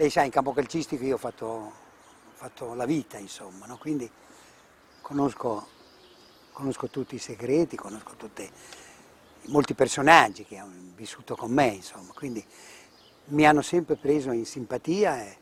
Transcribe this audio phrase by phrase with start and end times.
[0.00, 1.72] lei sa in campo calcistico io ho fatto,
[2.32, 3.76] fatto la vita, insomma, no?
[3.76, 4.10] quindi
[5.02, 5.68] conosco,
[6.52, 8.50] conosco, tutti i segreti, conosco tutti,
[9.48, 12.42] molti personaggi che hanno vissuto con me, insomma, quindi
[13.26, 15.36] mi hanno sempre preso in simpatia e,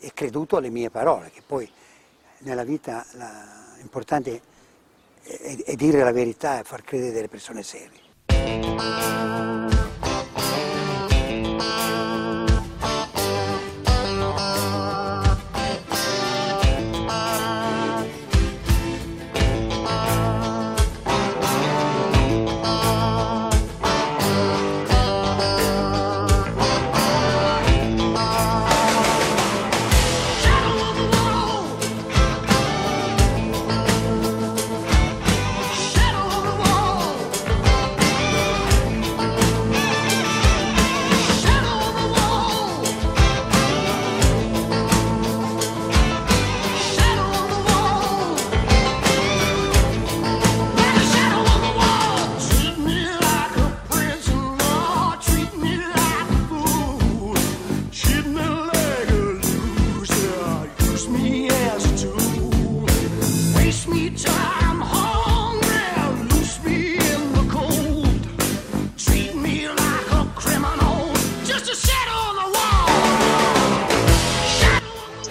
[0.00, 1.70] e creduto alle mie parole, che poi
[2.38, 3.06] nella vita
[3.76, 4.42] l'importante
[5.22, 8.00] è, è, è dire la verità e far credere delle persone serie.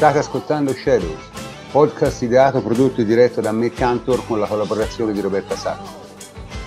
[0.02, 1.30] State ascoltando Shadows,
[1.72, 5.90] podcast ideato, prodotto e diretto da me Cantor con la collaborazione di Roberta Sacco.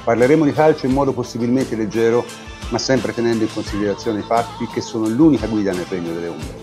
[0.04, 2.24] Parleremo di calcio in modo possibilmente leggero,
[2.70, 6.54] ma sempre tenendo in considerazione i fatti che sono l'unica guida nel regno delle ombre.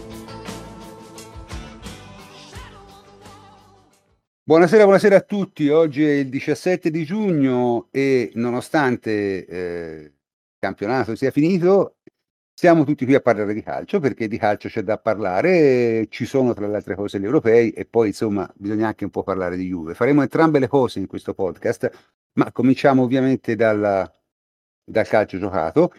[4.41, 5.67] Buonasera, buonasera a tutti.
[5.67, 10.13] Oggi è il 17 di giugno e nonostante eh, il
[10.57, 11.97] campionato sia finito,
[12.53, 16.53] siamo tutti qui a parlare di calcio perché di calcio c'è da parlare, ci sono
[16.53, 19.67] tra le altre cose gli europei e poi insomma bisogna anche un po' parlare di
[19.67, 19.93] Juve.
[19.95, 21.89] Faremo entrambe le cose in questo podcast,
[22.33, 24.11] ma cominciamo ovviamente dal,
[24.83, 25.91] dal calcio giocato.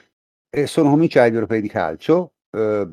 [0.54, 2.34] E sono cominciati gli europei di calcio.
[2.50, 2.86] Eh,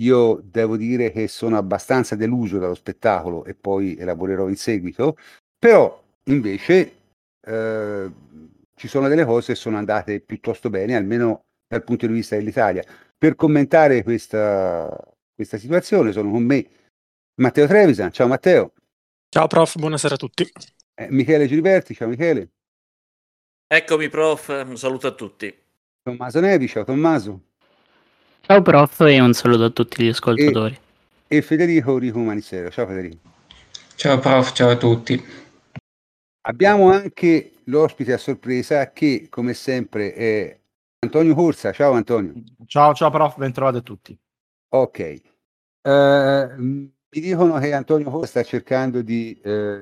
[0.00, 5.16] io devo dire che sono abbastanza deluso dallo spettacolo e poi elaborerò in seguito,
[5.58, 6.92] però invece
[7.40, 8.10] eh,
[8.74, 12.82] ci sono delle cose che sono andate piuttosto bene, almeno dal punto di vista dell'Italia.
[13.16, 14.88] Per commentare questa,
[15.34, 16.66] questa situazione sono con me
[17.40, 18.10] Matteo Trevisan.
[18.10, 18.72] Ciao Matteo.
[19.28, 20.50] Ciao prof, buonasera a tutti.
[20.94, 22.48] Eh, Michele Giliberti, ciao Michele.
[23.66, 25.54] Eccomi prof, un saluto a tutti.
[26.02, 27.42] Tommaso Nevi, ciao Tommaso.
[28.40, 30.78] Ciao prof e un saluto a tutti gli ascoltatori.
[31.26, 33.28] E, e Federico Rico Manisero, ciao Federico.
[33.94, 35.22] Ciao prof, ciao a tutti.
[36.46, 40.57] Abbiamo anche l'ospite a sorpresa che come sempre è
[41.00, 42.32] Antonio Corsa, ciao Antonio.
[42.66, 44.18] Ciao, ciao prof, ben trovati a tutti.
[44.70, 45.22] Ok.
[45.82, 49.80] Uh, mi dicono che Antonio Corsa sta cercando di uh,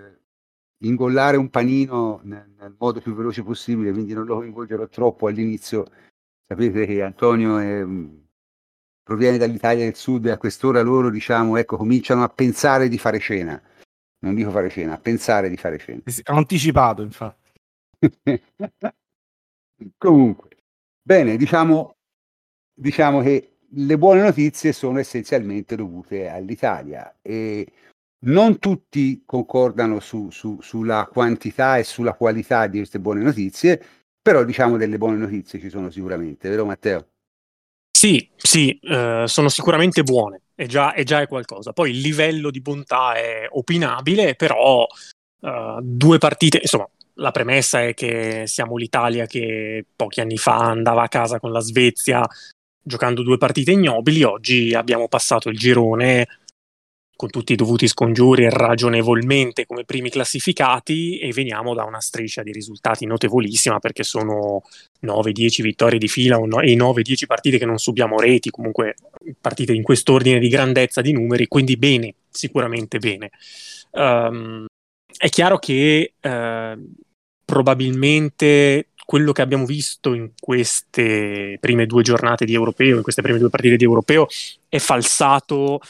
[0.85, 5.87] ingollare un panino nel, nel, modo più veloce possibile, quindi non lo coinvolgerò troppo all'inizio.
[6.47, 7.83] Sapete che Antonio è,
[9.03, 13.19] proviene dall'Italia del Sud e a quest'ora loro, diciamo, ecco, cominciano a pensare di fare
[13.21, 13.61] cena.
[14.19, 16.03] Non dico fare cena, a pensare di fare cena.
[16.27, 17.53] Ho anticipato, infatti.
[19.97, 20.56] Comunque,
[21.07, 21.99] Bene, diciamo,
[22.75, 27.65] diciamo che le buone notizie sono essenzialmente dovute all'Italia e
[28.25, 33.81] non tutti concordano su, su, sulla quantità e sulla qualità di queste buone notizie,
[34.21, 37.11] però diciamo delle buone notizie ci sono sicuramente, vero Matteo?
[37.97, 41.73] Sì, sì, eh, sono sicuramente buone, è già, è già qualcosa.
[41.73, 44.85] Poi il livello di bontà è opinabile, però
[45.41, 46.89] eh, due partite, insomma,
[47.19, 51.61] la premessa è che siamo l'Italia che pochi anni fa andava a casa con la
[51.61, 52.27] Svezia
[52.87, 56.27] giocando due partite ignobili, oggi abbiamo passato il girone
[57.17, 62.53] con tutti i dovuti scongiuri ragionevolmente come primi classificati e veniamo da una striscia di
[62.53, 64.63] risultati notevolissima perché sono
[65.03, 68.95] 9-10 vittorie di fila e 9-10 partite che non subiamo reti, comunque
[69.41, 73.31] partite in quest'ordine di grandezza di numeri, quindi bene, sicuramente bene.
[73.93, 74.67] Um,
[75.19, 76.79] è chiaro che eh,
[77.45, 83.39] probabilmente quello che abbiamo visto in queste prime due giornate di europeo, in queste prime
[83.39, 84.27] due partite di europeo,
[84.69, 85.81] è falsato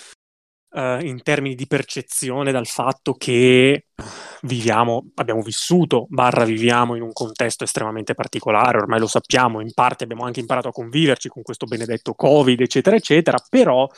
[0.77, 3.87] uh, in termini di percezione dal fatto che
[4.43, 10.05] viviamo, abbiamo vissuto, barra viviamo in un contesto estremamente particolare, ormai lo sappiamo, in parte
[10.05, 13.89] abbiamo anche imparato a conviverci con questo benedetto Covid, eccetera, eccetera, però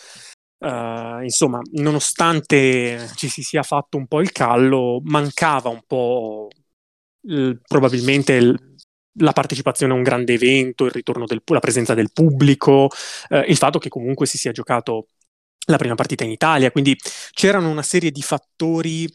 [0.59, 6.49] Uh, insomma, nonostante ci si sia fatto un po' il callo, mancava un po'
[7.67, 8.77] probabilmente il,
[9.21, 12.89] la partecipazione a un grande evento, il ritorno del, la presenza del pubblico,
[13.29, 15.09] eh, il fatto che comunque si sia giocato
[15.67, 16.97] la prima partita in Italia, quindi
[17.33, 19.07] c'erano una serie di fattori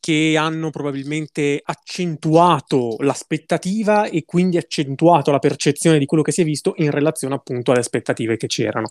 [0.00, 6.44] che hanno probabilmente accentuato l'aspettativa e quindi accentuato la percezione di quello che si è
[6.44, 8.86] visto in relazione appunto alle aspettative che c'erano.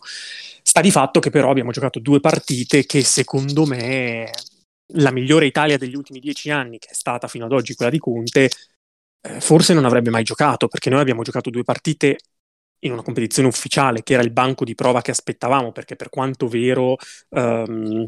[0.68, 4.30] Sta di fatto che però abbiamo giocato due partite che secondo me
[4.96, 7.98] la migliore Italia degli ultimi dieci anni, che è stata fino ad oggi quella di
[7.98, 8.50] Conte,
[9.22, 12.18] eh, forse non avrebbe mai giocato, perché noi abbiamo giocato due partite
[12.80, 16.48] in una competizione ufficiale, che era il banco di prova che aspettavamo, perché per quanto
[16.48, 16.96] vero
[17.30, 18.06] ehm,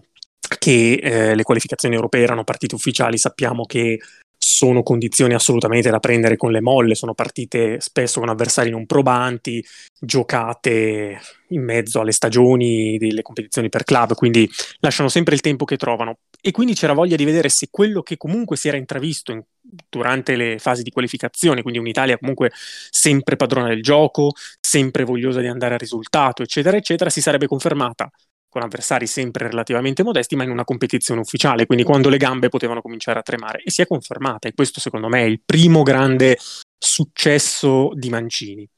[0.58, 3.98] che eh, le qualificazioni europee erano partite ufficiali, sappiamo che
[4.42, 9.62] sono condizioni assolutamente da prendere con le molle, sono partite spesso con avversari non probanti,
[10.00, 15.76] giocate in mezzo alle stagioni delle competizioni per club, quindi lasciano sempre il tempo che
[15.76, 16.20] trovano.
[16.40, 19.42] E quindi c'era voglia di vedere se quello che comunque si era intravisto in,
[19.90, 25.48] durante le fasi di qualificazione, quindi un'Italia comunque sempre padrona del gioco, sempre vogliosa di
[25.48, 28.10] andare al risultato, eccetera, eccetera, si sarebbe confermata
[28.50, 32.82] con avversari sempre relativamente modesti, ma in una competizione ufficiale, quindi quando le gambe potevano
[32.82, 33.62] cominciare a tremare.
[33.64, 36.36] E si è confermata, e questo secondo me è il primo grande
[36.76, 38.68] successo di Mancini,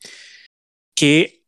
[0.92, 1.42] che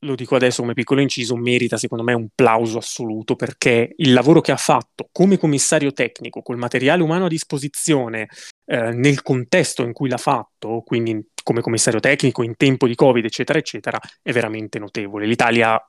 [0.00, 4.40] lo dico adesso come piccolo inciso, merita secondo me un plauso assoluto perché il lavoro
[4.40, 8.28] che ha fatto come commissario tecnico, col materiale umano a disposizione,
[8.66, 13.24] eh, nel contesto in cui l'ha fatto, quindi come commissario tecnico in tempo di Covid,
[13.24, 15.26] eccetera, eccetera, è veramente notevole.
[15.26, 15.80] L'Italia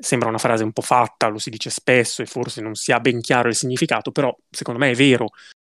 [0.00, 3.00] sembra una frase un po' fatta, lo si dice spesso e forse non si ha
[3.00, 5.28] ben chiaro il significato, però secondo me è vero.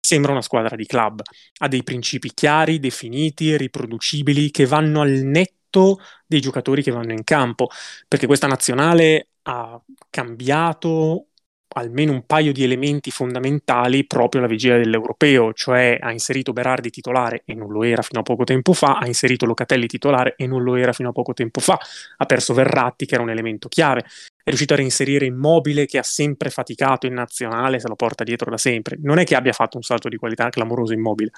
[0.03, 1.21] Sembra una squadra di club,
[1.59, 7.23] ha dei principi chiari, definiti, riproducibili, che vanno al netto dei giocatori che vanno in
[7.23, 7.69] campo,
[8.09, 11.27] perché questa nazionale ha cambiato
[11.73, 17.43] almeno un paio di elementi fondamentali proprio alla vigilia dell'europeo, cioè ha inserito Berardi titolare
[17.45, 20.63] e non lo era fino a poco tempo fa, ha inserito Locatelli titolare e non
[20.63, 21.79] lo era fino a poco tempo fa,
[22.17, 26.03] ha perso Verratti che era un elemento chiave, è riuscito a reinserire Immobile che ha
[26.03, 28.99] sempre faticato in nazionale, se lo porta dietro da sempre.
[29.01, 31.31] Non è che abbia fatto un salto di qualità clamoroso Immobile,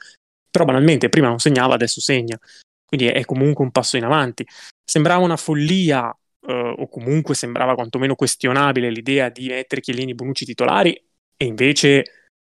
[0.50, 2.38] però banalmente prima non segnava, adesso segna.
[2.86, 4.46] Quindi è comunque un passo in avanti.
[4.84, 6.14] Sembrava una follia
[6.46, 10.92] eh, o comunque sembrava quantomeno questionabile l'idea di mettere Chiellini e Bonucci titolari
[11.36, 12.04] e invece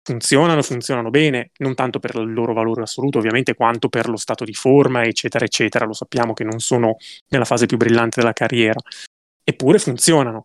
[0.03, 4.45] funzionano, funzionano bene, non tanto per il loro valore assoluto ovviamente, quanto per lo stato
[4.45, 5.85] di forma, eccetera, eccetera.
[5.85, 6.97] Lo sappiamo che non sono
[7.29, 8.81] nella fase più brillante della carriera,
[9.45, 10.43] eppure funzionano.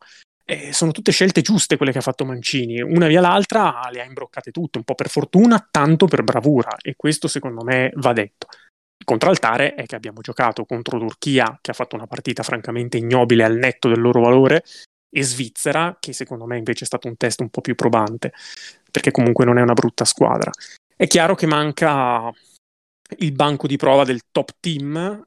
[0.48, 4.06] E sono tutte scelte giuste quelle che ha fatto Mancini, una via l'altra le ha
[4.06, 8.48] imbroccate tutte, un po' per fortuna, tanto per bravura, e questo secondo me va detto.
[9.06, 13.56] Contraltare è che abbiamo giocato contro Turchia, che ha fatto una partita francamente ignobile al
[13.56, 14.64] netto del loro valore,
[15.10, 18.34] e Svizzera, che secondo me invece è stato un test un po' più probante,
[18.92, 20.52] perché comunque non è una brutta squadra.
[20.94, 22.30] È chiaro che manca
[23.18, 25.26] il banco di prova del top team,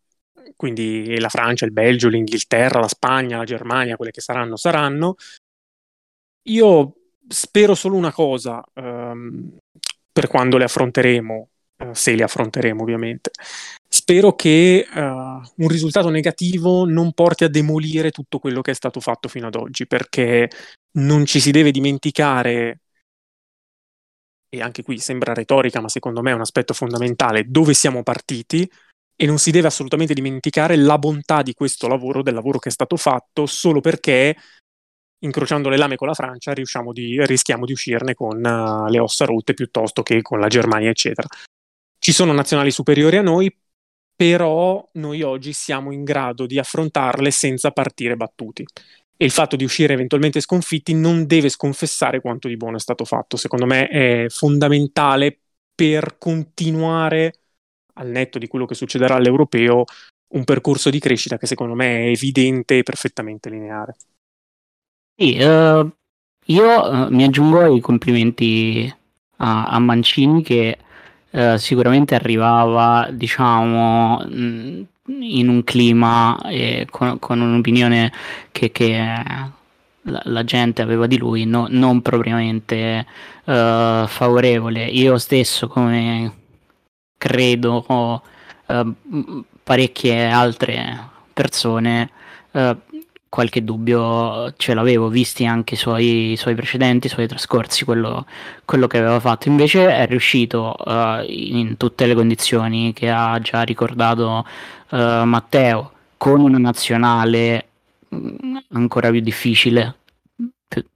[0.57, 5.15] quindi la Francia, il Belgio, l'Inghilterra, la Spagna, la Germania, quelle che saranno, saranno.
[6.49, 6.95] Io
[7.29, 9.57] spero solo una cosa um,
[10.11, 11.49] per quando le affronteremo,
[11.79, 13.31] eh, se li affronteremo ovviamente.
[13.89, 19.01] Spero che uh, un risultato negativo non porti a demolire tutto quello che è stato
[19.01, 20.51] fatto fino ad oggi, perché
[20.99, 22.81] non ci si deve dimenticare,
[24.51, 28.69] e anche qui sembra retorica, ma secondo me è un aspetto fondamentale, dove siamo partiti
[29.21, 32.73] e non si deve assolutamente dimenticare la bontà di questo lavoro, del lavoro che è
[32.73, 34.37] stato fatto, solo perché
[35.21, 36.65] incrociando le lame con la Francia di,
[37.27, 41.27] rischiamo di uscirne con uh, le ossa rotte piuttosto che con la Germania, eccetera.
[41.99, 43.55] Ci sono nazionali superiori a noi,
[44.15, 48.65] però noi oggi siamo in grado di affrontarle senza partire battuti.
[49.17, 53.05] E il fatto di uscire eventualmente sconfitti non deve sconfessare quanto di buono è stato
[53.05, 53.37] fatto.
[53.37, 55.39] Secondo me è fondamentale
[55.75, 57.35] per continuare,
[57.95, 59.85] al netto di quello che succederà all'europeo,
[60.35, 63.97] un percorso di crescita che secondo me è evidente e perfettamente lineare.
[65.17, 65.91] Sì, uh,
[66.47, 68.93] io uh, mi aggiungo ai complimenti
[69.37, 70.79] a, a Mancini che
[71.31, 78.13] eh, sicuramente arrivava, diciamo, in un clima e con, con un'opinione
[78.51, 78.97] che, che
[80.03, 83.07] la, la, gente aveva di lui no, non propriamente
[83.45, 84.85] uh, favorevole.
[84.87, 86.33] Io stesso, come
[87.17, 87.83] credo
[89.63, 92.11] parecchie altre persone,
[93.29, 98.27] qualche dubbio ce l'avevo, visti anche i suoi, i suoi precedenti, i suoi trascorsi, quello,
[98.65, 99.49] quello, che aveva fatto.
[99.49, 104.47] Invece è riuscito uh, in tutte le condizioni che ha già ricordato
[104.91, 107.69] uh, Matteo, con una nazionale
[108.15, 109.95] mm, ancora più difficile.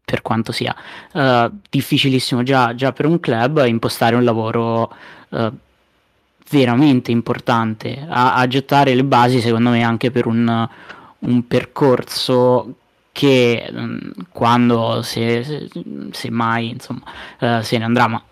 [0.05, 0.77] Per, quanto sia
[1.15, 4.95] uh, difficilissimo già, già, per un club impostare un lavoro
[6.51, 10.69] veramente importante a, a gettare le basi secondo me anche per un,
[11.23, 12.76] un percorso
[13.12, 15.69] che mh, quando se, se,
[16.11, 17.02] se, mai insomma,
[17.41, 18.23] uh, se ne andrà, ma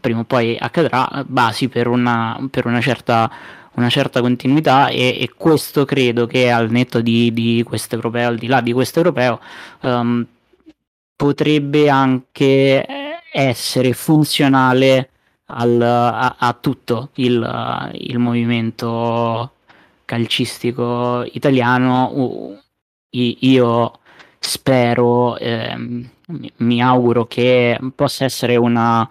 [0.00, 3.30] prima o poi accadrà, basi per una, per una certa
[3.74, 8.38] una certa continuità e, e, questo credo che al netto di, di questo europeo, al
[8.38, 9.40] di là di questo europeo,
[9.80, 10.24] um,
[11.16, 12.86] potrebbe anche
[13.32, 15.10] essere funzionale
[15.46, 19.53] al, a, a, tutto il, il, movimento
[20.04, 22.60] calcistico italiano.
[23.10, 23.98] Io
[24.38, 25.76] spero, eh,
[26.56, 29.08] mi auguro che possa essere una,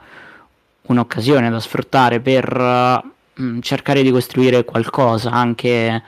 [0.82, 6.04] un'occasione da sfruttare per mh, cercare di costruire qualcosa anche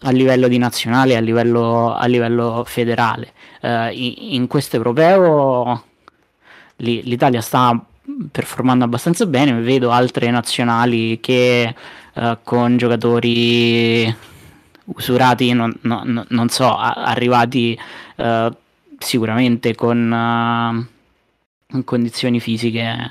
[0.00, 3.32] a livello di nazionale, a livello, a livello federale.
[3.62, 5.82] In, in questo europeo
[6.76, 7.84] l'Italia sta
[8.30, 11.74] performando abbastanza bene, vedo altre nazionali che
[12.14, 14.14] uh, con giocatori
[14.84, 17.78] usurati, non, no, non so, arrivati
[18.16, 18.54] uh,
[18.98, 20.88] sicuramente con
[21.84, 23.10] condizioni fisiche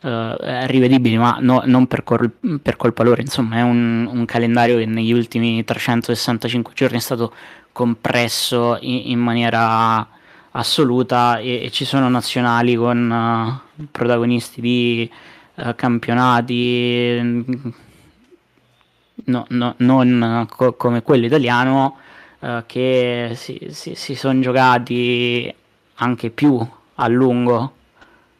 [0.00, 0.34] uh,
[0.66, 2.30] rivedibili, ma no, non per, col-
[2.62, 3.20] per, colpa loro.
[3.20, 7.32] Insomma, è un, un, calendario che negli ultimi 365 giorni è stato
[7.72, 10.06] compresso in, in maniera
[10.52, 15.10] assoluta e, e, ci sono nazionali con uh, protagonisti di
[15.56, 17.44] uh, campionati
[19.24, 21.96] no, no, non co- come quello italiano
[22.66, 25.52] che si, si, si sono giocati
[25.96, 26.64] anche più
[26.94, 27.72] a lungo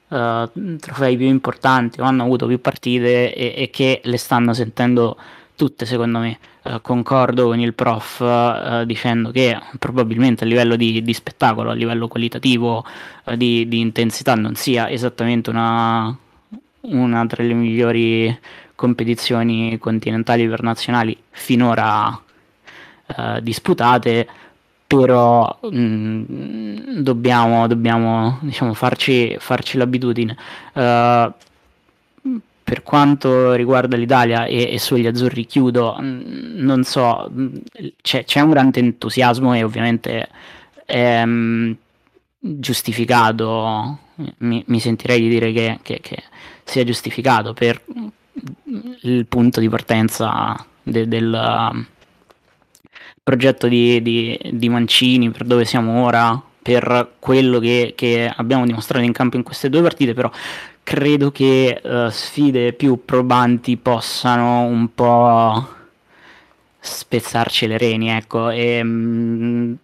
[0.08, 5.16] uh, trofei più importanti o hanno avuto più partite e, e, che le stanno sentendo
[5.58, 6.38] tutte secondo me.
[6.62, 11.74] Uh, concordo con il prof uh, dicendo che probabilmente a livello di, di spettacolo, a
[11.74, 12.84] livello qualitativo,
[13.34, 16.16] di, di, intensità non sia esattamente una,
[16.82, 18.38] una tra le migliori
[18.76, 22.22] competizioni continentali per nazionali finora
[23.40, 24.28] disputate
[24.88, 30.34] però mh, mm, dobbiamo, dobbiamo diciamo, farci, farci, l'abitudine.
[30.72, 31.30] Uh,
[32.68, 37.56] per quanto riguarda l'Italia e, e sugli azzurri chiudo, mm, non so, mm,
[38.02, 40.28] c'è, c'è, un grande entusiasmo e ovviamente
[40.84, 41.24] è
[42.38, 43.98] giustificato,
[44.38, 46.22] mi, mi, sentirei di dire che, che, che,
[46.62, 47.80] sia giustificato per
[49.00, 51.86] il punto di partenza de, del
[53.22, 59.02] progetto di, di, di Mancini, per dove siamo ora, per quello che, che, abbiamo dimostrato
[59.06, 60.30] in campo in queste due partite, però
[60.88, 65.68] credo che uh, sfide più probanti possano un po'
[66.80, 69.76] spezzarci le reni, ecco, e, um,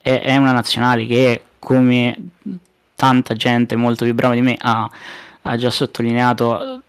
[0.00, 2.16] è, è, una nazionale che come
[2.94, 4.88] tanta gente molto più brava di me ha,
[5.42, 6.82] ha già sottolineato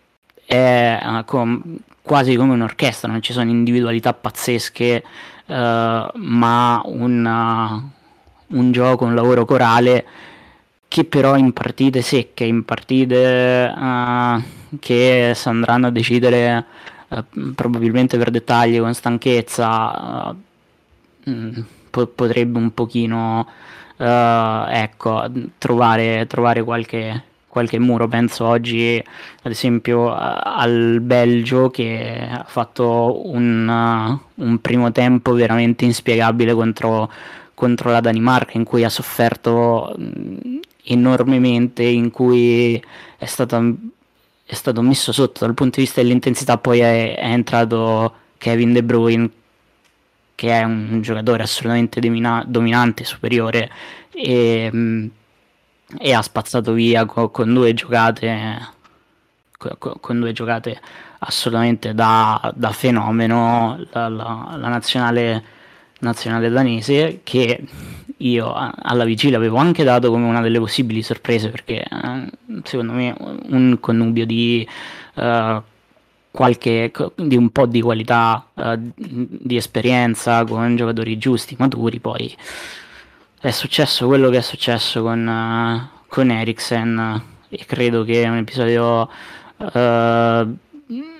[0.46, 5.04] è uh, com- quasi come un'orchestra, non ci sono individualità pazzesche
[5.48, 7.84] uh, ma un,
[8.46, 10.06] un gioco, un lavoro corale
[10.94, 14.40] che però in partite secche, in partite uh,
[14.78, 16.66] che si andranno a decidere
[17.08, 20.30] uh, probabilmente per dettagli con stanchezza,
[21.26, 23.48] uh, po- potrebbe un pochino
[23.98, 28.08] ecco, trovare, trovare qualche, qualche muro.
[28.08, 29.04] Penso oggi,
[29.42, 37.12] ad esempio, al Belgio che ha fatto un, uh, un primo tempo veramente inspiegabile contro,
[37.56, 42.82] contro, la Danimarca, in cui ha sofferto mm, enormemente, in cui
[43.18, 43.76] è stato,
[44.46, 46.58] è stato messo sotto dal punto di vista dell'intensità.
[46.58, 49.30] Poi è, è entrato Kevin De Bruyne
[50.36, 53.70] che è un giocatore assolutamente domina- dominante, superiore
[54.12, 55.10] e,
[56.00, 58.72] e ha spazzato via con, con due giocate
[59.58, 60.80] con, con, due giocate
[61.20, 65.44] assolutamente da, da fenomeno la, la, la nazionale,
[66.04, 67.64] nazionale, danese che
[68.18, 72.30] io alla vigilia avevo anche dato come una delle possibili sorprese perché eh,
[72.64, 73.16] secondo me
[73.50, 74.68] un connubio di
[75.16, 75.62] uh,
[76.32, 82.34] qualche di un po' di qualità uh, di esperienza con giocatori giusti maturi poi
[83.42, 89.10] è successo quello che è successo con, uh, con Eriksen e credo che un episodio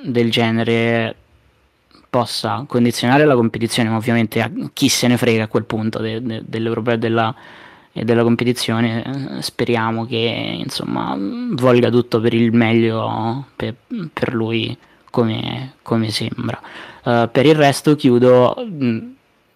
[0.04, 1.16] del genere
[2.14, 6.22] possa condizionare la competizione, ma ovviamente a chi se ne frega a quel punto de,
[6.22, 7.34] de, dell'europeo e della,
[7.92, 9.40] della competizione.
[9.40, 11.18] Speriamo che insomma
[11.54, 13.74] volga tutto per il meglio per,
[14.14, 14.78] per lui
[15.10, 16.62] come, come sembra.
[17.04, 18.64] Uh, per il resto chiudo.
[18.64, 18.98] Mh,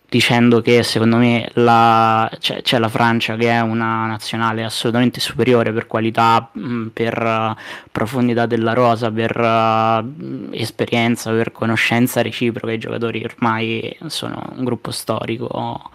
[0.09, 5.73] dicendo che secondo me la, c'è, c'è, la Francia che è una nazionale assolutamente superiore
[5.73, 7.61] per qualità, mh, per uh,
[7.91, 12.71] profondità della rosa, per uh, esperienza, per conoscenza reciproca.
[12.71, 15.91] I giocatori ormai sono un gruppo storico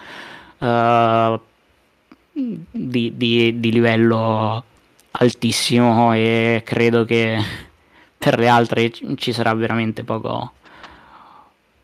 [0.58, 1.40] uh,
[2.32, 4.64] di, di, di livello
[5.12, 7.38] altissimo e credo che
[8.18, 10.52] per le altre ci sarà veramente poco,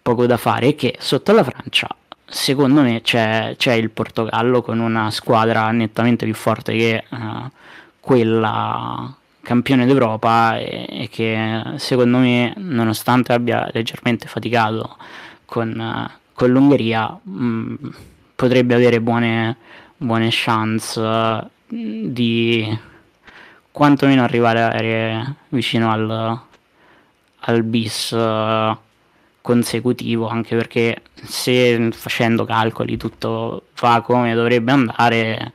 [0.03, 1.89] poco da fare e che sotto la Francia
[2.29, 7.51] secondo me c'è, c'è, il Portogallo con una squadra nettamente più forte che uh,
[8.01, 14.97] quella campione d'Europa e, e, che secondo me nonostante abbia leggermente faticato
[15.47, 17.75] con, uh, con l'Ungheria mh, mm,
[18.35, 19.57] potrebbe avere buone,
[19.97, 22.79] buone chance uh, di
[23.71, 26.41] quantomeno arrivare vicino al,
[27.41, 28.77] al bis uh,
[29.49, 35.53] consecutivo, anche perché se facendo calcoli tutto va come dovrebbe andare,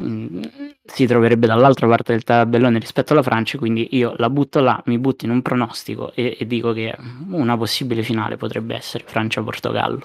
[0.00, 0.42] mm,
[0.82, 4.98] si troverebbe dall'altra parte del tabellone rispetto alla Francia, quindi io la butto là, mi
[4.98, 6.96] butto in un pronostico e, e dico che
[7.28, 10.00] una possibile finale potrebbe essere Francia-Portogallo.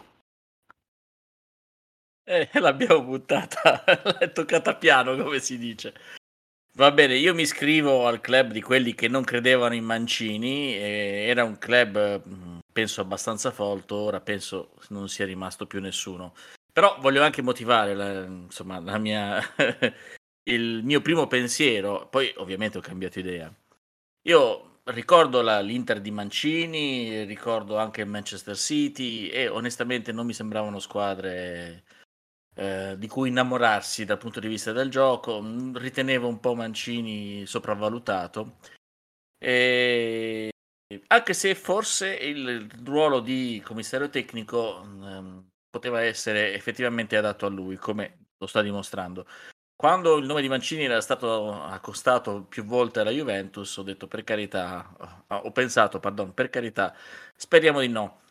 [2.26, 3.86] Eh, l'abbiamo buttata,
[4.20, 5.94] l'è toccata piano, come si dice.
[6.74, 11.46] Va bene, io mi iscrivo al club di quelli che non credevano in Mancini, era
[11.46, 16.34] un club penso abbastanza folto, ora penso non sia rimasto più nessuno.
[16.74, 19.40] Però voglio anche motivare la, insomma, la mia,
[20.50, 23.50] il mio primo pensiero, poi ovviamente ho cambiato idea.
[24.24, 30.34] Io ricordo la, l'Inter di Mancini, ricordo anche il Manchester City e onestamente non mi
[30.34, 31.86] sembravano squadre
[32.56, 35.42] eh, di cui innamorarsi dal punto di vista del gioco,
[35.76, 38.58] ritenevo un po' Mancini sopravvalutato.
[39.38, 40.50] E
[41.08, 47.78] anche se forse il ruolo di commissario tecnico ehm, poteva essere effettivamente adatto a lui,
[47.78, 49.26] come lo sta dimostrando.
[49.76, 54.24] Quando il nome di Mancini era stato accostato più volte alla Juventus, ho detto per
[54.24, 56.96] carità, ho pensato, pardon, per carità,
[57.36, 58.22] speriamo di no.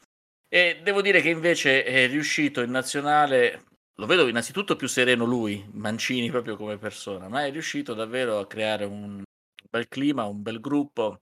[0.48, 3.64] E devo dire che invece è riuscito in nazionale
[3.96, 8.46] lo vedo innanzitutto più sereno lui, Mancini proprio come persona, ma è riuscito davvero a
[8.46, 9.22] creare un
[9.70, 11.20] bel clima, un bel gruppo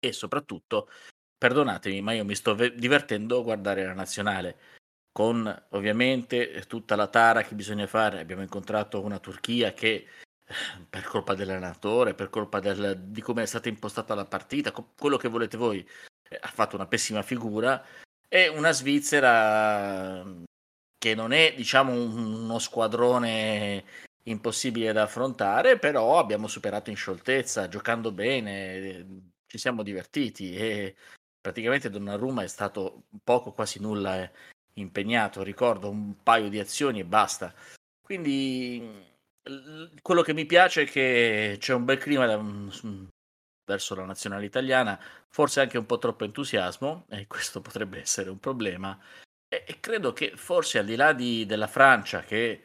[0.00, 0.88] e soprattutto,
[1.38, 4.58] perdonatemi, ma io mi sto divertendo a guardare la nazionale
[5.12, 8.20] con ovviamente tutta la tara che bisogna fare.
[8.20, 10.06] Abbiamo incontrato una Turchia che
[10.88, 15.28] per colpa dell'allenatore, per colpa del, di come è stata impostata la partita, quello che
[15.28, 15.86] volete voi,
[16.28, 17.84] eh, ha fatto una pessima figura.
[18.28, 20.24] E una Svizzera
[20.98, 23.84] che non è diciamo uno squadrone
[24.24, 30.94] impossibile da affrontare, però abbiamo superato in scioltezza, giocando bene, ci siamo divertiti e
[31.40, 34.30] praticamente Donnarumma è stato poco, quasi nulla eh,
[34.74, 37.52] impegnato, ricordo un paio di azioni e basta.
[38.00, 39.08] Quindi
[40.00, 42.40] quello che mi piace è che c'è un bel clima da,
[43.64, 48.38] verso la nazionale italiana, forse anche un po' troppo entusiasmo, e questo potrebbe essere un
[48.38, 48.96] problema,
[49.48, 52.62] e credo che forse al di là di, della Francia, che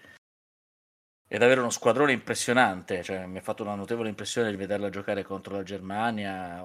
[1.27, 5.23] è davvero uno squadrone impressionante, cioè, mi ha fatto una notevole impressione di vederla giocare
[5.23, 6.63] contro la Germania,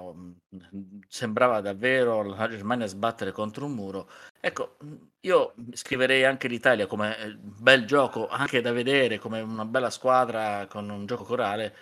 [1.07, 4.09] sembrava davvero la Germania sbattere contro un muro.
[4.39, 4.77] Ecco,
[5.21, 10.67] io scriverei anche l'Italia come eh, bel gioco, anche da vedere, come una bella squadra
[10.67, 11.75] con un gioco corale,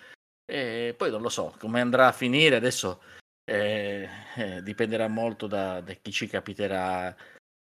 [0.46, 3.02] e poi non lo so come andrà a finire, adesso
[3.44, 7.14] eh, eh, dipenderà molto da, da chi ci capiterà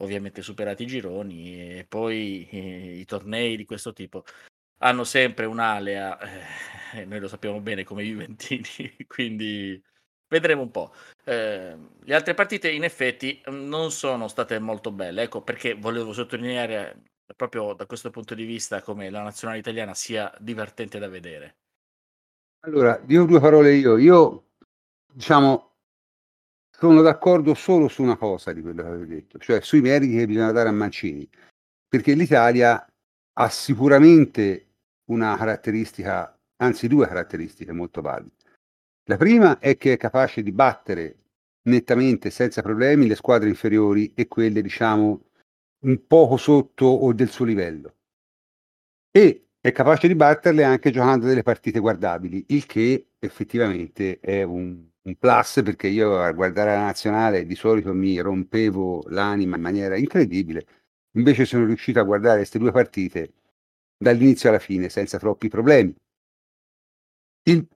[0.03, 4.25] ovviamente superati i gironi e poi eh, i tornei di questo tipo
[4.79, 6.19] hanno sempre un'alea,
[6.93, 9.83] eh, noi lo sappiamo bene come i Juventini, quindi
[10.29, 10.93] vedremo un po'.
[11.25, 17.03] Eh, le altre partite in effetti non sono state molto belle, ecco perché volevo sottolineare
[17.35, 21.57] proprio da questo punto di vista come la nazionale italiana sia divertente da vedere.
[22.61, 23.97] Allora, dico due parole io.
[23.97, 24.45] Io,
[25.13, 25.75] diciamo,
[26.71, 30.27] sono d'accordo solo su una cosa di quello che avete detto, cioè sui meriti che
[30.27, 31.29] bisogna dare a Mancini,
[31.89, 32.85] perché l'Italia
[33.39, 34.67] ha sicuramente
[35.11, 38.35] una caratteristica, anzi due caratteristiche molto valide.
[39.05, 41.17] La prima è che è capace di battere
[41.67, 45.27] nettamente, senza problemi, le squadre inferiori e quelle, diciamo,
[45.85, 47.95] un poco sotto o del suo livello.
[49.11, 54.85] E è capace di batterle anche giocando delle partite guardabili, il che effettivamente è un,
[55.03, 59.97] un plus perché io a guardare la nazionale di solito mi rompevo l'anima in maniera
[59.97, 60.67] incredibile,
[61.17, 63.33] invece sono riuscito a guardare queste due partite
[63.99, 65.95] dall'inizio alla fine senza troppi problemi.
[67.45, 67.67] Il,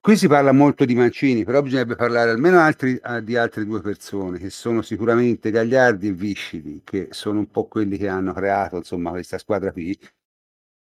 [0.00, 4.38] qui si parla molto di Mancini, però bisognerebbe parlare almeno altri, di altre due persone
[4.38, 9.10] che sono sicuramente Gagliardi e Viscidi, che sono un po' quelli che hanno creato insomma,
[9.10, 9.96] questa squadra qui,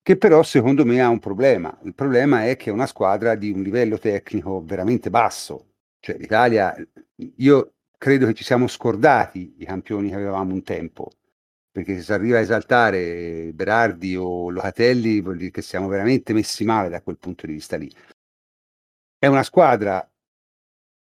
[0.01, 1.77] che però secondo me ha un problema.
[1.83, 6.75] Il problema è che è una squadra di un livello tecnico veramente basso, cioè l'Italia,
[7.37, 11.11] io credo che ci siamo scordati i campioni che avevamo un tempo.
[11.73, 16.63] Perché se si arriva a esaltare Berardi o Locatelli vuol dire che siamo veramente messi
[16.65, 17.91] male da quel punto di vista lì.
[19.17, 20.07] È una squadra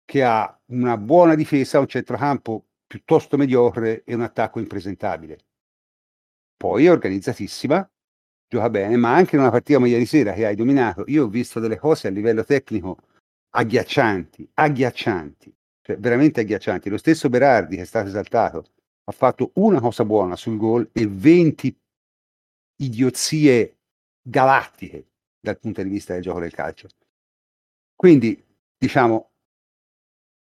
[0.05, 5.39] che ha una buona difesa, un centrocampo piuttosto mediocre e un attacco impresentabile.
[6.59, 7.91] Poi è organizzatissima,
[8.47, 11.29] gioca bene, ma anche in una partita come ieri sera che hai dominato, io ho
[11.29, 12.99] visto delle cose a livello tecnico
[13.49, 16.91] agghiaccianti, agghiaccianti, cioè veramente agghiaccianti.
[16.91, 18.73] Lo stesso Berardi che è stato esaltato
[19.11, 21.79] ha fatto una cosa buona sul gol e 20
[22.77, 23.79] idiozie
[24.23, 25.09] galattiche
[25.41, 26.89] dal punto di vista del gioco del calcio.
[27.95, 28.43] Quindi,
[28.79, 29.33] diciamo,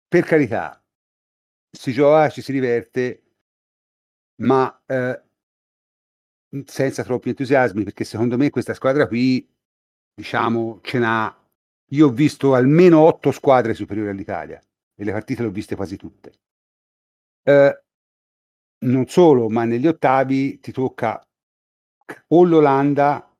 [0.09, 0.83] per carità,
[1.71, 3.23] si gioca, ci si diverte,
[4.43, 5.23] ma eh,
[6.65, 9.47] senza troppi entusiasmi, perché secondo me questa squadra qui,
[10.15, 11.45] diciamo, ce n'ha.
[11.91, 14.61] Io ho visto almeno otto squadre superiori all'Italia
[14.95, 16.33] e le partite le ho viste quasi tutte.
[17.43, 17.86] Eh,
[18.81, 21.25] non solo, ma negli ottavi ti tocca
[22.29, 23.35] o l'Olanda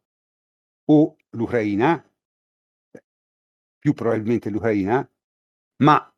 [0.87, 2.03] o l'Ucraina,
[3.79, 5.09] più probabilmente l'Ucraina,
[5.83, 6.15] ma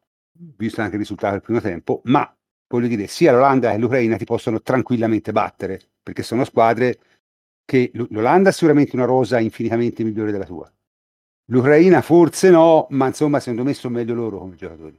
[0.56, 2.32] visto anche il risultato del primo tempo, ma
[2.68, 6.98] voglio dire, sia l'Olanda che l'Ucraina ti possono tranquillamente battere, perché sono squadre
[7.64, 10.72] che l'Olanda ha sicuramente una rosa infinitamente migliore della tua.
[11.50, 14.98] L'Ucraina forse no, ma insomma secondo me sono meglio loro come giocatori.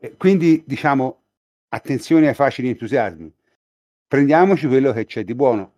[0.00, 1.22] E quindi diciamo
[1.68, 3.32] attenzione ai facili entusiasmi.
[4.06, 5.72] Prendiamoci quello che c'è di buono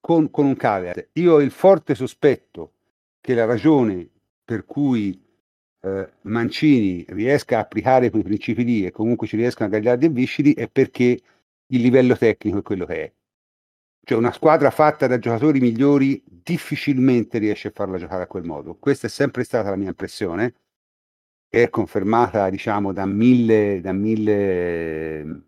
[0.00, 1.08] con, con un caveat.
[1.14, 2.72] Io ho il forte sospetto
[3.20, 4.08] che la ragione
[4.44, 5.18] per cui
[5.80, 10.10] eh, Mancini riesca a applicare quei principi lì e comunque ci riescano a Gagliardi e
[10.10, 11.20] Viscidi è perché
[11.66, 13.12] il livello tecnico è quello che è.
[14.06, 18.76] Cioè una squadra fatta da giocatori migliori difficilmente riesce a farla giocare a quel modo.
[18.76, 20.54] Questa è sempre stata la mia impressione,
[21.62, 25.46] è confermata diciamo da mille, da mille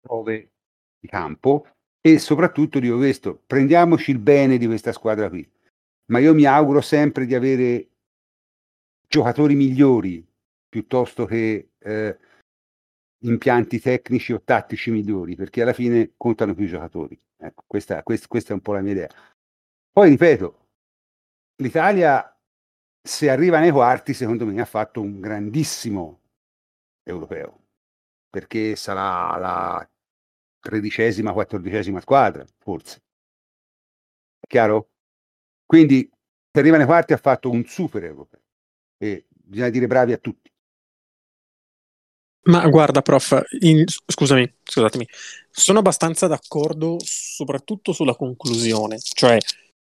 [0.00, 0.52] prove
[0.98, 1.66] di campo
[2.00, 5.48] e soprattutto dico questo, prendiamoci il bene di questa squadra qui
[6.06, 7.88] ma io mi auguro sempre di avere
[9.08, 10.24] giocatori migliori
[10.68, 12.18] piuttosto che eh,
[13.24, 17.18] impianti tecnici o tattici migliori, perché alla fine contano più i giocatori.
[17.38, 19.08] Ecco, questa, questa, questa è un po' la mia idea.
[19.90, 20.66] Poi ripeto,
[21.62, 22.35] l'Italia
[23.06, 26.20] se arriva nei quarti, secondo me ha fatto un grandissimo
[27.02, 27.66] europeo,
[28.28, 29.90] perché sarà la
[30.60, 33.02] tredicesima, quattordicesima squadra, forse.
[34.46, 34.90] Chiaro?
[35.64, 36.08] Quindi
[36.52, 38.40] se arriva nei quarti ha fatto un super europeo
[38.98, 40.50] e bisogna dire bravi a tutti.
[42.46, 45.06] Ma guarda, prof, in, scusami, scusatemi,
[45.50, 49.36] sono abbastanza d'accordo soprattutto sulla conclusione, cioè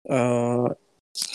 [0.02, 0.76] uh, a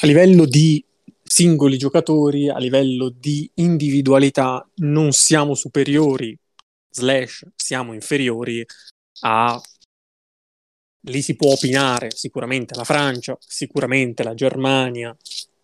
[0.02, 0.87] livello di
[1.28, 6.38] singoli giocatori, a livello di individualità, non siamo superiori,
[6.90, 8.66] slash, siamo inferiori
[9.22, 9.62] a
[11.08, 15.16] lì si può opinare sicuramente la Francia, sicuramente la Germania,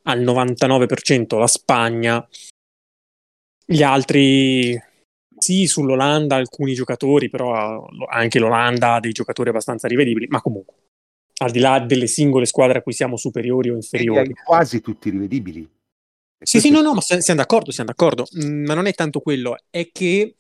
[0.03, 2.27] al 99% la Spagna,
[3.65, 4.79] gli altri
[5.37, 10.75] sì, sull'Olanda alcuni giocatori, però anche l'Olanda ha dei giocatori abbastanza rivedibili, ma comunque,
[11.41, 14.33] al di là delle singole squadre a cui siamo superiori o inferiori.
[14.45, 15.67] Quasi tutti rivedibili.
[16.43, 19.55] Sì, sì, no, no, ma siamo d'accordo, siamo d'accordo, mm, ma non è tanto quello,
[19.69, 20.35] è che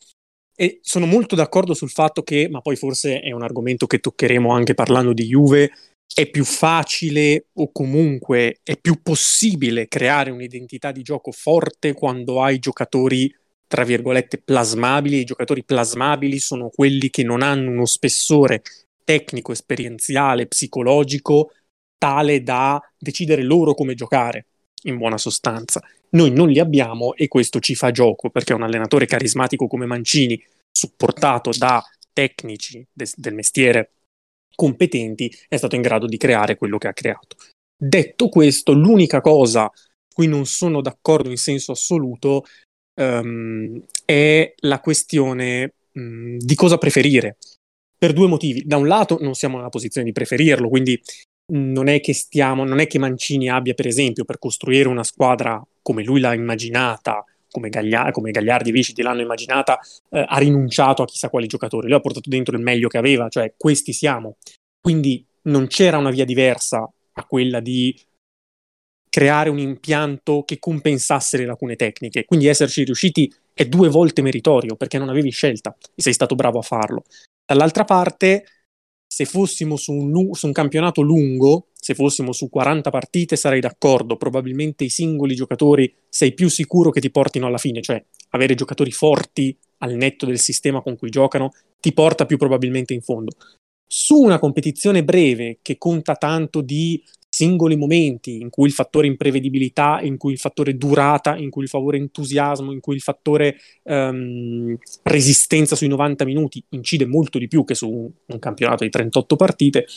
[0.55, 4.51] e sono molto d'accordo sul fatto che, ma poi forse è un argomento che toccheremo
[4.51, 5.71] anche parlando di Juve,
[6.13, 12.59] è più facile o comunque è più possibile creare un'identità di gioco forte quando hai
[12.59, 13.33] giocatori
[13.67, 15.19] tra virgolette plasmabili.
[15.19, 18.61] I giocatori plasmabili sono quelli che non hanno uno spessore
[19.03, 21.51] tecnico, esperienziale, psicologico
[21.97, 24.47] tale da decidere loro come giocare,
[24.83, 25.81] in buona sostanza.
[26.09, 30.41] Noi non li abbiamo e questo ci fa gioco perché un allenatore carismatico come Mancini,
[30.71, 33.91] supportato da tecnici de- del mestiere
[34.55, 37.37] competenti, è stato in grado di creare quello che ha creato.
[37.75, 39.71] Detto questo, l'unica cosa
[40.13, 42.45] cui non sono d'accordo in senso assoluto
[43.01, 47.37] um, è la questione um, di cosa preferire.
[48.03, 48.63] Per due motivi.
[48.65, 51.01] Da un lato non siamo nella posizione di preferirlo, quindi
[51.53, 55.65] non è che stiamo, non è che Mancini abbia, per esempio, per costruire una squadra
[55.81, 61.01] come lui l'ha immaginata, come, Gaglia- come Gagliardi e Viciti l'hanno immaginata, eh, ha rinunciato
[61.01, 61.87] a chissà quali giocatori.
[61.87, 64.35] Lui ha portato dentro il meglio che aveva, cioè questi siamo.
[64.81, 66.79] Quindi non c'era una via diversa
[67.13, 67.97] a quella di
[69.07, 72.25] creare un impianto che compensasse le lacune tecniche.
[72.25, 76.59] Quindi esserci riusciti è due volte meritorio perché non avevi scelta e sei stato bravo
[76.59, 77.03] a farlo.
[77.45, 78.45] Dall'altra parte
[79.13, 83.59] se fossimo su un, lu- su un campionato lungo, se fossimo su 40 partite sarei
[83.59, 88.55] d'accordo, probabilmente i singoli giocatori sei più sicuro che ti portino alla fine, cioè avere
[88.55, 93.33] giocatori forti al netto del sistema con cui giocano ti porta più probabilmente in fondo.
[93.85, 99.99] Su una competizione breve che conta tanto di singoli momenti in cui il fattore imprevedibilità,
[100.03, 104.77] in cui il fattore durata, in cui il fattore entusiasmo, in cui il fattore um,
[105.01, 109.35] resistenza sui 90 minuti incide molto di più che su un, un campionato di 38
[109.35, 109.87] partite,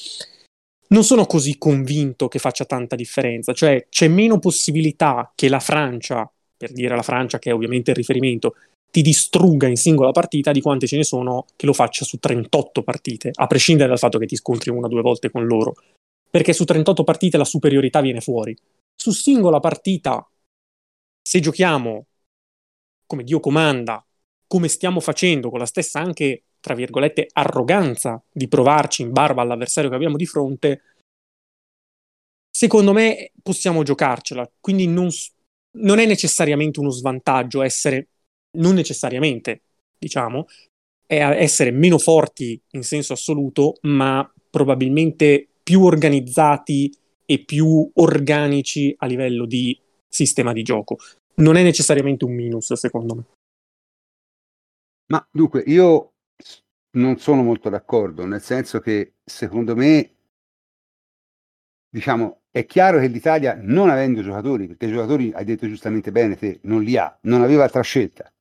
[0.88, 6.30] non sono così convinto che faccia tanta differenza, cioè c'è meno possibilità che la Francia,
[6.56, 8.54] per dire la Francia che è ovviamente il riferimento,
[8.90, 12.82] ti distrugga in singola partita di quante ce ne sono che lo faccia su 38
[12.82, 15.74] partite, a prescindere dal fatto che ti scontri una o due volte con loro
[16.36, 18.54] perché su 38 partite la superiorità viene fuori.
[18.94, 20.30] Su singola partita,
[21.22, 22.08] se giochiamo
[23.06, 24.06] come Dio comanda,
[24.46, 29.88] come stiamo facendo, con la stessa anche, tra virgolette, arroganza di provarci in barba all'avversario
[29.88, 30.82] che abbiamo di fronte,
[32.50, 34.46] secondo me possiamo giocarcela.
[34.60, 35.08] Quindi non,
[35.78, 38.08] non è necessariamente uno svantaggio essere,
[38.58, 39.62] non necessariamente,
[39.98, 40.44] diciamo,
[41.06, 49.06] è essere meno forti in senso assoluto, ma probabilmente più organizzati e più organici a
[49.06, 49.76] livello di
[50.06, 50.96] sistema di gioco.
[51.38, 53.24] Non è necessariamente un minus, secondo me.
[55.06, 56.12] Ma dunque, io
[56.92, 60.14] non sono molto d'accordo, nel senso che secondo me,
[61.90, 66.36] diciamo, è chiaro che l'Italia, non avendo giocatori, perché i giocatori, hai detto giustamente bene
[66.36, 68.32] te, non li ha, non aveva altra scelta.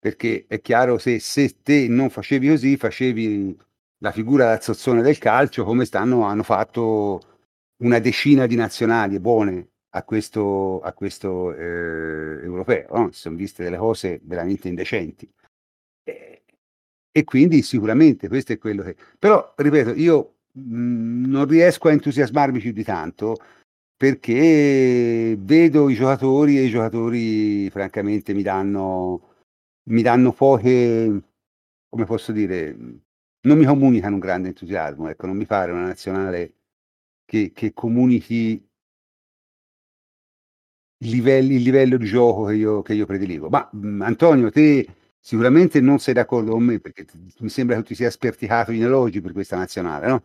[0.00, 3.56] Perché è chiaro se, se te non facevi così, facevi
[4.04, 7.20] la figura da zozzone del calcio, come stanno, hanno fatto
[7.82, 12.86] una decina di nazionali buone a questo, a questo eh, europeo.
[12.94, 13.12] No?
[13.12, 15.26] Si sono viste delle cose veramente indecenti.
[16.04, 16.42] E,
[17.10, 18.94] e, quindi sicuramente questo è quello che...
[19.18, 23.36] Però, ripeto, io mh, non riesco a entusiasmarmi più di tanto
[23.96, 29.34] perché vedo i giocatori e i giocatori francamente mi danno,
[29.84, 31.22] mi danno poche,
[31.88, 32.76] come posso dire,
[33.44, 36.54] non mi comunicano un grande entusiasmo, ecco, non mi pare una nazionale
[37.24, 38.68] che, che comunichi
[40.98, 43.48] il livello, il livello, di gioco che io, che io prediligo.
[43.48, 44.86] Ma mh, Antonio, te
[45.20, 48.72] sicuramente non sei d'accordo con me perché t- mi sembra che tu ti sia sperticato
[48.72, 50.22] in elogi per questa nazionale, no?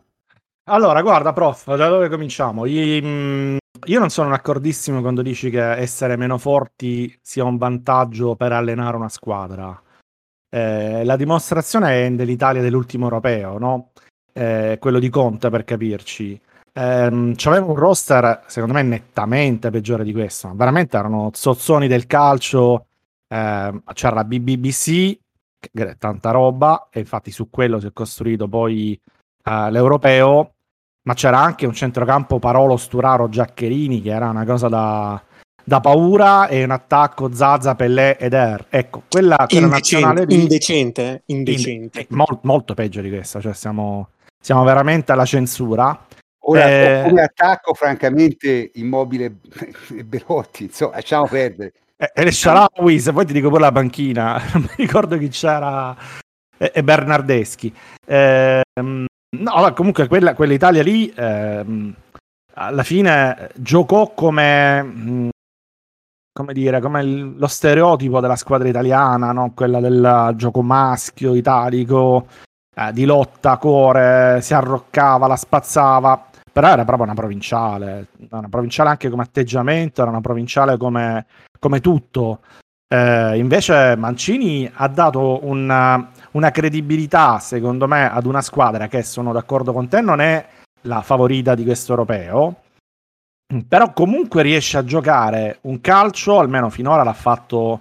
[0.64, 2.64] Allora, guarda, prof, da dove cominciamo?
[2.66, 8.52] Io, io non sono d'accordissimo quando dici che essere meno forti sia un vantaggio per
[8.52, 9.80] allenare una squadra.
[10.52, 13.90] Eh, la dimostrazione è dell'Italia dell'ultimo europeo, no?
[14.32, 16.40] Eh, quello di Conte per capirci.
[16.72, 20.52] Eh, c'aveva un roster, secondo me, nettamente peggiore di questo.
[20.54, 22.86] Veramente erano zozzoni del calcio.
[23.28, 25.18] Eh, c'era la BBC,
[25.98, 29.00] tanta roba, e infatti su quello si è costruito poi
[29.44, 30.54] eh, l'europeo.
[31.02, 35.22] Ma c'era anche un centrocampo Parolo Sturaro Giaccherini, che era una cosa da,
[35.64, 38.66] da paura e un attacco Zaza, Pellè ed Er.
[38.68, 42.06] Ecco, quella, quella indecente, nazionale lì, indecente, eh, indecente.
[42.08, 46.06] In, mol, molto peggio di questa, cioè siamo, siamo veramente alla censura.
[46.44, 49.36] Ora, eh, come attacco, francamente, immobile
[49.96, 51.72] e Belotti, insomma, lasciamo perdere.
[51.96, 55.28] E, e le Sharawi, se poi ti dico pure la panchina, non mi ricordo chi
[55.28, 55.94] c'era,
[56.56, 57.74] e, e Bernardeschi.
[58.06, 61.64] Eh, no, comunque quella, quell'Italia lì, eh,
[62.54, 65.28] alla fine giocò come mh,
[66.40, 69.52] come dire, come il, lo stereotipo della squadra italiana, no?
[69.54, 72.26] quella del gioco maschio, italico,
[72.74, 78.88] eh, di lotta, cuore, si arroccava, la spazzava, però era proprio una provinciale, una provinciale
[78.88, 81.26] anche come atteggiamento, era una provinciale come,
[81.58, 82.40] come tutto.
[82.92, 89.32] Eh, invece Mancini ha dato una, una credibilità, secondo me, ad una squadra che, sono
[89.32, 90.44] d'accordo con te, non è
[90.84, 92.62] la favorita di questo europeo,
[93.66, 97.80] però comunque riesce a giocare un calcio, almeno finora l'ha fatto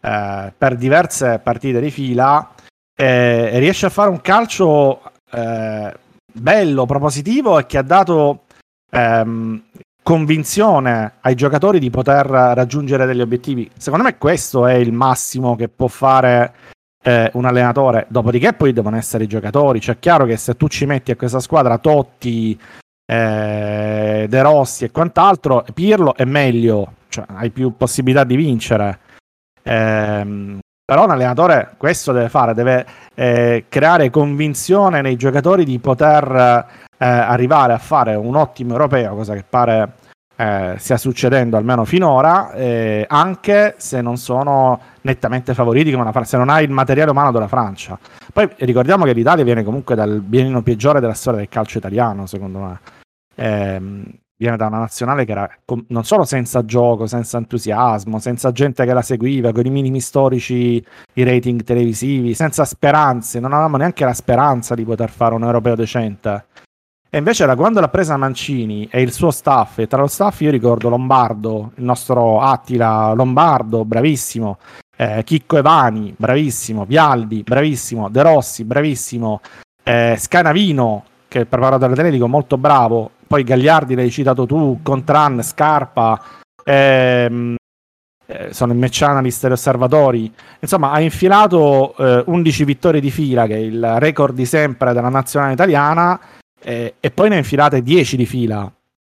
[0.00, 2.52] eh, per diverse partite di fila,
[2.94, 5.94] eh, e riesce a fare un calcio eh,
[6.32, 8.44] bello, propositivo e che ha dato
[8.90, 9.62] ehm,
[10.02, 13.68] convinzione ai giocatori di poter raggiungere degli obiettivi.
[13.76, 16.54] Secondo me questo è il massimo che può fare
[17.02, 18.06] eh, un allenatore.
[18.08, 19.80] Dopodiché poi devono essere i giocatori.
[19.80, 22.58] Cioè è chiaro che se tu ci metti a questa squadra Totti,
[23.06, 28.98] eh, De Rossi e quant'altro, Pirlo è meglio, cioè hai più possibilità di vincere.
[29.62, 36.66] Eh, però un allenatore questo deve fare, deve eh, creare convinzione nei giocatori di poter
[36.98, 39.94] eh, arrivare a fare un ottimo europeo, cosa che pare
[40.36, 46.30] eh, stia succedendo almeno finora, eh, anche se non sono nettamente favoriti come la Francia,
[46.30, 47.98] se non hai il materiale umano della Francia.
[48.32, 52.58] Poi ricordiamo che l'Italia viene comunque dal biennio peggiore della storia del calcio italiano, secondo
[52.60, 52.78] me.
[53.36, 54.04] Ehm,
[54.38, 55.50] viene da una nazionale che era
[55.88, 60.84] non solo senza gioco, senza entusiasmo, senza gente che la seguiva, con i minimi storici,
[61.14, 65.74] i rating televisivi, senza speranze, non avevamo neanche la speranza di poter fare un europeo
[65.74, 66.46] decente.
[67.08, 70.40] E invece da quando l'ha presa Mancini e il suo staff, e tra lo staff
[70.40, 74.58] io ricordo Lombardo, il nostro Attila Lombardo, bravissimo,
[74.96, 79.40] eh, Chicco Evani, bravissimo, Vialdi, bravissimo, De Rossi, bravissimo,
[79.82, 85.42] eh, Scanavino, che è il preparatore atletico, molto bravo, poi Gagliardi l'hai citato tu, Contran,
[85.42, 86.20] Scarpa,
[86.64, 87.56] ehm,
[88.26, 90.32] eh, sono il match analyst e osservatori.
[90.60, 95.08] Insomma, ha infilato eh, 11 vittorie di fila, che è il record di sempre della
[95.08, 96.18] nazionale italiana,
[96.60, 98.70] eh, e poi ne ha infilate 10 di fila,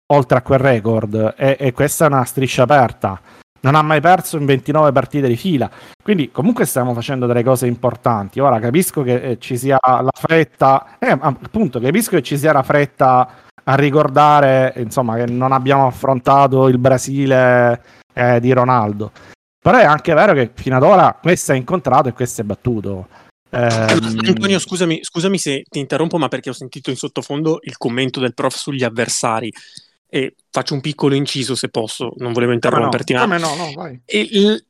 [0.08, 3.20] oltre a quel record, e, e questa è una striscia aperta
[3.64, 5.70] non ha mai perso in 29 partite di fila.
[6.02, 8.40] Quindi comunque stiamo facendo delle cose importanti.
[8.40, 12.64] Ora capisco che eh, ci sia la fretta, eh, appunto, capisco che ci sia la
[12.64, 13.30] fretta
[13.64, 17.82] a ricordare insomma, che non abbiamo affrontato il Brasile
[18.14, 19.12] eh, di Ronaldo.
[19.60, 23.08] Però è anche vero che fino ad ora questo è incontrato e questo è battuto.
[23.50, 24.20] Ehm...
[24.26, 28.34] Antonio, scusami, scusami se ti interrompo, ma perché ho sentito in sottofondo il commento del
[28.34, 29.52] prof sugli avversari.
[30.08, 33.14] E faccio un piccolo inciso se posso, non volevo interromperti.
[33.14, 34.00] Come no, no, no vai.
[34.06, 34.64] Il,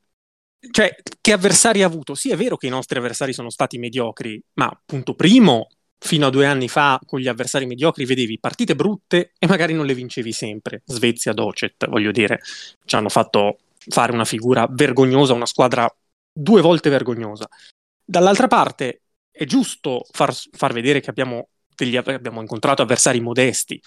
[0.72, 2.16] cioè, che avversari ha avuto?
[2.16, 5.68] Sì, è vero che i nostri avversari sono stati mediocri, ma punto primo,
[6.04, 9.86] fino a due anni fa con gli avversari mediocri vedevi partite brutte e magari non
[9.86, 10.82] le vincevi sempre.
[10.86, 12.42] Svezia, Docet, voglio dire,
[12.84, 15.90] ci hanno fatto fare una figura vergognosa, una squadra
[16.32, 17.48] due volte vergognosa.
[18.04, 23.82] Dall'altra parte è giusto far, far vedere che abbiamo, degli, abbiamo incontrato avversari modesti,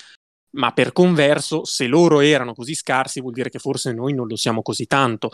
[0.52, 4.36] ma per converso, se loro erano così scarsi, vuol dire che forse noi non lo
[4.36, 5.30] siamo così tanto.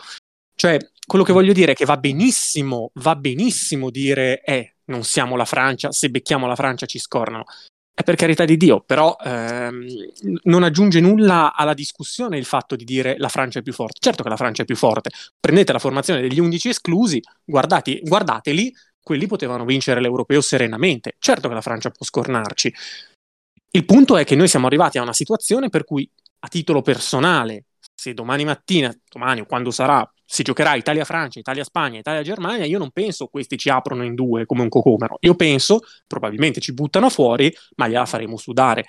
[0.53, 5.35] Cioè, quello che voglio dire è che va benissimo, va benissimo dire, eh, non siamo
[5.35, 7.45] la Francia, se becchiamo la Francia ci scornano.
[7.95, 9.85] È per carità di Dio, però ehm,
[10.43, 13.99] non aggiunge nulla alla discussione il fatto di dire la Francia è più forte.
[13.99, 15.11] Certo che la Francia è più forte.
[15.39, 21.15] Prendete la formazione degli 11 esclusi, guardate, guardateli, quelli potevano vincere l'europeo serenamente.
[21.19, 22.73] Certo che la Francia può scornarci.
[23.75, 27.65] Il punto è che noi siamo arrivati a una situazione per cui, a titolo personale,
[27.93, 33.27] se domani mattina, domani o quando sarà, si giocherà Italia-Francia, Italia-Spagna, Italia-Germania, io non penso
[33.27, 35.17] questi ci aprono in due come un cocomero.
[35.21, 38.85] Io penso, probabilmente ci buttano fuori, ma gliela faremo sudare.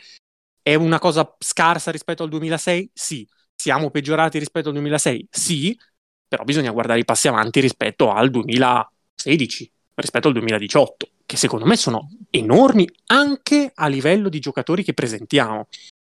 [0.63, 2.91] È una cosa scarsa rispetto al 2006?
[2.93, 3.29] Sì.
[3.55, 5.29] Siamo peggiorati rispetto al 2006?
[5.31, 5.79] Sì.
[6.27, 11.77] Però bisogna guardare i passi avanti rispetto al 2016, rispetto al 2018, che secondo me
[11.77, 15.69] sono enormi anche a livello di giocatori che presentiamo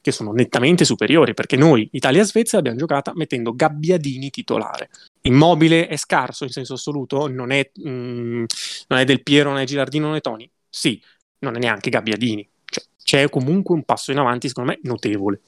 [0.06, 4.88] che sono nettamente superiori, perché noi, Italia-Svezia, abbiamo giocata mettendo Gabbiadini titolare.
[5.22, 8.44] Immobile è scarso in senso assoluto, non è, mm,
[8.86, 10.48] non è Del Piero, non è Gilardino, non è Toni.
[10.70, 11.02] Sì,
[11.40, 12.48] non è neanche Gabbiadini.
[12.64, 15.40] Cioè, c'è comunque un passo in avanti, secondo me, notevole.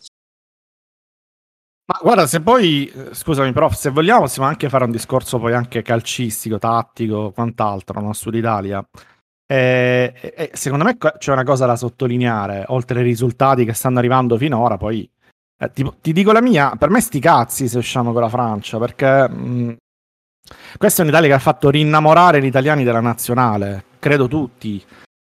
[1.85, 5.53] Ma guarda, se poi, eh, scusami prof, se vogliamo possiamo anche fare un discorso poi
[5.53, 8.13] anche calcistico, tattico, quant'altro, no?
[8.13, 8.85] Sull'Italia.
[9.51, 14.37] E, e, secondo me c'è una cosa da sottolineare, oltre ai risultati che stanno arrivando
[14.37, 15.09] finora, poi
[15.61, 18.79] eh, ti, ti, dico la mia, per me sti cazzi se usciamo con la Francia,
[18.79, 19.77] perché mh,
[20.77, 24.85] questa è un'Italia che ha fatto rinnamorare gli italiani della nazionale, credo tutti.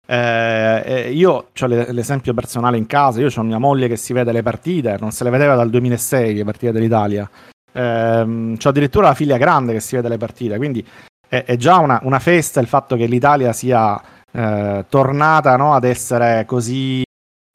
[0.06, 4.34] Eh, eh, io ho l'esempio personale in casa, io ho mia moglie che si vede
[4.34, 7.30] le partite, non se le vedeva dal 2006 le partite dell'Italia.
[7.72, 8.22] Eh,
[8.62, 10.86] ho addirittura la figlia grande che si vede le partite, quindi
[11.30, 15.86] è, è già una, una, festa il fatto che l'Italia sia eh, tornata no, ad
[15.86, 17.04] essere così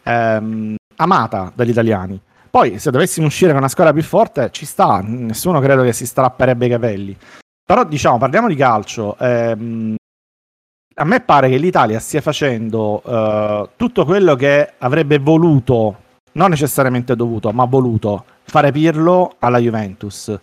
[0.02, 2.18] ehm, amata dagli italiani.
[2.48, 6.06] Poi, se dovessimo uscire con una squadra più forte, ci sta, nessuno credo che si
[6.06, 7.16] strapperebbe i capelli.
[7.66, 9.16] Però, diciamo, parliamo di calcio.
[9.18, 9.96] Ehm,
[10.96, 17.16] a me pare che l'Italia stia facendo eh, tutto quello che avrebbe voluto, non necessariamente
[17.16, 20.38] dovuto, ma voluto fare Pirlo alla Juventus.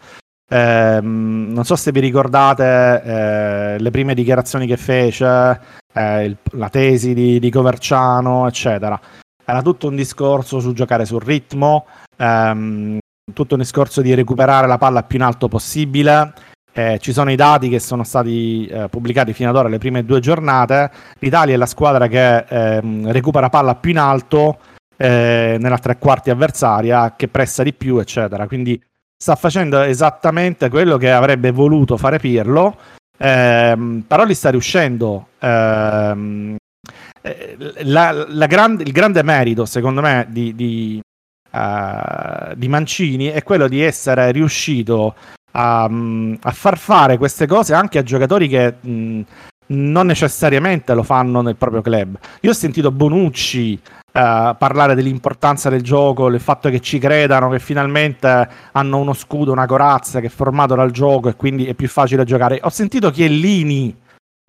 [0.54, 5.62] Eh, non so se vi ricordate eh, le prime dichiarazioni che fece,
[5.94, 9.00] eh, il, la tesi di, di, Coverciano, eccetera.
[9.46, 11.86] Era tutto un discorso su giocare sul ritmo,
[12.18, 12.98] ehm,
[13.34, 16.34] tutto un discorso di recuperare la palla più in alto possibile.
[16.74, 20.04] Eh, ci sono i dati che sono stati eh, pubblicati fino ad ora, le prime
[20.04, 20.92] due giornate.
[21.20, 24.58] L'Italia è la squadra che ehm, recupera palla più in alto
[24.98, 28.48] eh, nella tre quarti avversaria, che pressa di più, eccetera.
[28.48, 28.82] Quindi
[29.22, 32.76] sta facendo esattamente quello che avrebbe voluto fare Pirlo,
[33.20, 35.28] ehm, però gli sta riuscendo.
[35.38, 36.56] Ehm,
[37.22, 41.00] eh, la, la grande, il grande merito, secondo me, di, di,
[41.52, 45.14] uh, di Mancini è quello di essere riuscito
[45.52, 49.22] a, mm, a, far fare queste cose anche a giocatori che mh, mm,
[49.68, 52.18] non necessariamente lo fanno nel proprio club.
[52.40, 53.80] Io ho sentito Bonucci
[54.14, 59.54] Uh, parlare dell'importanza del gioco, il fatto che ci credano, che finalmente hanno uno scudo,
[59.54, 62.60] una corazza che è formato dal gioco e quindi è più facile giocare.
[62.62, 63.98] Ho sentito Chiellini,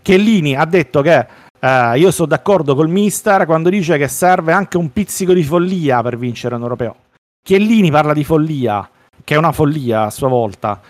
[0.03, 1.27] Chiellini ha detto che
[1.61, 6.03] uh, io sono d'accordo col mister quando dice che serve anche un pizzico di follia
[6.03, 6.97] per vincere un europeo.
[7.41, 8.91] Chiellini parla di follia,
[9.23, 10.81] che è una follia a sua volta.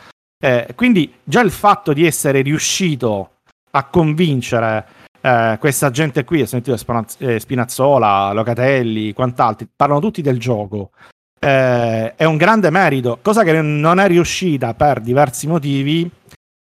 [0.42, 3.32] Eh, quindi già il fatto di essere riuscito
[3.72, 4.86] a convincere
[5.22, 6.76] eh, questa gente qui, ho sentito
[7.18, 10.90] eh, Spinazzola, Locatelli, quant'altri, parlano tutti del gioco.
[11.38, 16.10] Eh, è un grande merito, cosa che non è riuscita per diversi motivi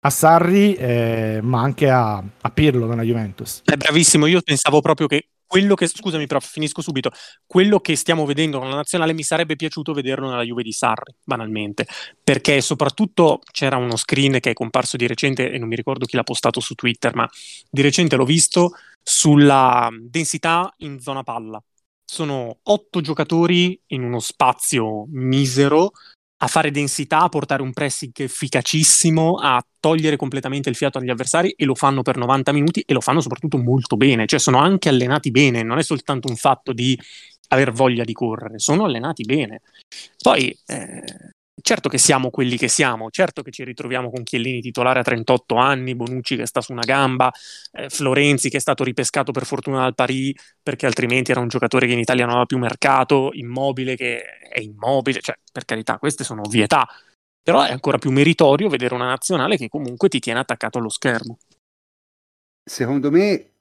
[0.03, 3.63] a Sarri, eh, ma anche a, a Pirlo nella Juventus.
[3.65, 7.11] È bravissimo, io pensavo proprio che quello che, scusami prof, finisco subito,
[7.45, 11.13] quello che stiamo vedendo con la nazionale mi sarebbe piaciuto vederlo nella Juve di Sarri,
[11.25, 11.89] banalmente,
[12.23, 16.15] perché soprattutto c'era uno screen che è comparso di recente e non mi ricordo chi
[16.15, 17.29] l'ha postato su Twitter, ma
[17.69, 21.61] di recente l'ho visto sulla densità in zona palla.
[22.05, 25.91] Sono otto giocatori in uno spazio misero
[26.43, 31.51] a fare densità, a portare un pressing efficacissimo, a togliere completamente il fiato agli avversari
[31.51, 34.89] e lo fanno per 90 minuti e lo fanno soprattutto molto bene, cioè sono anche
[34.89, 36.99] allenati bene, non è soltanto un fatto di
[37.49, 39.61] aver voglia di correre, sono allenati bene.
[40.23, 41.05] Poi eh,
[41.63, 45.57] certo che siamo quelli che siamo, certo che ci ritroviamo con Chiellini titolare a 38
[45.57, 47.31] anni, Bonucci che sta su una gamba,
[47.73, 51.87] eh, Florenzi che è stato ripescato per fortuna dal Paris perché altrimenti era un giocatore
[51.87, 56.25] che in Italia non aveva più mercato, Immobile che è immobile, cioè per carità queste
[56.25, 56.87] sono ovvietà,
[57.43, 61.39] però è ancora più meritorio vedere una nazionale che comunque ti tiene attaccato allo schermo.
[62.63, 63.53] Secondo me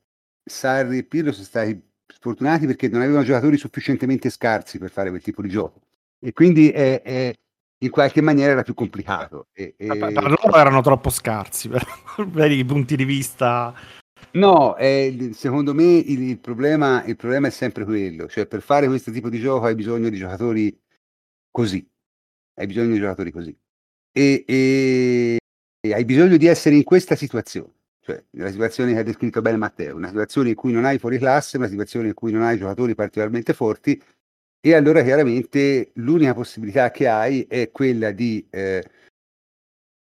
[0.44, 1.82] Sarri e Pirlo sono stati
[2.12, 5.82] sfortunati perché non avevano giocatori sufficientemente scarsi per fare quel tipo di gioco
[6.20, 7.34] e quindi è, è
[7.80, 9.48] in qualche maniera era più complicato.
[9.54, 9.88] E, e...
[9.88, 11.70] Per loro erano troppo scarsi
[12.32, 13.74] per, i punti di vista.
[14.32, 18.88] No, eh, secondo me il, il, problema, il, problema, è sempre quello, cioè per fare
[18.88, 20.78] questo tipo di gioco hai bisogno di giocatori
[21.50, 21.88] così,
[22.56, 23.58] hai bisogno di giocatori così
[24.12, 25.38] e, e,
[25.80, 29.58] e hai bisogno di essere in questa situazione, cioè la situazione che ha descritto bene
[29.58, 32.58] Matteo, una situazione in cui non hai fuori classe, una situazione in cui non hai
[32.58, 34.00] giocatori particolarmente forti
[34.62, 38.84] e allora chiaramente l'unica possibilità che hai è quella di eh,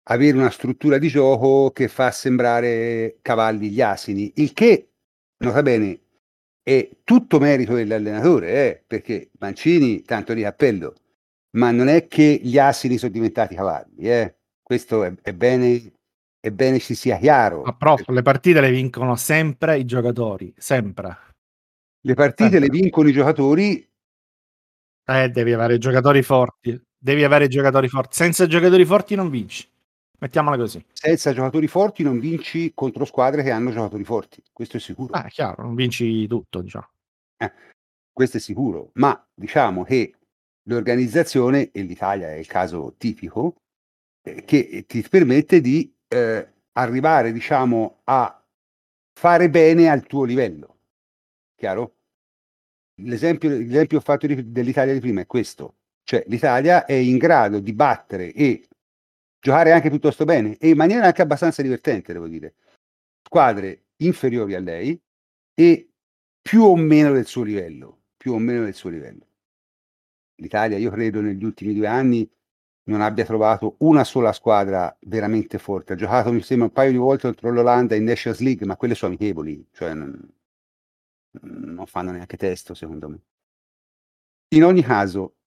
[0.10, 4.90] avere una struttura di gioco che fa sembrare cavalli gli asini, il che,
[5.38, 6.00] nota bene,
[6.64, 10.96] è tutto merito dell'allenatore, eh, perché Mancini, tanto di cappello,
[11.58, 14.36] ma non è che gli asini sono diventati cavalli, eh.
[14.62, 15.94] questo è, è, bene,
[16.40, 17.62] è bene ci sia chiaro.
[17.62, 21.18] Ma prof, le partite le vincono sempre i giocatori, sempre.
[22.04, 22.68] Le partite sempre.
[22.68, 23.91] le vincono i giocatori
[25.12, 26.80] eh, devi avere giocatori forti.
[26.98, 28.16] Devi avere giocatori forti.
[28.16, 29.68] Senza giocatori forti non vinci.
[30.20, 30.86] Mettiamola così.
[30.94, 34.44] Senza giocatori forti non vinci contro squadre che hanno giocatori forti.
[34.54, 35.14] Questo è sicuro.
[35.14, 36.90] Ah, chiaro, non vinci tutto, diciamo.
[37.38, 37.52] Eh,
[38.12, 38.92] questo è sicuro.
[38.94, 40.14] Ma diciamo che
[40.64, 43.56] l'organizzazione, e l'Italia è il caso tipico,
[44.22, 48.46] eh, che ti permette di eh, arrivare, diciamo, a
[49.12, 50.78] fare bene al tuo livello.
[51.56, 51.96] Chiaro?
[53.04, 57.74] L'esempio, l'esempio fatto di, dell'Italia di prima è questo, cioè l'Italia è in grado di
[57.74, 58.68] battere e
[59.40, 62.56] giocare anche piuttosto bene e in maniera anche abbastanza divertente, devo dire,
[63.24, 65.00] squadre inferiori a lei
[65.54, 65.90] e
[66.42, 69.26] più o meno del suo livello, più o meno del suo livello.
[70.36, 72.30] L'Italia, io credo, negli ultimi due anni
[72.86, 75.94] non abbia trovato una sola squadra veramente forte.
[75.94, 78.96] Ha giocato, mi sembra, un paio di volte contro l'Olanda in Nations League, ma quelle
[78.96, 80.20] sono amichevoli, cioè non,
[81.42, 83.22] non fanno neanche testo, secondo me.
[84.50, 85.38] In ogni caso,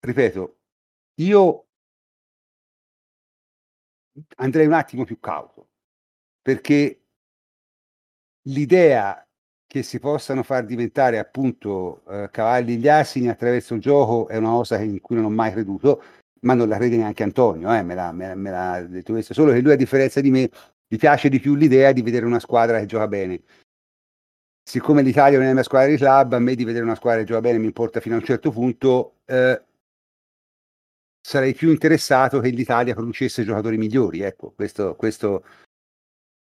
[0.00, 0.58] ripeto,
[1.16, 1.66] io
[4.36, 5.68] andrei un attimo più cauto,
[6.40, 7.04] perché
[8.48, 9.26] l'idea
[9.66, 14.50] che si possano far diventare appunto eh, cavalli gli asini attraverso il gioco è una
[14.50, 16.02] cosa in cui non ho mai creduto,
[16.40, 19.52] ma non la crede neanche Antonio, eh, me, l'ha, me, me l'ha detto questo, solo
[19.52, 20.50] che lui a differenza di me
[20.86, 23.40] gli piace di più l'idea di vedere una squadra che gioca bene
[24.62, 27.20] siccome l'Italia non è la mia squadra di club, a me di vedere una squadra
[27.20, 29.62] che gioca bene mi importa fino a un certo punto, eh,
[31.20, 34.20] sarei più interessato che l'Italia producesse giocatori migliori.
[34.20, 35.44] Ecco, questo, questo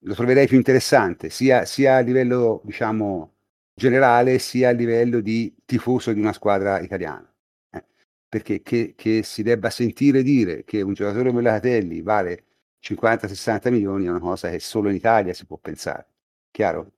[0.02, 3.36] lo troverei più interessante, sia, sia, a livello, diciamo,
[3.74, 7.32] generale, sia a livello di tifoso di una squadra italiana.
[7.72, 7.84] Eh,
[8.28, 12.44] perché che, che, si debba sentire dire che un giocatore come Locatelli vale
[12.82, 16.08] 50-60 milioni è una cosa che solo in Italia si può pensare.
[16.52, 16.97] Chiaro?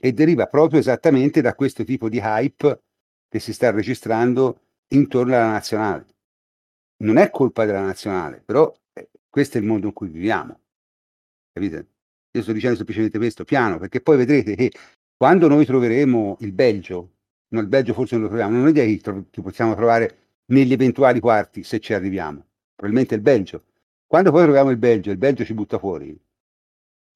[0.00, 2.82] E deriva proprio esattamente da questo tipo di hype
[3.28, 6.06] che si sta registrando intorno alla nazionale.
[7.02, 10.58] Non è colpa della nazionale, però eh, questo è il mondo in cui viviamo.
[11.52, 11.88] Capite?
[12.32, 14.72] Io sto dicendo semplicemente questo, piano, perché poi vedrete che
[15.16, 17.16] quando noi troveremo il Belgio,
[17.48, 21.20] no, il Belgio forse non lo troviamo, non ho idea che, possiamo trovare negli eventuali
[21.20, 23.64] quarti se ci arriviamo, probabilmente il Belgio.
[24.06, 26.18] Quando poi troviamo il Belgio, il Belgio ci butta fuori,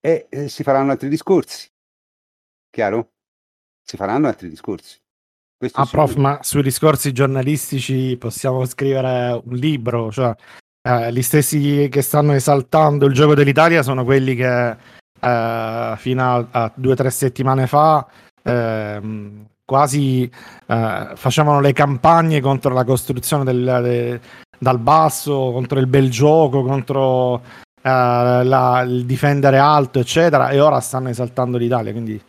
[0.01, 1.69] e eh, si faranno altri discorsi.
[2.75, 3.11] Chiaro?
[3.87, 4.99] Si faranno altri discorsi.
[5.57, 10.35] Questo Ah, prof, ma sui discorsi giornalistici possiamo scrivere un libro, cioè
[10.83, 14.77] eh, gli stessi che stanno esaltando il gioco dell'Italia sono quelli che
[15.21, 18.05] eh, fino a, a due o tre settimane fa
[18.43, 20.29] ehm, quasi
[20.67, 24.21] eh, facevano le campagne contro la costruzione del, de-
[24.59, 27.41] dal basso, contro il bel gioco, contro
[27.81, 32.21] eh, la- il difendere alto, eccetera, e ora stanno esaltando l'Italia, quindi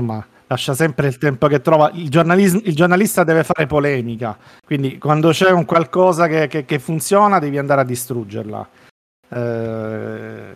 [0.00, 1.90] insomma lascia sempre il tempo che trova.
[1.94, 6.78] Il, giornalis- il giornalista deve fare polemica, quindi quando c'è un qualcosa che, che- che
[6.80, 8.68] funziona devi andare a distruggerla.
[9.28, 10.54] Eh,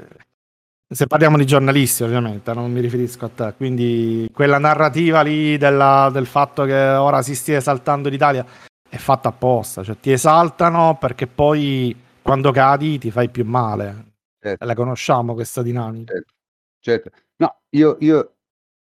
[0.94, 3.54] se parliamo di giornalisti, ovviamente, non mi riferisco a te.
[3.56, 8.44] Quindi quella narrativa lì della- del fatto che ora si stia esaltando l'Italia
[8.88, 14.12] è fatta apposta, cioè ti esaltano perché poi quando cadi ti fai più male.
[14.40, 14.64] Certo.
[14.64, 16.12] La conosciamo questa dinamica.
[16.12, 16.32] Certo,
[16.80, 17.10] certo.
[17.36, 18.33] No, io, io,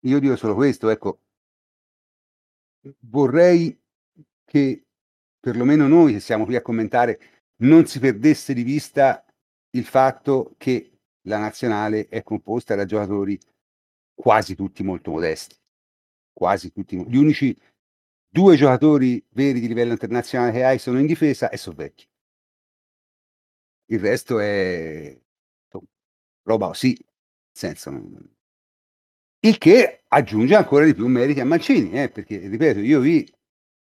[0.02, 1.22] io dico solo questo, ecco,
[3.02, 3.80] vorrei
[4.46, 4.86] che
[5.40, 7.20] perlomeno noi che siamo qui a commentare
[7.58, 9.26] non si perdesse di vista
[9.72, 13.38] il fatto che la nazionale è composta da giocatori
[14.14, 15.56] quasi tutti molto modesti,
[16.32, 16.98] quasi tutti.
[17.08, 17.58] Gli unici
[18.30, 22.08] due giocatori veri di livello internazionale che hai sono in difesa e sono vecchi.
[23.90, 25.18] Il resto è
[26.44, 26.98] roba sì,
[27.52, 27.90] senso
[29.48, 33.28] il che aggiunge ancora di più meriti a Mancini, eh, perché ripeto, io vi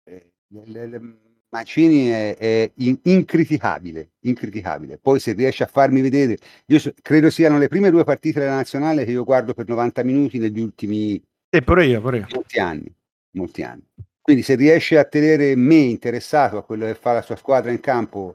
[0.05, 0.33] eh,
[0.67, 1.17] le- le-
[1.51, 4.99] Mancini è, è in- incriticabile, incriticabile.
[4.99, 8.55] Poi se riesce a farmi vedere, io so- credo siano le prime due partite della
[8.55, 12.27] nazionale che io guardo per 90 minuti negli ultimi E pure io, pure io.
[12.33, 12.95] molti anni,
[13.37, 13.83] molti anni.
[14.23, 17.81] Quindi se riesce a tenere me interessato a quello che fa la sua squadra in
[17.81, 18.33] campo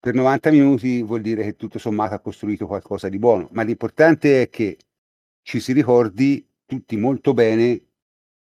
[0.00, 3.48] per 90 minuti, vuol dire che tutto sommato ha costruito qualcosa di buono.
[3.52, 4.78] Ma l'importante è che
[5.42, 7.80] ci si ricordi tutti molto bene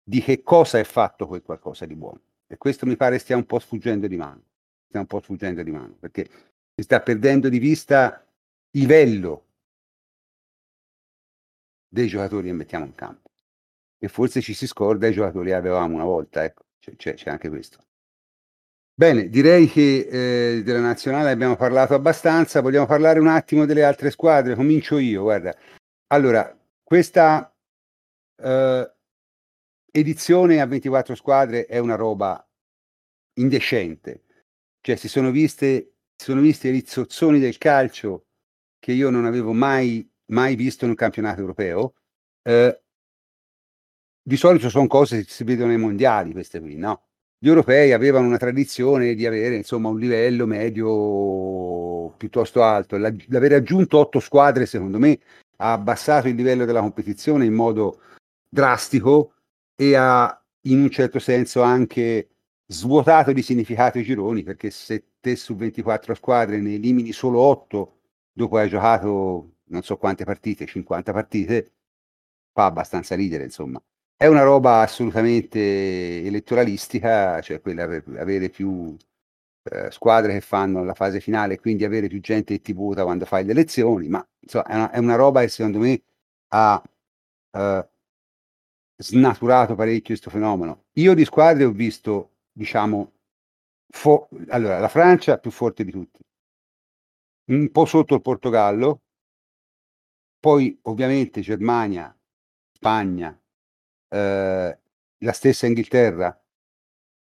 [0.03, 2.21] di che cosa è fatto quel qualcosa di buono.
[2.47, 4.43] E questo mi pare stia un po' sfuggendo di mano.
[4.89, 6.29] Stia un po' sfuggendo di mano, perché
[6.75, 8.27] si sta perdendo di vista
[8.73, 9.47] il livello
[11.89, 13.31] dei giocatori che mettiamo in campo.
[13.99, 17.31] E forse ci si scorda i giocatori che avevamo una volta, ecco, c'è, c'è- c'è
[17.31, 17.85] anche questo.
[18.95, 20.09] Bene, direi che
[20.57, 25.23] eh, della nazionale abbiamo parlato abbastanza, vogliamo parlare un attimo delle altre squadre, comincio io,
[25.23, 25.57] guarda.
[26.09, 26.55] Allora,
[26.91, 27.55] questa
[28.43, 28.95] eh,
[29.93, 32.45] edizione a 24 squadre è una roba
[33.35, 34.25] indecente,
[34.81, 38.27] cioè si sono viste, sono visti i rizzozzoni del calcio
[38.81, 41.95] che io non avevo mai, mai visto in un campionato europeo.
[42.43, 42.83] Eh,
[44.21, 47.05] di solito sono cose che si vedono nei mondiali, queste qui, no?
[47.39, 52.97] Gli europei avevano una tradizione di avere insomma un livello medio piuttosto alto.
[52.97, 55.21] La- L'aver aggiunto otto squadre, secondo me,
[55.61, 58.01] ha abbassato il livello della competizione in modo
[58.49, 59.35] drastico
[59.77, 62.29] e ha in un certo senso anche
[62.67, 67.99] svuotato di significato i gironi, perché se te su 24 squadre ne elimini solo 8
[68.33, 71.73] dopo hai giocato non so quante partite, 50 partite,
[72.53, 73.81] fa abbastanza ridere, insomma.
[74.17, 78.97] È una roba assolutamente elettoralistica, cioè quella per avere più
[79.65, 83.25] eh, squadre che fanno la fase finale quindi avere più gente che ti vota quando
[83.27, 86.03] fai le elezioni, ma insomma è una, è una roba che secondo me
[86.49, 86.83] ha
[87.53, 87.89] eh,
[88.97, 90.85] snaturato parecchio questo fenomeno.
[90.95, 93.13] Io di squadre ho visto, diciamo,
[93.89, 96.21] fo- allora, la Francia più forte di tutti,
[97.51, 99.03] un po' sotto il Portogallo,
[100.39, 102.17] poi ovviamente Germania,
[102.73, 103.39] Spagna,
[104.09, 104.79] eh,
[105.19, 106.43] la stessa Inghilterra,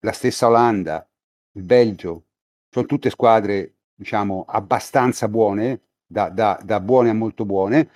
[0.01, 1.08] la stessa Olanda,
[1.53, 2.25] il Belgio,
[2.69, 7.89] sono tutte squadre, diciamo, abbastanza buone, da, da- da buone a molto buone,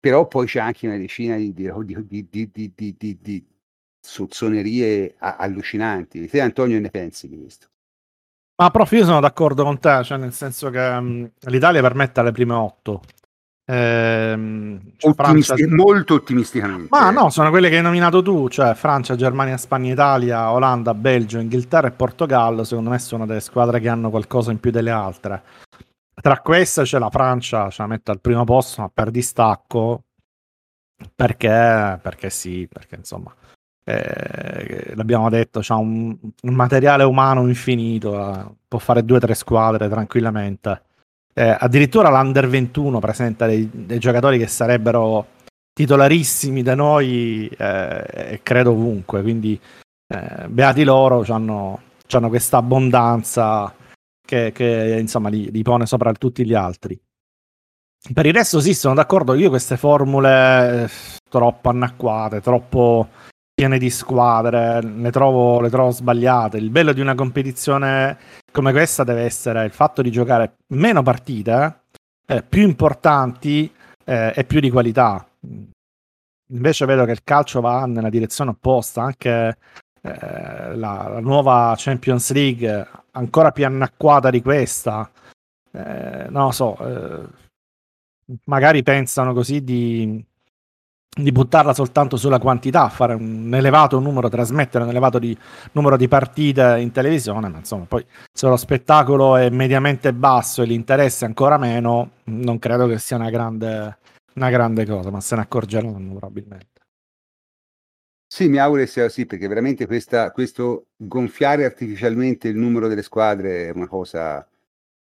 [0.00, 3.46] però poi c'è anche una decina di, di, di, di, di,
[4.00, 6.26] sozzonerie allucinanti.
[6.26, 7.68] Te Antonio ne pensi di questo?
[8.56, 12.32] Ma prof, io sono d'accordo con te, cioè nel senso che mh, l'Italia permette alle
[12.32, 13.02] prime otto.
[13.72, 14.80] Ehm,
[15.14, 16.88] Francia- molto ottimisticamente.
[16.90, 21.38] Ma no, sono quelle che hai nominato tu, cioè Francia, Germania, Spagna, Italia, Olanda, Belgio,
[21.38, 25.42] Inghilterra e Portogallo, secondo me sono delle squadre che hanno qualcosa in più delle altre.
[26.14, 30.02] Tra queste c'è la Francia, ce la metto al primo posto, ma per distacco,
[31.14, 33.34] perché, perché sì, perché insomma,
[33.84, 39.34] eh, l'abbiamo detto, c'ha un, un, materiale umano infinito, eh, può fare due o tre
[39.34, 40.82] squadre tranquillamente.
[41.34, 45.26] Eh, addirittura l'Under 21 presenta dei, dei, giocatori che sarebbero
[45.72, 49.58] titolarissimi da noi eh, credo ovunque, quindi
[50.08, 51.80] eh, beati loro, hanno
[52.28, 53.74] questa abbondanza
[54.24, 57.00] che, che insomma li, li, pone sopra tutti gli altri.
[58.12, 60.90] Per il resto sì, sono d'accordo, io queste formule eh,
[61.30, 63.08] troppo anacquate, troppo
[63.62, 66.56] piene di squadre, le trovo, le trovo sbagliate.
[66.58, 68.18] Il bello di una competizione
[68.50, 71.82] come questa deve essere il fatto di giocare meno partite,
[72.26, 73.72] eh, più importanti
[74.04, 75.24] eh, e più di qualità.
[76.48, 79.56] Invece vedo che il calcio va nella direzione opposta, anche
[80.00, 85.08] eh, la, la, nuova Champions League ancora più annacquata di questa.
[85.70, 87.28] Eh, non lo so, eh,
[88.46, 90.22] magari pensano così di,
[91.14, 95.36] di buttarla soltanto sulla quantità, fare un elevato numero, trasmettere un elevato di,
[95.72, 100.66] numero di partite in televisione, ma insomma poi se lo spettacolo è mediamente basso e
[100.66, 103.98] l'interesse ancora meno, non credo che sia una grande,
[104.34, 106.70] una grande cosa, ma se ne accorgeranno probabilmente.
[108.26, 113.66] Sì, mi auguro sia così, perché veramente questa, questo gonfiare artificialmente il numero delle squadre
[113.68, 114.48] è una cosa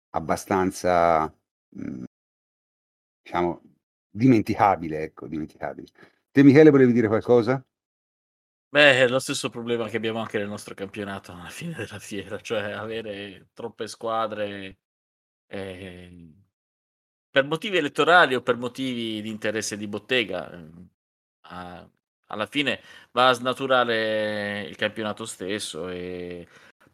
[0.09, 1.33] abbastanza,
[1.69, 2.03] mh,
[3.23, 3.61] diciamo,
[4.11, 5.87] dimenticabile, ecco, dimenticabile.
[6.29, 7.63] Te Michele volevi dire qualcosa?
[8.69, 12.39] Beh, è lo stesso problema che abbiamo anche nel nostro campionato alla fine della fiera,
[12.39, 14.77] cioè avere troppe squadre
[15.47, 16.33] eh,
[17.29, 20.51] per motivi elettorali o per motivi di interesse di bottega.
[20.53, 21.89] Eh,
[22.31, 22.81] alla fine
[23.11, 26.47] va a snaturare il campionato stesso e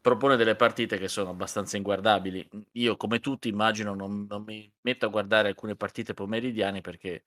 [0.08, 2.48] propone delle partite che sono abbastanza inguardabili.
[2.74, 7.26] Io, come tutti, immagino non, non mi metto a guardare alcune partite pomeridiane perché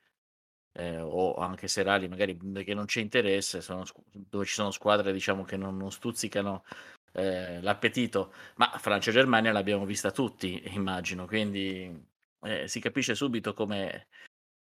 [0.73, 5.45] eh, o anche serali, magari perché non c'è interesse, sono, dove ci sono squadre diciamo
[5.45, 6.65] che non, non stuzzicano
[7.13, 11.93] eh, l'appetito, ma Francia e Germania l'abbiamo vista tutti, immagino, quindi
[12.43, 14.09] eh, si capisce subito come,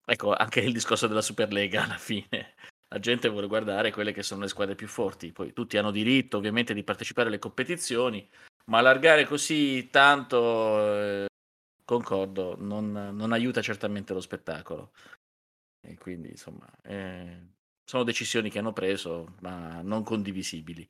[0.07, 2.55] ecco, anche il discorso della Superlega alla fine.
[2.89, 6.37] La gente vuole guardare quelle che sono le squadre più forti, poi tutti hanno diritto
[6.37, 8.27] ovviamente di partecipare alle competizioni,
[8.67, 11.27] ma allargare così tanto, eh,
[11.85, 14.93] concordo, non, non aiuta certamente lo spettacolo.
[15.81, 20.89] E quindi, insomma, eh, sono decisioni che hanno preso, ma non condivisibili.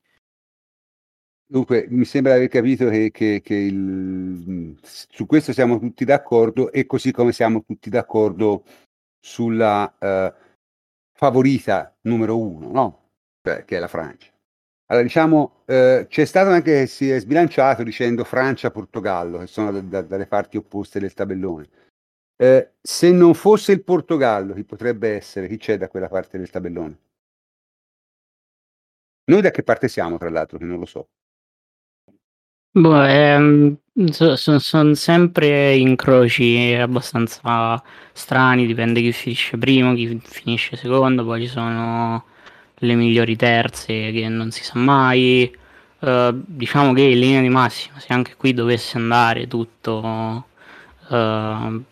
[1.49, 6.87] Dunque, mi sembra aver capito che, che, che il, su questo siamo tutti d'accordo e
[6.87, 8.65] così come siamo tutti d'accordo
[9.21, 10.46] sulla uh,
[11.17, 13.11] favorita numero uno, no?
[13.43, 14.31] Cioè, che è la Francia.
[14.89, 19.81] Allora, diciamo, uh, c'è stato anche che si è sbilanciato dicendo Francia-Portogallo, che sono da,
[19.81, 21.69] da, dalle parti opposte del tabellone.
[22.37, 25.49] Eh, se non fosse il Portogallo, chi potrebbe essere?
[25.49, 26.99] Chi c'è da quella parte del tabellone?
[29.25, 31.09] Noi da che parte siamo, tra l'altro, che non lo so.
[32.79, 33.79] Boh, ehm,
[34.11, 41.49] so- son, sempre incroci abbastanza strani, dipende chi finisce primo, chi finisce secondo, poi ci
[41.49, 42.25] sono
[42.75, 45.51] le migliori terze che non si sa mai.
[46.01, 50.45] Eh, diciamo che in linea di massima, se anche qui dovesse andare tutto
[51.09, 51.83] uh,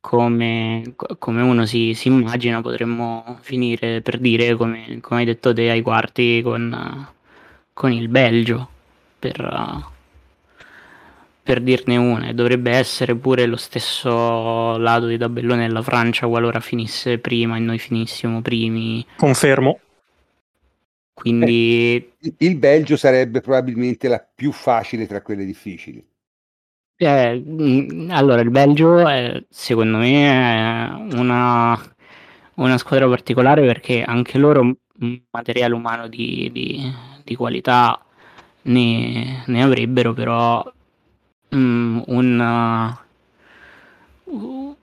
[0.00, 5.68] come, come, uno si, si, immagina, potremmo finire per dire, come, come hai detto te,
[5.70, 7.06] ai quarti con,
[7.74, 8.68] con il Belgio,
[9.18, 9.92] per,
[11.44, 12.28] per dirne una.
[12.28, 17.60] E dovrebbe essere pure lo stesso lato di tabellone della Francia qualora finisse prima e
[17.60, 19.06] noi finissimo primi.
[19.16, 19.78] Confermo.
[21.12, 22.12] Quindi...
[22.20, 26.04] Eh, il Belgio sarebbe probabilmente la più facile tra quelle difficili.
[26.96, 31.78] Eh, mm, allora, il Belgio è, secondo me è una,
[32.54, 36.92] una squadra particolare perché anche loro un materiale umano di, di,
[37.22, 38.00] di qualità
[38.62, 40.64] ne, ne, avrebbero, però
[41.54, 42.98] um, una,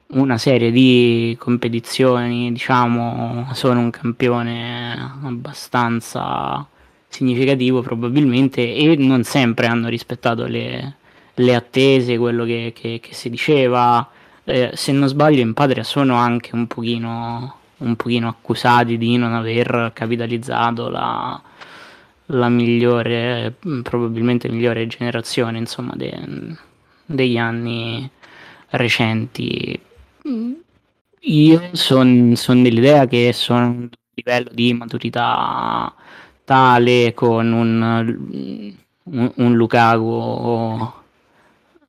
[0.08, 6.66] una serie di competizioni, diciamo, sono un campione abbastanza
[7.08, 10.96] significativo probabilmente e non sempre hanno rispettato le
[11.36, 14.08] le attese, quello che, che, che si diceva.
[14.44, 19.34] Eh, se non sbaglio in Patria sono anche un pochino, un pochino accusati di non
[19.34, 21.40] aver capitalizzato la,
[22.32, 26.58] la migliore, probabilmente migliore generazione insomma, de,
[27.06, 28.10] degli anni
[28.70, 29.80] recenti.
[31.24, 35.94] Io sono son dell'idea che sono un livello di maturità
[36.44, 40.94] tale con un, un, un Lukaku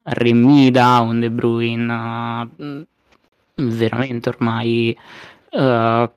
[0.02, 2.48] Remida, un De Bruyne
[3.54, 4.96] veramente ormai
[5.50, 6.10] uh,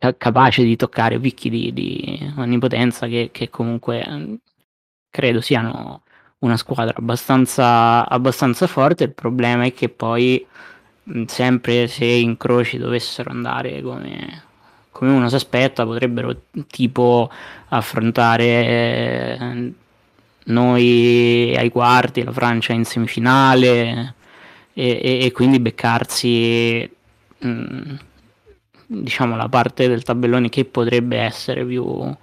[0.00, 4.34] ca- capace di toccare picchi di, di onnipotenza che, che comunque mm,
[5.10, 6.02] credo siano
[6.38, 9.04] una squadra abbastanza, abbastanza forte.
[9.04, 10.44] Il problema è che poi,
[11.26, 14.42] sempre se incroci dovessero andare come,
[14.90, 16.34] come uno si aspetta, potrebbero
[16.66, 17.30] tipo
[17.68, 19.72] affrontare eh,
[20.46, 24.14] noi ai quarti, la Francia in semifinale
[24.72, 26.90] e, e, e quindi beccarsi
[27.38, 27.94] mh,
[28.92, 32.14] diciamo la parte del tabellone che potrebbe essere più,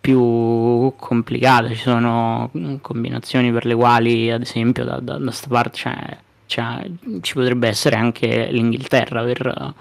[0.00, 1.68] più complicata.
[1.68, 2.50] Ci sono
[2.80, 7.68] combinazioni per le quali, ad esempio, da, da, da sta parte cioè, cioè, ci potrebbe
[7.68, 9.74] essere anche l'Inghilterra per,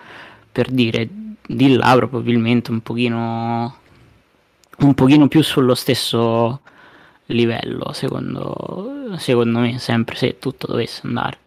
[0.51, 1.07] per dire
[1.47, 3.77] di là probabilmente un pochino
[4.79, 6.59] un pochino più sullo stesso
[7.27, 11.37] livello secondo, secondo me sempre se tutto dovesse andare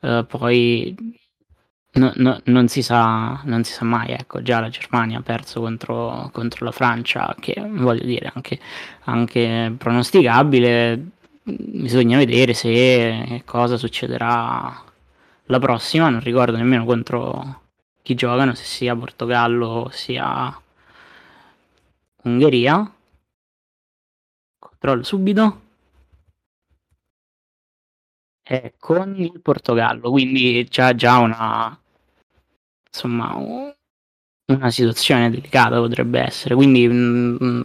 [0.00, 0.94] uh, poi
[1.98, 4.42] no, no, non, si sa, non si sa mai ecco.
[4.42, 8.58] Già la Germania ha perso contro, contro la Francia che voglio dire anche,
[9.04, 11.10] anche pronosticabile.
[11.42, 14.82] Bisogna vedere se cosa succederà
[15.44, 16.08] la prossima.
[16.08, 17.62] Non ricordo nemmeno contro
[18.02, 20.58] chi giocano se sia Portogallo sia
[22.24, 22.92] Ungheria.
[24.58, 25.60] Controllo subito.
[28.42, 31.78] E con il Portogallo quindi c'è già una
[32.90, 33.34] insomma
[34.46, 37.60] una situazione delicata potrebbe essere quindi mh, mm,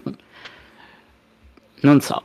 [1.82, 2.24] non so.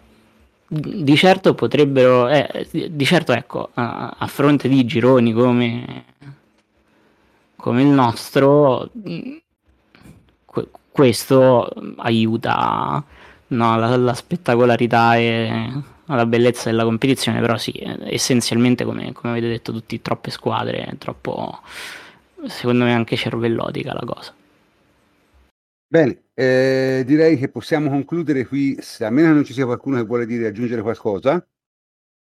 [0.70, 6.04] Di certo potrebbero eh, di certo ecco a, a fronte di gironi come
[7.56, 9.36] come il nostro mm,
[10.98, 13.04] questo aiuta
[13.48, 15.70] no, la, la, spettacolarità e
[16.06, 17.72] la bellezza della competizione, però sì,
[18.04, 21.60] essenzialmente come, come avete detto tutti, troppe squadre, troppo,
[22.46, 24.34] secondo me anche cervellotica la cosa.
[25.90, 29.96] Bene, eh, direi che possiamo concludere qui, se, a meno che non ci sia qualcuno
[29.96, 31.44] che vuole dire aggiungere qualcosa,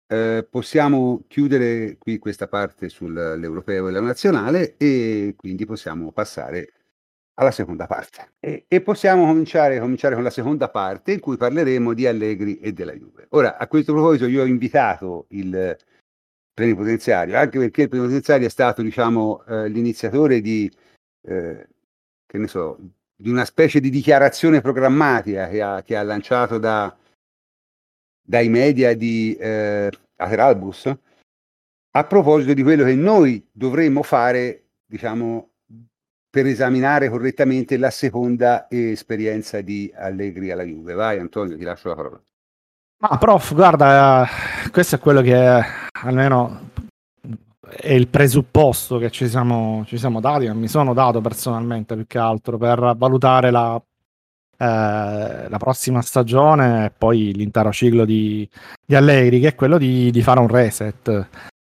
[0.07, 6.73] eh, possiamo chiudere qui questa parte sull'europeo e la nazionale e quindi possiamo passare
[7.35, 8.35] alla seconda parte.
[8.39, 12.73] E, e possiamo cominciare, cominciare, con la seconda parte in cui parleremo di Allegri e
[12.73, 13.27] della Juve.
[13.31, 15.77] Ora, a questo proposito, io ho invitato il
[16.55, 20.71] plenipotenziario, anche perché il plenipotenziario è stato, diciamo, eh, l'iniziatore di,
[21.23, 21.69] eh,
[22.25, 22.79] che ne so,
[23.17, 26.97] di una specie di dichiarazione programmatica che ha, che ha lanciato da,
[28.23, 30.93] dai media di eh, Ateralbus
[31.97, 35.51] a proposito di quello che noi dovremmo fare, diciamo,
[36.29, 40.95] per esaminare correttamente la seconda esperienza di Allegri alla Juve.
[40.95, 42.23] Vai Antonio, ti lascio la parola.
[42.99, 44.27] Ma prof, guarda,
[44.71, 45.65] questo è quello che è,
[46.05, 46.71] almeno
[47.69, 52.19] è il presupposto che ci siamo, ci siamo dati, mi sono dato personalmente più che
[52.19, 53.81] altro per valutare la,
[54.57, 58.49] eh, la prossima stagione e poi l'intero ciclo di,
[58.85, 61.29] di Allegri, che è quello di, di fare un reset.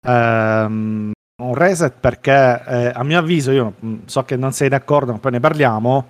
[0.06, 1.12] Um,
[1.42, 5.18] un reset perché eh, a mio avviso, io mm, so che non sei d'accordo, ma
[5.18, 6.06] poi ne parliamo.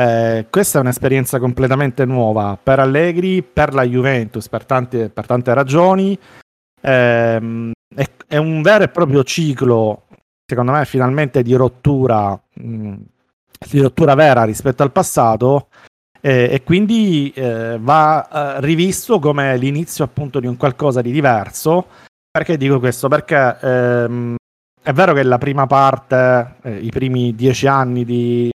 [0.00, 5.52] Eh, questa è un'esperienza completamente nuova per Allegri, per la Juventus, per tante, per tante
[5.52, 6.18] ragioni.
[6.80, 10.06] Eh, è, è, un vero e proprio ciclo,
[10.46, 12.94] secondo me, finalmente di rottura, mh, mm,
[13.70, 15.68] di rottura vera rispetto al passato.
[16.22, 21.88] e quindi eh, va eh, rivisto come l'inizio appunto di un qualcosa di diverso.
[22.30, 23.08] Perché dico questo?
[23.08, 24.36] Perché ehm,
[24.82, 28.50] è vero che la prima parte, eh, i primi dieci anni di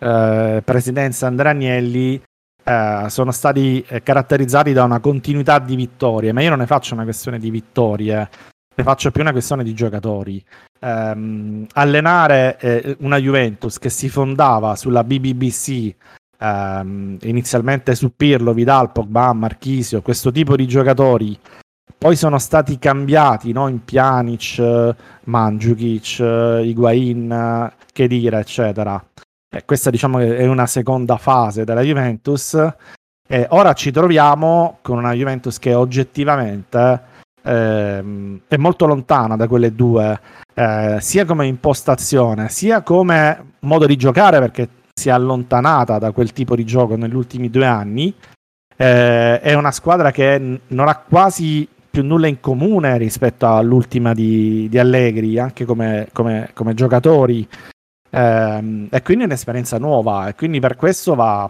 [0.00, 2.20] eh, presidenza Andrea Agnelli
[2.64, 6.94] eh, sono stati eh, caratterizzati da una continuità di vittorie, ma io non ne faccio
[6.94, 8.28] una questione di vittorie,
[8.74, 10.42] ne faccio più una questione di giocatori.
[10.82, 15.94] Um, allenare eh, una Juventus che si fondava sulla BBBC,
[16.38, 21.38] um, ehm, inizialmente su Pirlo, Vidal, Pogba, Marchisio, questo tipo di giocatori
[22.00, 23.68] poi sono stati cambiati no?
[23.68, 24.94] in Pjanic,
[25.24, 26.18] Mandzukic,
[26.64, 29.04] Higuain, Kedira, eccetera.
[29.52, 32.56] E questa diciamo è una seconda fase della Juventus.
[33.28, 37.00] E ora ci troviamo con una Juventus che oggettivamente
[37.42, 40.20] eh, è molto lontana da quelle due,
[40.54, 46.32] eh, sia come impostazione, sia come modo di giocare, perché si è allontanata da quel
[46.32, 48.14] tipo di gioco negli ultimi due anni.
[48.76, 54.68] Eh, è una squadra che non ha quasi più nulla in comune rispetto all'ultima di,
[54.68, 57.48] di Allegri, anche come, come, come giocatori.
[58.10, 61.48] Eh, e quindi è un'esperienza nuova e quindi per questo va,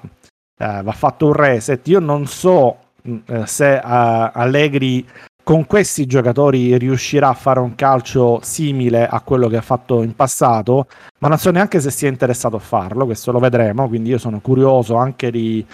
[0.58, 1.86] eh, va fatto un reset.
[1.88, 2.76] Io non so
[3.08, 5.06] mm, eh, se uh, Allegri
[5.42, 10.14] con questi giocatori riuscirà a fare un calcio simile a quello che ha fatto in
[10.14, 10.86] passato,
[11.18, 14.40] ma non so neanche se sia interessato a farlo, questo lo vedremo, quindi io sono
[14.40, 15.64] curioso anche di,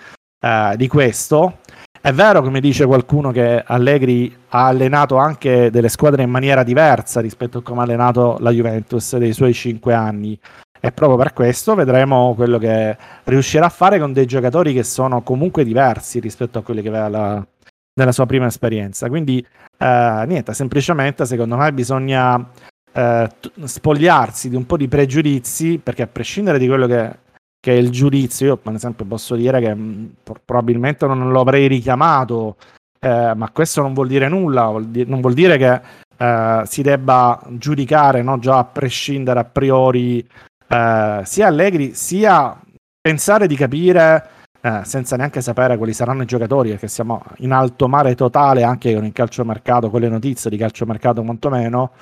[0.40, 1.58] eh, di questo.
[2.00, 7.20] È vero, come dice qualcuno, che Allegri ha allenato anche delle squadre in maniera diversa
[7.20, 10.38] rispetto a come ha allenato la Juventus dei suoi cinque anni.
[10.80, 15.22] E proprio per questo vedremo quello che riuscirà a fare con dei giocatori che sono
[15.22, 17.46] comunque diversi rispetto a quelli che aveva la,
[17.94, 19.08] nella sua prima esperienza.
[19.08, 19.44] Quindi,
[19.78, 22.48] eh, niente, semplicemente secondo me bisogna
[22.92, 23.28] eh,
[23.64, 27.24] spogliarsi di un po' di pregiudizi, perché a prescindere di quello che
[27.66, 30.06] che è il giudizio, io per esempio posso dire che mh, mm,
[30.44, 32.56] probabilmente non lo avrei richiamato,
[33.00, 35.80] eh, ma questo non vuol dire nulla, vuol di- non vuol dire che
[36.16, 40.24] eh, si debba giudicare no, già a prescindere a priori
[40.68, 42.60] eh, sia Allegri sia
[43.00, 44.28] pensare di capire
[44.60, 48.94] eh, senza neanche sapere quali saranno i giocatori, perché siamo in alto mare totale anche
[48.94, 51.92] con il calciomercato, con le notizie di calciomercato quantomeno,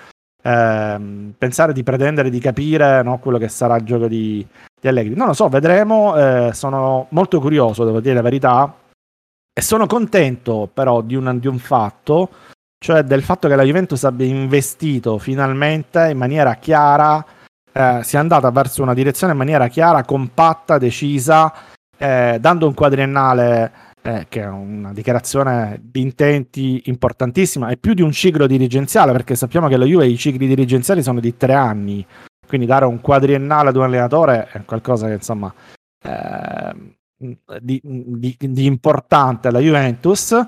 [0.42, 4.46] eh, pensare di pretendere di capire no, quello che sarà il gioco di,
[4.80, 5.14] di Allegri.
[5.14, 6.16] Non lo so, vedremo.
[6.16, 8.74] Eh, sono molto curioso, devo dire la verità.
[9.56, 12.28] E sono contento però di un, di un fatto,
[12.78, 17.24] cioè del fatto che la Juventus abbia investito finalmente in maniera chiara,
[17.76, 21.52] eh, sia andata verso una direzione in maniera chiara, compatta, decisa,
[21.98, 28.02] eh, dando un quadriennale eh, che è una dichiarazione di intenti importantissima, è più di
[28.02, 32.06] un ciclo dirigenziale, perché sappiamo che la Juve i cicli dirigenziali sono di tre anni,
[32.46, 35.52] quindi dare un quadriennale ad un allenatore è qualcosa che insomma
[36.04, 36.74] eh,
[37.60, 40.38] di, di, di, importante alla Juventus.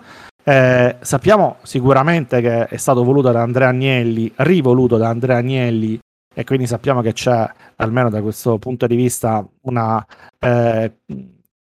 [0.44, 5.98] Eh, sappiamo sicuramente che è stato voluto da Andrea Agnelli, rivoluto da Andrea Agnelli,
[6.38, 10.04] e quindi sappiamo che c'è, almeno da questo punto di vista, una
[10.38, 10.92] eh,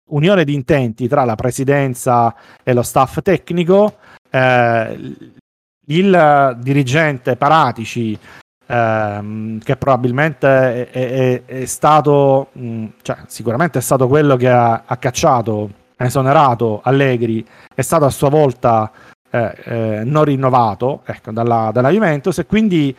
[0.08, 3.98] unione di intenti tra la presidenza e lo staff tecnico.
[4.28, 5.20] Eh,
[5.86, 8.18] il dirigente Paratici
[8.66, 14.48] ehm, che probabilmente è, è, è stato, mh, mm, cioè, sicuramente è stato quello che
[14.48, 18.90] ha, ha cacciato, esonerato Allegri, è stato a sua volta
[19.30, 22.94] eh, eh, non rinnovato ecco, dalla, dalla, Juventus e quindi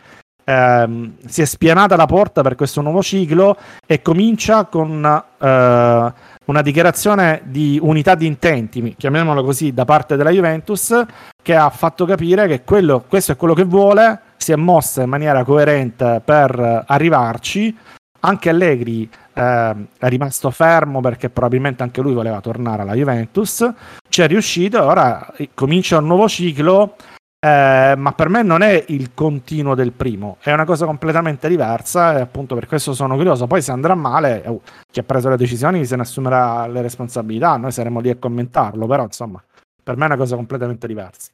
[0.48, 6.12] ehm, si è spianata la porta per questo nuovo ciclo e comincia con eh,
[6.44, 11.04] una dichiarazione di unità di intenti, chiamiamolo così, da parte della Juventus,
[11.42, 15.10] che ha fatto capire che quello, questo è quello che vuole, si è mossa in
[15.10, 17.76] maniera coerente per arrivarci.
[18.20, 23.70] Anche Allegri eh, è rimasto fermo perché probabilmente anche lui voleva tornare alla Juventus.
[24.08, 26.96] Ci è riuscito e ora comincia un nuovo ciclo.
[27.40, 32.18] Eh, ma per me non è il continuo del primo, è una cosa completamente diversa
[32.18, 33.46] e appunto per questo sono curioso.
[33.46, 34.60] Poi se andrà male, eh,
[34.90, 38.86] chi ha preso le decisioni se ne assumerà le responsabilità, noi saremo lì a commentarlo,
[38.88, 39.42] però insomma,
[39.80, 41.30] per me è una cosa completamente diversa.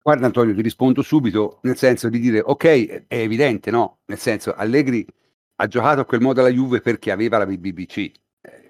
[0.00, 3.98] Guarda Antonio, ti rispondo subito, nel senso di dire, ok, è evidente, no?
[4.04, 5.04] Nel senso, Allegri
[5.56, 8.12] ha giocato a quel modo alla Juve perché aveva la BBC,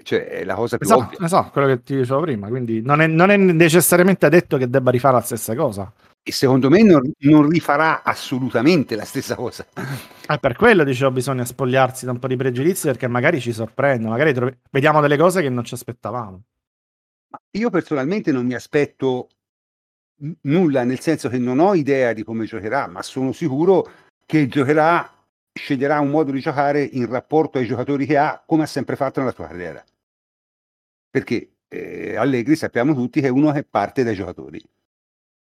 [0.05, 1.27] cioè è la cosa più esatto, ovvia.
[1.27, 4.91] Esatto, quello che ti dicevo prima, quindi non è, non è, necessariamente detto che debba
[4.93, 5.93] rifare la stessa cosa.
[6.23, 9.67] E secondo me non, non rifarà assolutamente la stessa cosa.
[10.27, 14.09] È per quello dicevo bisogna spogliarsi da un po' di pregiudizi perché magari ci sorprende,
[14.09, 14.57] magari trovi...
[14.71, 16.43] vediamo delle cose che non ci aspettavamo.
[17.59, 19.29] Io personalmente non mi aspetto
[20.43, 23.87] nulla, nel senso che non ho idea di come giocherà, ma sono sicuro
[24.27, 25.11] che giocherà,
[25.53, 29.21] sceglierà un modo di giocare in rapporto ai giocatori che ha, come ha sempre fatto
[29.21, 29.85] nella sua carriera.
[31.15, 34.61] Perché eh, Allegri sappiamo tutti che è uno che parte dai giocatori,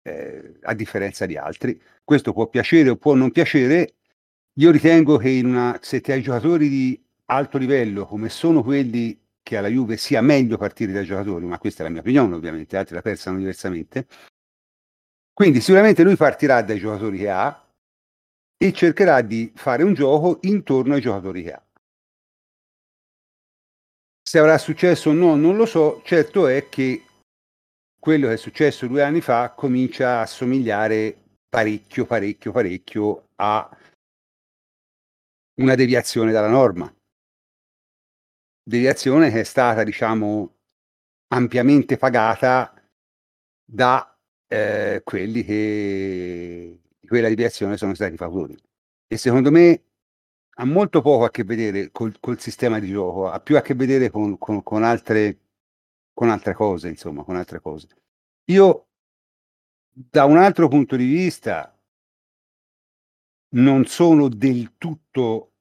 [0.02, 1.82] eh, a differenza di altri.
[2.04, 3.94] Questo può piacere o può non piacere.
[4.56, 9.56] Io ritengo che una, se ti hai giocatori di alto livello come sono quelli che
[9.56, 12.96] alla Juve sia meglio partire dai giocatori, ma questa è la mia opinione ovviamente, altri
[12.96, 14.08] la pensano diversamente,
[15.32, 17.66] quindi sicuramente lui partirà dai giocatori che ha
[18.58, 21.63] e cercherà di fare un gioco intorno ai giocatori che ha.
[24.26, 27.04] Se avrà successo o no, non lo so, certo è che
[28.00, 31.16] quello che è successo due anni fa comincia a somigliare
[31.50, 33.78] parecchio, parecchio, parecchio a
[35.56, 36.92] una deviazione dalla norma.
[38.64, 40.56] Deviazione che è stata, diciamo,
[41.34, 42.74] ampiamente pagata
[43.66, 44.18] da
[44.48, 48.62] eh, quelli che di quella deviazione sono stati favorevoli.
[49.08, 49.93] E secondo me
[50.56, 53.74] ha molto poco a che vedere col, col sistema di gioco, ha più a che
[53.74, 55.40] vedere con, con, con, altre,
[56.14, 57.88] con altre cose, insomma, con altre cose.
[58.46, 58.88] Io,
[59.90, 61.76] da un altro punto di vista,
[63.56, 65.54] non sono del tutto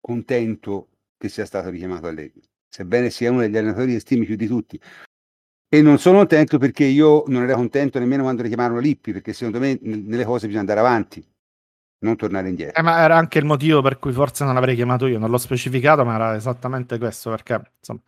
[0.00, 4.46] contento che sia stato richiamato Allegri, sebbene sia uno degli allenatori che stimi più di
[4.46, 4.80] tutti,
[5.68, 9.58] E non sono contento perché io non ero contento nemmeno quando richiamarono Lippi, perché secondo
[9.58, 11.26] me nelle cose bisogna andare avanti,
[12.04, 12.78] non tornare indietro.
[12.78, 15.38] Eh, ma era anche il motivo per cui forse non l'avrei chiamato io, non l'ho
[15.38, 18.00] specificato, ma era esattamente questo, perché insomma,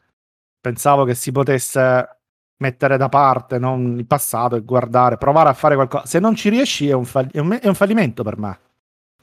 [0.60, 2.08] pensavo che si potesse
[2.58, 6.06] mettere da parte non, il passato e guardare, provare a fare qualcosa.
[6.06, 8.58] Se non ci riesci è un, fall- è un, è un fallimento per me.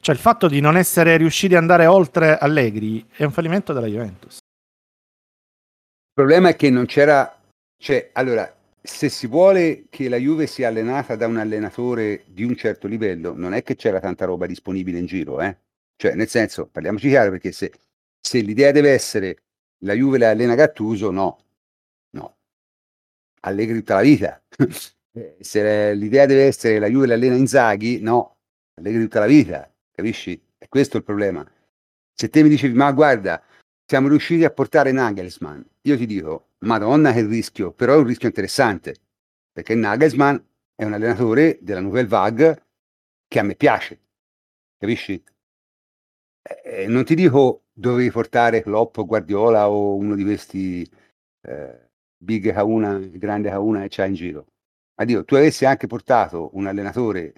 [0.00, 3.86] Cioè il fatto di non essere riusciti ad andare oltre Allegri è un fallimento della
[3.86, 4.34] Juventus.
[4.34, 7.34] Il problema è che non c'era,
[7.78, 8.54] cioè, allora,
[8.86, 13.34] se si vuole che la Juve sia allenata da un allenatore di un certo livello,
[13.34, 15.56] non è che c'era tanta roba disponibile in giro, eh?
[15.96, 17.72] Cioè, nel senso, parliamoci chiaro, perché se,
[18.20, 19.38] se l'idea deve essere
[19.84, 21.38] la Juve la allena Gattuso, no,
[22.10, 22.36] no.
[23.40, 24.42] Allegri tutta la vita.
[25.16, 28.38] Eh, se l'idea deve essere la Juve la allena Inzaghi, no,
[28.74, 30.32] Allegri tutta la vita, capisci?
[30.58, 31.48] E questo è il problema.
[32.12, 33.40] Se te mi dicevi, ma guarda,
[33.86, 38.28] siamo riusciti a portare Nagelsmann, io ti dico, madonna che rischio, però è un rischio
[38.28, 38.96] interessante,
[39.52, 40.36] perché Nagelsmann
[40.74, 42.62] è un allenatore della Nouvelle Vague
[43.28, 44.00] che a me piace,
[44.78, 45.22] capisci?
[46.42, 50.88] Eh, non ti dico dovevi portare Klopp, Guardiola o uno di questi
[51.42, 54.46] eh, big K1, grande K1 che c'ha in giro.
[54.96, 57.32] Ma dico, tu avessi anche portato un allenatore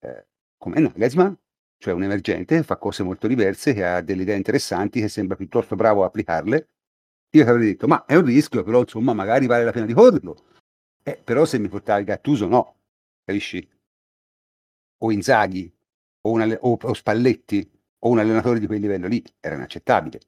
[0.00, 1.32] eh, come Nagelsmann,
[1.78, 5.36] cioè un emergente che fa cose molto diverse, che ha delle idee interessanti, che sembra
[5.36, 6.68] piuttosto bravo a applicarle,
[7.30, 9.92] io ti avrei detto, ma è un rischio, però insomma magari vale la pena di
[9.94, 10.44] correrlo.
[11.02, 12.76] Eh, però se mi portavi Gattuso no,
[13.24, 13.66] capisci?
[15.04, 15.72] O Inzaghi,
[16.26, 17.60] o, un alle- o, o Spalletti,
[18.00, 20.20] o un allenatore di quel livello lì, era inaccettabile.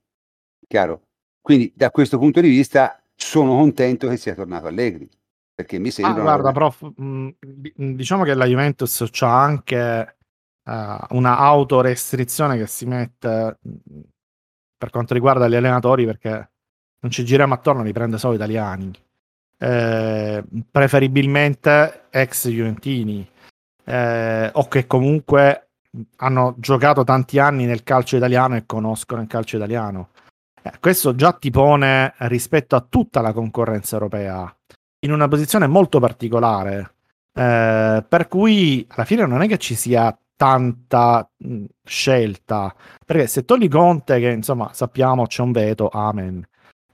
[0.66, 1.09] Chiaro?
[1.40, 5.09] Quindi da questo punto di vista sono contento che sia tornato Allegri,
[5.55, 6.22] perché mi Ah, sembra...
[6.22, 10.16] guarda, prof, mh, di- diciamo che la Juventus c'ha anche
[10.64, 14.01] eh, una autorestrizione che si mette mh,
[14.78, 16.49] per quanto riguarda gli allenatori, perché
[17.01, 18.92] non ci giriamo attorno, li prende solo italiani.
[19.59, 23.28] Eh, preferibilmente ex Juventini,
[23.84, 25.68] eh, o che comunque
[26.16, 30.11] hanno giocato tanti anni nel calcio italiano e conoscono il calcio italiano.
[30.62, 34.55] Eh, questo già ti pone rispetto a tutta la concorrenza europea
[35.01, 36.94] in una posizione molto particolare,
[37.34, 42.74] eh, per cui alla fine non è che ci sia tanta mh, scelta,
[43.05, 46.46] perché se togli Conte, che insomma sappiamo c'è un veto, amen.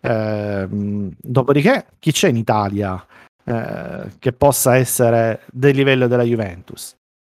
[0.07, 3.04] Eh, mh, dopodiché, chi c'è in Italia
[3.44, 6.94] eh, che possa essere del livello della Juventus?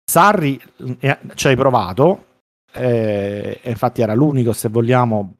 [0.09, 2.25] Sarri mh, eh, ci hai provato,
[2.71, 5.35] eh, infatti era l'unico, se vogliamo,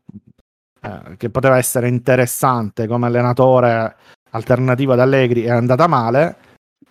[0.82, 3.96] eh, che poteva essere interessante come allenatore
[4.32, 6.38] alternativo ad Allegri, è andata male.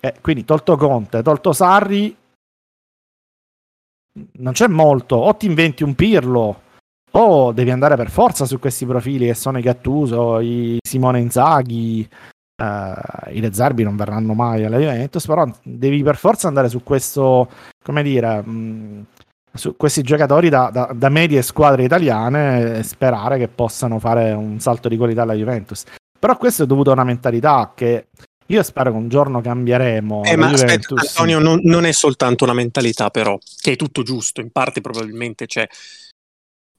[0.00, 2.16] E quindi tolto Conte, tolto Sarri,
[4.32, 5.16] non c'è molto.
[5.16, 6.62] O ti inventi un Pirlo,
[7.12, 12.08] o devi andare per forza su questi profili che sono i Gattuso, i Simone Inzaghi,
[12.60, 16.82] eh, i De Zerbi non verranno mai alla Juventus, però devi per forza andare su
[16.82, 17.48] questo,
[17.82, 19.06] come dire, mh,
[19.52, 24.60] su questi giocatori da, da, da medie squadre italiane e sperare che possano fare un
[24.60, 25.84] salto di qualità alla Juventus.
[26.18, 28.08] Però questo è dovuto a una mentalità che
[28.46, 30.24] io spero che un giorno cambieremo.
[30.24, 30.94] Eh, ma aspetta.
[30.96, 35.46] Antonio, non, non è soltanto una mentalità, però, che è tutto giusto, in parte probabilmente
[35.46, 35.66] c'è.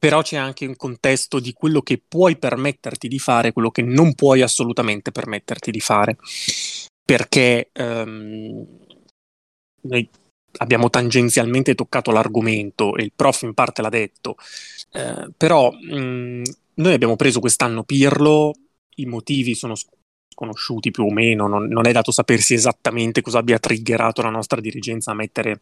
[0.01, 4.15] Però c'è anche un contesto di quello che puoi permetterti di fare, quello che non
[4.15, 6.17] puoi assolutamente permetterti di fare.
[7.05, 8.65] Perché ehm,
[9.81, 10.09] noi
[10.57, 14.37] abbiamo tangenzialmente toccato l'argomento e il prof in parte l'ha detto,
[14.93, 16.41] eh, però mh,
[16.73, 18.53] noi abbiamo preso quest'anno Pirlo,
[18.95, 19.93] i motivi sono sc-
[20.33, 24.59] sconosciuti più o meno, non, non è dato sapersi esattamente cosa abbia triggerato la nostra
[24.59, 25.61] dirigenza a mettere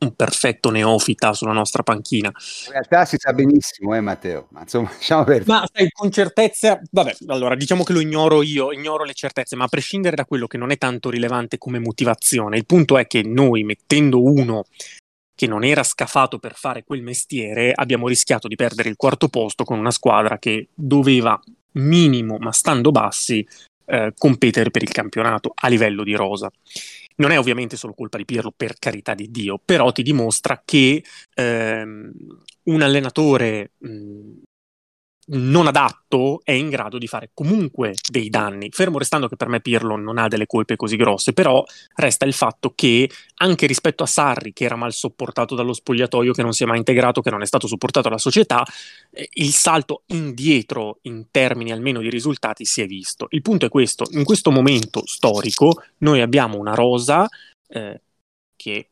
[0.00, 2.28] un perfetto neofita sulla nostra panchina.
[2.66, 5.50] In realtà si sa benissimo, eh Matteo, ma insomma, lasciamo perdere.
[5.50, 9.64] Ma sai, con certezza, vabbè, allora diciamo che lo ignoro io, ignoro le certezze, ma
[9.64, 13.22] a prescindere da quello che non è tanto rilevante come motivazione, il punto è che
[13.22, 14.64] noi mettendo uno
[15.34, 19.64] che non era scafato per fare quel mestiere, abbiamo rischiato di perdere il quarto posto
[19.64, 21.40] con una squadra che doveva
[21.72, 23.46] minimo, ma stando bassi,
[23.86, 26.50] eh, competere per il campionato a livello di rosa.
[27.20, 31.04] Non è ovviamente solo colpa di Pirlo, per carità di Dio, però ti dimostra che
[31.34, 32.12] ehm,
[32.64, 34.32] un allenatore mh,
[35.32, 39.60] non adatto è in grado di fare comunque dei danni, fermo restando che per me
[39.60, 41.64] Pirlo non ha delle colpe così grosse, però
[41.94, 46.42] resta il fatto che anche rispetto a Sarri, che era mal sopportato dallo spogliatoio, che
[46.42, 48.64] non si è mai integrato, che non è stato supportato dalla società,
[49.10, 53.26] eh, il salto indietro in termini almeno di risultati si è visto.
[53.30, 57.28] Il punto è questo, in questo momento storico noi abbiamo una rosa
[57.68, 58.00] eh,
[58.56, 58.89] che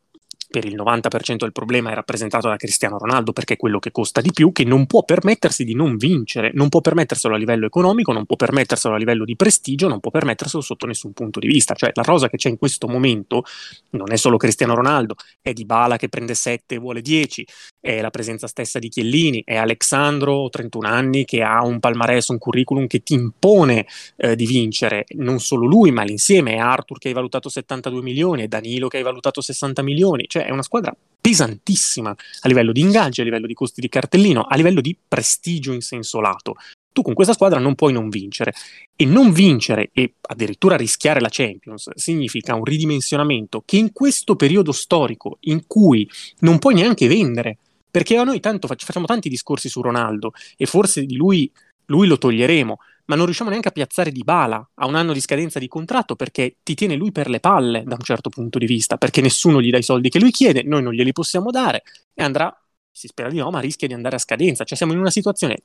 [0.49, 4.19] per il 90% del problema è rappresentato da Cristiano Ronaldo perché è quello che costa
[4.19, 8.11] di più, che non può permettersi di non vincere, non può permetterselo a livello economico,
[8.11, 11.75] non può permetterselo a livello di prestigio, non può permetterselo sotto nessun punto di vista.
[11.75, 13.43] Cioè la rosa che c'è in questo momento
[13.91, 17.45] non è solo Cristiano Ronaldo, è Dybala che prende 7 e vuole 10,
[17.79, 22.39] è la presenza stessa di Chiellini, è Alexandro, 31 anni, che ha un palmarès, un
[22.39, 23.85] curriculum che ti impone
[24.17, 28.43] eh, di vincere, non solo lui, ma l'insieme, è Arthur che hai valutato 72 milioni,
[28.43, 32.81] è Danilo che hai valutato 60 milioni, cioè è una squadra pesantissima a livello di
[32.81, 36.55] ingaggi, a livello di costi di cartellino, a livello di prestigio in senso lato.
[36.91, 38.53] Tu con questa squadra non puoi non vincere.
[38.95, 44.71] E non vincere e addirittura rischiare la Champions significa un ridimensionamento che in questo periodo
[44.71, 46.09] storico in cui
[46.39, 47.57] non puoi neanche vendere,
[47.91, 51.49] perché a noi tanto facciamo tanti discorsi su Ronaldo e forse di lui,
[51.85, 52.79] lui lo toglieremo,
[53.09, 56.15] ma non riusciamo neanche a piazzare Di Bala a un anno di scadenza di contratto
[56.15, 59.61] perché ti tiene lui per le palle da un certo punto di vista, perché nessuno
[59.61, 61.83] gli dà i soldi che lui chiede, noi non glieli possiamo dare
[62.13, 62.55] e andrà,
[62.91, 64.63] si spera di no, ma rischia di andare a scadenza.
[64.63, 65.63] Cioè siamo in una situazione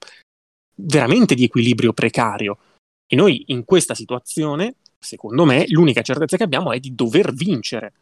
[0.76, 2.59] veramente di equilibrio precario
[3.07, 7.92] e noi in questa situazione, secondo me, l'unica certezza che abbiamo è di dover vincere.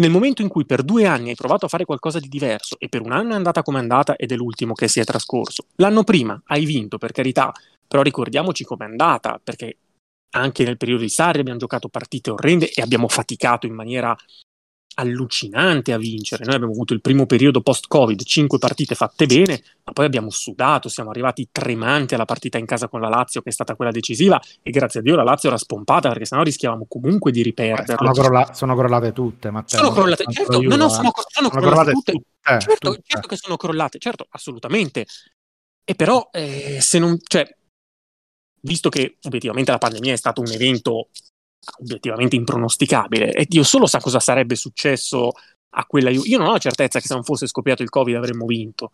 [0.00, 2.88] Nel momento in cui per due anni hai provato a fare qualcosa di diverso e
[2.88, 5.66] per un anno è andata come è andata ed è l'ultimo che si è trascorso,
[5.76, 7.52] l'anno prima hai vinto, per carità,
[7.90, 9.78] però ricordiamoci com'è andata, perché
[10.36, 14.16] anche nel periodo di Sarri abbiamo giocato partite orrende e abbiamo faticato in maniera
[14.94, 16.44] allucinante a vincere.
[16.44, 20.88] Noi abbiamo avuto il primo periodo post-Covid, cinque partite fatte bene, ma poi abbiamo sudato,
[20.88, 24.40] siamo arrivati tremanti alla partita in casa con la Lazio, che è stata quella decisiva,
[24.62, 28.12] e grazie a Dio la Lazio era spompata, perché sennò rischiavamo comunque di riperderlo.
[28.12, 29.80] Sono, crolla- sono crollate tutte, Matteo.
[29.80, 32.12] Sono crollate, certo, no, no, sono, sono, sono crollate, crollate, tutte.
[32.12, 33.02] tutte certo, tutte.
[33.04, 35.06] certo che sono crollate, certo, assolutamente.
[35.82, 37.18] E però, eh, se non...
[37.20, 37.56] Cioè,
[38.62, 41.08] visto che obiettivamente la pandemia è stato un evento
[41.80, 45.32] obiettivamente impronosticabile e Dio solo sa cosa sarebbe successo
[45.70, 46.28] a quella Juve.
[46.28, 48.92] Io non ho la certezza che se non fosse scoppiato il Covid avremmo vinto,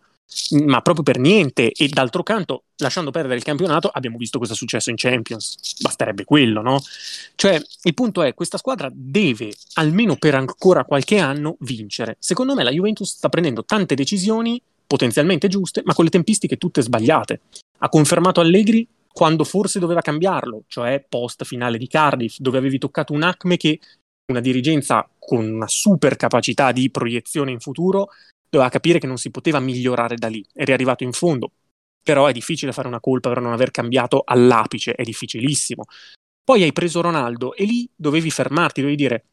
[0.65, 1.73] ma proprio per niente.
[1.73, 5.57] E d'altro canto, lasciando perdere il campionato, abbiamo visto cosa è successo in Champions.
[5.81, 6.83] Basterebbe quello, no?
[7.35, 12.17] Cioè, il punto è, questa squadra deve, almeno per ancora qualche anno, vincere.
[12.19, 16.83] Secondo me la Juventus sta prendendo tante decisioni potenzialmente giuste, ma con le tempistiche tutte
[16.83, 17.41] sbagliate.
[17.79, 18.87] Ha confermato Allegri
[19.17, 23.81] quando forse doveva cambiarlo, cioè post finale di Cardiff, dove avevi toccato un Acme che
[24.31, 28.11] una dirigenza con una super capacità di proiezione in futuro
[28.47, 30.45] doveva capire che non si poteva migliorare da lì.
[30.53, 31.51] Eri arrivato in fondo,
[32.03, 35.85] però è difficile fare una colpa per non aver cambiato all'apice, è difficilissimo.
[36.45, 39.25] Poi hai preso Ronaldo e lì dovevi fermarti, dovevi dire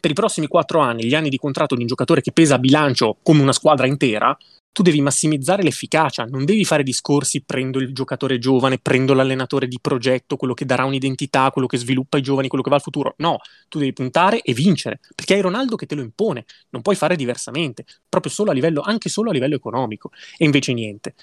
[0.00, 2.58] per i prossimi quattro anni, gli anni di contratto di un giocatore che pesa a
[2.58, 4.36] bilancio come una squadra intera,
[4.70, 9.78] tu devi massimizzare l'efficacia, non devi fare discorsi prendo il giocatore giovane, prendo l'allenatore di
[9.80, 13.14] progetto, quello che darà un'identità, quello che sviluppa i giovani, quello che va al futuro.
[13.18, 16.94] No, tu devi puntare e vincere, perché hai Ronaldo che te lo impone, non puoi
[16.94, 20.12] fare diversamente, proprio solo a livello, anche solo a livello economico.
[20.36, 21.14] E invece niente.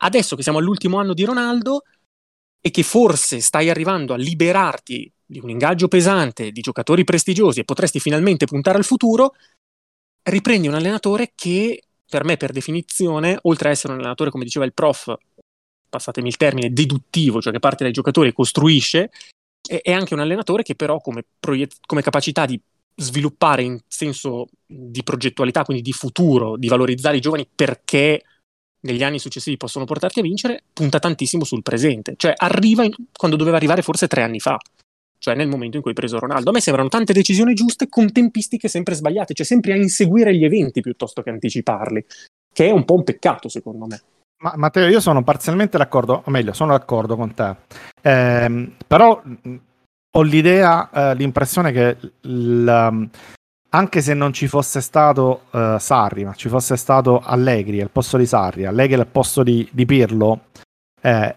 [0.00, 1.84] Adesso che siamo all'ultimo anno di Ronaldo
[2.60, 7.64] e che forse stai arrivando a liberarti di un ingaggio pesante, di giocatori prestigiosi e
[7.64, 9.34] potresti finalmente puntare al futuro,
[10.22, 14.64] riprendi un allenatore che per me, per definizione, oltre a essere un allenatore, come diceva
[14.64, 15.14] il prof,
[15.90, 19.10] passatemi il termine, deduttivo, cioè che parte dai giocatori e costruisce,
[19.68, 22.58] è, anche un allenatore che però come, proiet- come capacità di
[22.94, 28.22] sviluppare in senso di progettualità, quindi di futuro, di valorizzare i giovani perché
[28.80, 32.14] negli anni successivi possono portarti a vincere, punta tantissimo sul presente.
[32.16, 34.58] Cioè arriva in, quando doveva arrivare forse tre anni fa
[35.18, 36.50] cioè nel momento in cui hai preso Ronaldo.
[36.50, 40.44] A me sembrano tante decisioni giuste con tempistiche sempre sbagliate, cioè sempre a inseguire gli
[40.44, 42.04] eventi piuttosto che anticiparli,
[42.52, 44.00] che è un po' un peccato secondo me.
[44.40, 47.56] Ma, Matteo, io sono parzialmente d'accordo, o meglio, sono d'accordo con te,
[48.02, 49.20] eh, però
[50.10, 53.08] ho l'idea, eh, l'impressione che l,
[53.70, 58.16] anche se non ci fosse stato eh, Sarri, ma ci fosse stato Allegri al posto
[58.16, 60.46] di Sarri, Allegri al posto di, di Pirlo,
[61.02, 61.34] eh,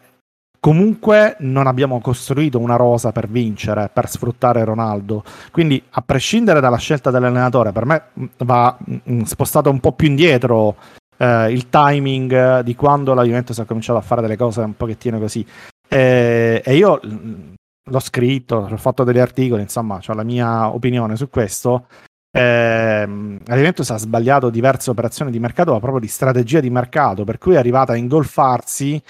[0.64, 5.24] Comunque non abbiamo costruito una rosa per vincere, per sfruttare Ronaldo.
[5.52, 8.78] Quindi, a prescindere dalla scelta dell'allenatore, per me mm, va
[9.10, 10.76] mm, spostato un po' più indietro
[11.18, 15.18] eh, il timing di quando la Juventus ha cominciato a fare delle cose un pochettino
[15.18, 15.44] così.
[15.88, 17.54] E, e io mm,
[17.90, 21.88] l'ho scritto, ho fatto degli articoli, insomma, ho la mia opinione su questo.
[22.32, 23.08] Eh,
[23.46, 27.40] la Juventus ha sbagliato diverse operazioni di mercato, ma proprio di strategia di mercato, per
[27.40, 29.02] cui è arrivata a ingolfarsi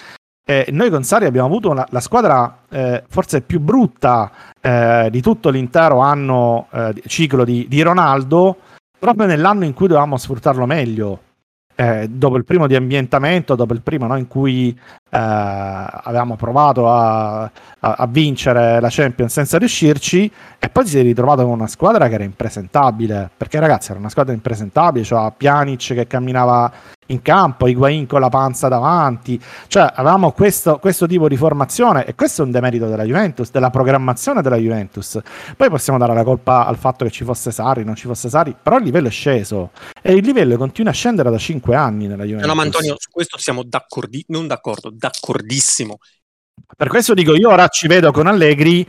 [0.44, 5.22] eh, noi con Sari abbiamo avuto una, la squadra eh, forse più brutta eh, di
[5.22, 8.58] tutto l'intero anno eh, ciclo di, di, Ronaldo,
[8.98, 11.20] proprio nell'anno in cui dovevamo sfruttarlo meglio.
[11.76, 14.78] eh, dopo il primo di ambientamento, dopo il primo no, in cui eh,
[15.10, 21.44] avevamo provato a, a, a, vincere la Champions senza riuscirci, e poi si è ritrovato
[21.44, 26.08] con una squadra che era impresentabile, perché ragazzi era una squadra impresentabile, cioè Pjanic che
[26.08, 26.72] camminava
[27.12, 32.16] in campo, Higuain con la panza davanti, cioè avevamo questo, questo, tipo di formazione e
[32.16, 35.20] questo è un demerito della Juventus, della programmazione della Juventus.
[35.56, 38.56] Poi possiamo dare la colpa al fatto che ci fosse Sari, non ci fosse Sari,
[38.62, 39.72] però il livello è sceso
[40.02, 42.48] e il livello continua a scendere da 5 anni nella Juventus.
[42.48, 45.98] No, ma Antonio, su questo siamo d'accordi- non d'accordo, d'accordissimo.
[46.76, 48.88] Per questo dico, io ora ci vedo con Allegri,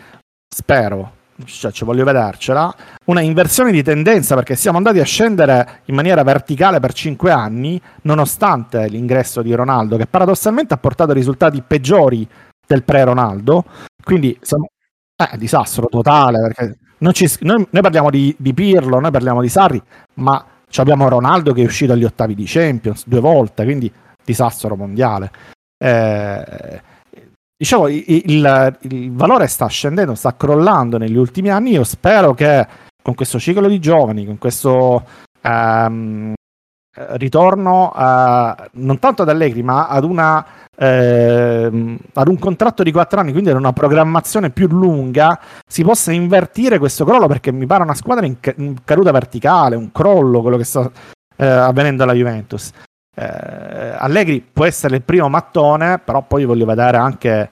[0.48, 2.74] spero, cioè ci voglio vedercela,
[3.06, 7.80] una inversione di tendenza perché siamo andati a scendere in maniera verticale per 5 anni,
[8.02, 12.26] nonostante l'ingresso di Ronaldo, che paradossalmente ha portato risultati peggiori
[12.66, 13.64] del pre-Ronaldo.
[14.02, 14.68] Quindi siamo
[15.16, 16.78] eh, disastro totale perché
[17.12, 19.82] ci, noi, noi, parliamo di, di, Pirlo, noi parliamo di Sarri,
[20.14, 20.44] ma
[20.76, 23.92] abbiamo Ronaldo che è uscito agli ottavi di Champions due volte, quindi
[24.24, 25.30] disastro mondiale.
[25.76, 26.82] Eh,
[27.62, 31.70] diciamo, il, il, il, valore sta scendendo, sta crollando negli ultimi anni.
[31.70, 32.66] Io spero che
[33.00, 35.04] con questo ciclo di giovani, con questo
[35.42, 36.32] um,
[36.94, 40.44] ritorno uh, non tanto ad Allegri, ma ad, una,
[40.76, 46.10] uh, ad un contratto di quattro anni, quindi ad una programmazione più lunga, si possa
[46.10, 50.56] invertire questo crollo perché mi pare una squadra in, in caduta verticale, un crollo, quello
[50.56, 50.90] che sta uh,
[51.36, 52.72] avvenendo alla Juventus.
[53.14, 57.50] Eh, Allegri può essere il primo mattone, però poi voglio vedere anche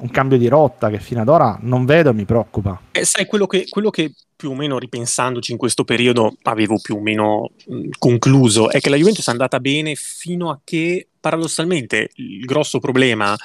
[0.00, 2.80] un cambio di rotta che fino ad ora non vedo e mi preoccupa.
[2.92, 6.96] Eh, sai, quello che, quello che, più o meno ripensandoci in questo periodo avevo più
[6.96, 12.08] o meno mh, concluso è che la Juventus è andata bene fino a che paradossalmente
[12.14, 13.36] il grosso problema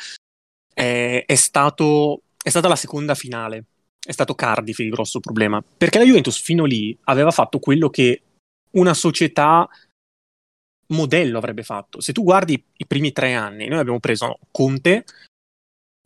[0.74, 3.66] è, è, stato, è stata la seconda finale.
[4.06, 5.62] È stato Cardiff il grosso problema.
[5.78, 8.22] Perché la Juventus fino lì aveva fatto quello che
[8.72, 9.68] una società
[10.88, 12.02] modello avrebbe fatto.
[12.02, 15.04] Se tu guardi i primi tre anni, noi abbiamo preso Conte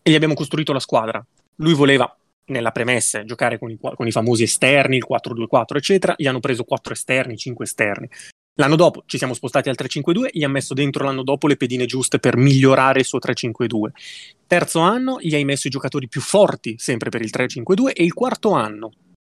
[0.01, 1.25] e gli abbiamo costruito la squadra.
[1.55, 2.13] Lui voleva,
[2.45, 6.13] nella premessa, giocare con i, con i famosi esterni, il 4-2-4, eccetera.
[6.17, 8.09] Gli hanno preso quattro esterni, cinque esterni.
[8.59, 11.85] L'anno dopo ci siamo spostati al 3-5-2, gli ha messo dentro l'anno dopo le pedine
[11.85, 13.91] giuste per migliorare il suo 3-5-2.
[14.47, 18.13] Terzo anno gli hai messo i giocatori più forti, sempre per il 3-5-2, e il
[18.13, 18.91] quarto anno,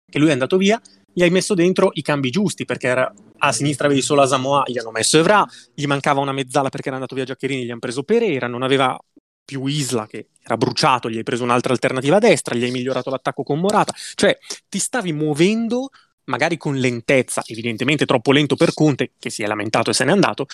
[0.10, 0.82] che lui è andato via,
[1.14, 4.78] gli hai messo dentro i cambi giusti, perché era, a sinistra avevi solo Asamoah, gli
[4.78, 8.04] hanno messo Evra, gli mancava una mezzala perché era andato via Giaccherini, gli hanno preso
[8.04, 8.98] Pereira, non aveva
[9.44, 13.10] più Isla che era bruciato, gli hai preso un'altra alternativa a destra, gli hai migliorato
[13.10, 14.38] l'attacco con Morata, cioè
[14.68, 15.90] ti stavi muovendo
[16.26, 20.12] magari con lentezza, evidentemente troppo lento per Conte, che si è lamentato e se n'è
[20.12, 20.46] andato,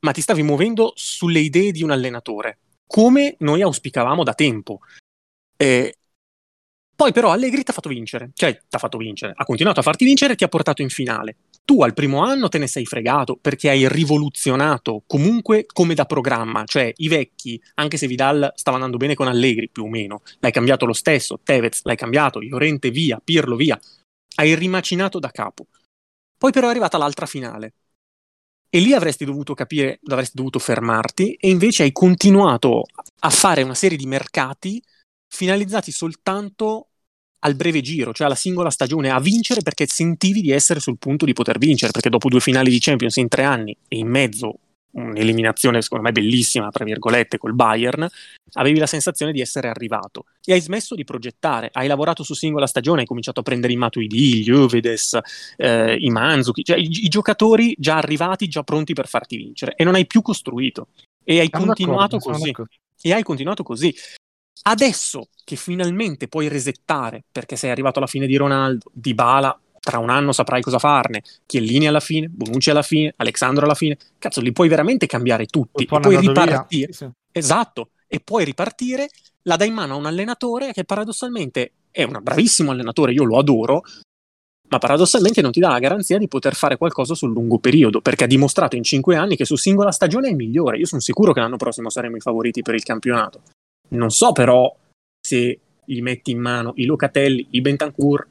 [0.00, 4.78] ma ti stavi muovendo sulle idee di un allenatore, come noi auspicavamo da tempo.
[5.56, 5.97] Eh,
[6.98, 9.84] poi però Allegri ti ha fatto vincere, cioè ti ha fatto vincere, ha continuato a
[9.84, 11.36] farti vincere e ti ha portato in finale.
[11.64, 16.64] Tu al primo anno te ne sei fregato perché hai rivoluzionato comunque come da programma,
[16.64, 20.50] cioè i vecchi, anche se Vidal stava andando bene con Allegri più o meno, l'hai
[20.50, 23.78] cambiato lo stesso, Tevez l'hai cambiato, Llorente via, Pirlo via,
[24.34, 25.68] hai rimacinato da capo.
[26.36, 27.74] Poi però è arrivata l'altra finale.
[28.68, 32.82] E lì avresti dovuto capire, avresti dovuto fermarti e invece hai continuato
[33.20, 34.82] a fare una serie di mercati
[35.28, 36.87] finalizzati soltanto
[37.40, 41.24] al breve giro, cioè alla singola stagione, a vincere perché sentivi di essere sul punto
[41.24, 44.58] di poter vincere, perché dopo due finali di Champions in tre anni e in mezzo
[44.90, 48.08] un'eliminazione secondo me bellissima, tra virgolette, col Bayern,
[48.54, 52.66] avevi la sensazione di essere arrivato e hai smesso di progettare, hai lavorato su singola
[52.66, 55.18] stagione, hai cominciato a prendere i Matuidi, gli Uvedes,
[55.56, 59.84] eh, i Manzuki, cioè i, i, giocatori già arrivati, già pronti per farti vincere e
[59.84, 60.88] non hai più costruito
[61.22, 62.54] e hai sono continuato così.
[63.00, 63.94] E hai continuato così.
[64.62, 69.98] Adesso che finalmente puoi resettare perché sei arrivato alla fine di Ronaldo, di Bala, tra
[69.98, 74.40] un anno saprai cosa farne, Chiellini alla fine, Bonucci alla fine, Alexandro alla fine, cazzo,
[74.40, 76.92] li puoi veramente cambiare tutti e puoi ripartire.
[76.92, 77.08] Sì, sì.
[77.32, 79.08] Esatto, e puoi ripartire,
[79.42, 83.38] la dai in mano a un allenatore che paradossalmente è un bravissimo allenatore, io lo
[83.38, 83.82] adoro,
[84.68, 88.24] ma paradossalmente non ti dà la garanzia di poter fare qualcosa sul lungo periodo, perché
[88.24, 90.76] ha dimostrato in cinque anni che su singola stagione è migliore.
[90.76, 93.40] Io sono sicuro che l'anno prossimo saremo i favoriti per il campionato.
[93.90, 94.74] Non so però
[95.20, 98.26] se gli metti in mano i Locatelli, i Bentancur,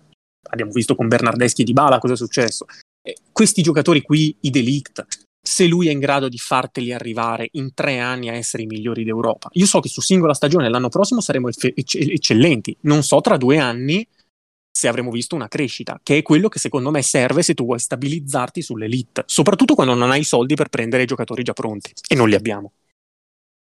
[0.49, 2.65] abbiamo visto con Bernardeschi di Bala cosa è successo.
[3.01, 5.05] Eh, questi giocatori qui, i Delict,
[5.41, 9.03] se lui è in grado di farteli arrivare in tre anni a essere i migliori
[9.03, 9.49] d'Europa.
[9.53, 13.57] Io so che su singola stagione l'anno prossimo saremo ecce- eccellenti, non so tra due
[13.57, 14.05] anni
[14.77, 17.79] se avremo visto una crescita, che è quello che secondo me serve se tu vuoi
[17.79, 22.13] stabilizzarti sull'elite, soprattutto quando non hai i soldi per prendere i giocatori già pronti, e
[22.13, 22.73] non li abbiamo.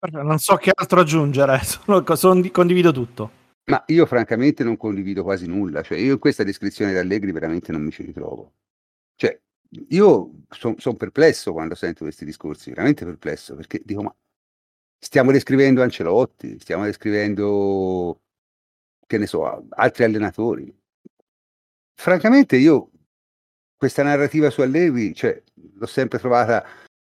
[0.01, 3.31] Non so che altro aggiungere, sono, sono, condivido tutto.
[3.65, 7.73] Ma io francamente non condivido quasi nulla, cioè io in questa descrizione di Allegri veramente
[7.73, 8.53] non mi ci ritrovo.
[9.17, 9.39] Cioè,
[9.91, 14.15] io sono son perplesso quando sento questi discorsi, veramente perplesso, perché dico, ma
[14.99, 18.23] stiamo descrivendo Ancelotti, stiamo descrivendo,
[19.07, 20.75] che ne so, altri allenatori.
[21.95, 22.91] Francamente io
[23.77, 25.43] questa narrativa su Allegri, cioè,
[25.75, 26.65] l'ho sempre trovata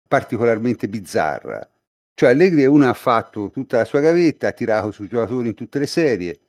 [0.08, 1.68] particolarmente bizzarra.
[2.14, 5.56] Cioè Allegri è uno ha fatto tutta la sua gavetta, ha tirato sui giocatori in
[5.56, 6.40] tutte le serie.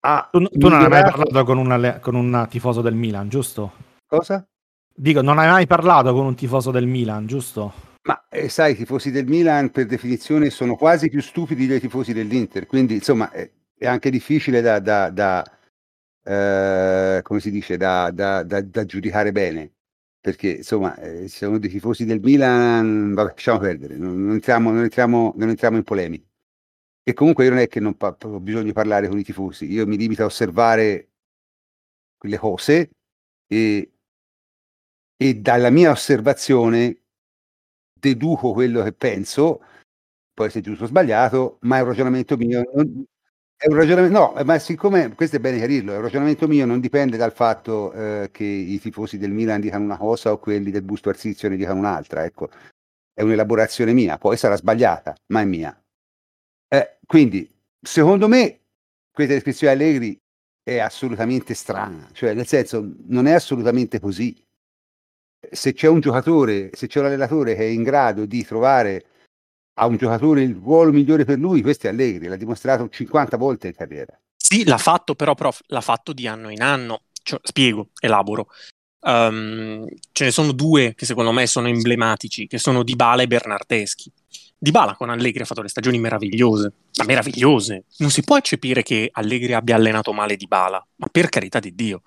[0.00, 3.28] Ha Tu, tu non hai mai parlato con, un alle- con un tifoso del Milan,
[3.28, 3.72] giusto?
[4.06, 4.46] Cosa?
[4.94, 7.72] Dico, non hai mai parlato con un tifoso del Milan, giusto?
[8.02, 12.12] Ma eh, sai, i tifosi del Milan per definizione sono quasi più stupidi dei tifosi
[12.12, 15.44] dell'Inter, quindi insomma è, è anche difficile da, da- da,
[16.24, 18.10] eh, come si dice, da-
[18.62, 19.72] da giudicare bene,
[20.28, 24.70] perché insomma eh, ci sono dei tifosi del Milan, vabbè, lasciamo perdere, non, non entriamo,
[24.70, 26.26] non entriamo- non entriamo in polemiche.
[27.02, 29.70] E comunque io non è che non pa- ho bisogno di parlare con i tifosi,
[29.70, 31.08] io mi limito a osservare
[32.18, 32.90] quelle cose
[33.46, 33.92] e,
[35.16, 37.04] e dalla mia osservazione
[37.98, 39.62] deduco quello che penso,
[40.34, 42.62] se è giusto o sbagliato, ma è un ragionamento mio.
[42.74, 43.04] non-
[43.58, 46.78] è un ragionamento, no, ma siccome questo è bene chiarirlo, è un ragionamento mio, non
[46.78, 50.82] dipende dal fatto eh, che i tifosi del Milan dicano una cosa o quelli del
[50.82, 52.50] Busto Arsizio ne dicano un'altra, ecco,
[53.12, 55.76] è un'elaborazione mia, poi sarà sbagliata, ma è mia.
[56.68, 58.60] Eh, quindi, secondo me,
[59.10, 60.16] questa descrizione Allegri
[60.62, 64.40] è assolutamente strana, cioè nel senso non è assolutamente così
[65.50, 69.04] se c'è un giocatore, se c'è un allenatore che è in grado di trovare
[69.78, 73.68] a un giocatore il ruolo migliore per lui, questo è Allegri, l'ha dimostrato 50 volte
[73.68, 74.18] in carriera.
[74.36, 77.02] Sì, l'ha fatto, però, prof, l'ha fatto di anno in anno.
[77.22, 78.48] Cioè, spiego, elaboro.
[79.02, 84.10] Ehm, ce ne sono due che secondo me sono emblematici, che sono Dybala e Bernardeschi.
[84.58, 87.84] Dybala con Allegri ha fatto le stagioni meravigliose, ma meravigliose.
[87.98, 92.02] Non si può eccepire che Allegri abbia allenato male Dybala, ma per carità di Dio.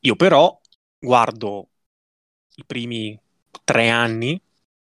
[0.00, 0.58] Io però
[0.98, 1.68] guardo
[2.54, 3.18] i primi
[3.64, 4.40] tre anni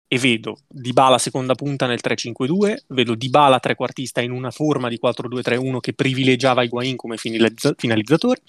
[0.07, 5.79] e vedo Dybala seconda punta nel 3-5-2, vedo Dybala trequartista in una forma di 4-2-3-1
[5.79, 8.41] che privilegiava Higuain come finalizza- finalizzatore,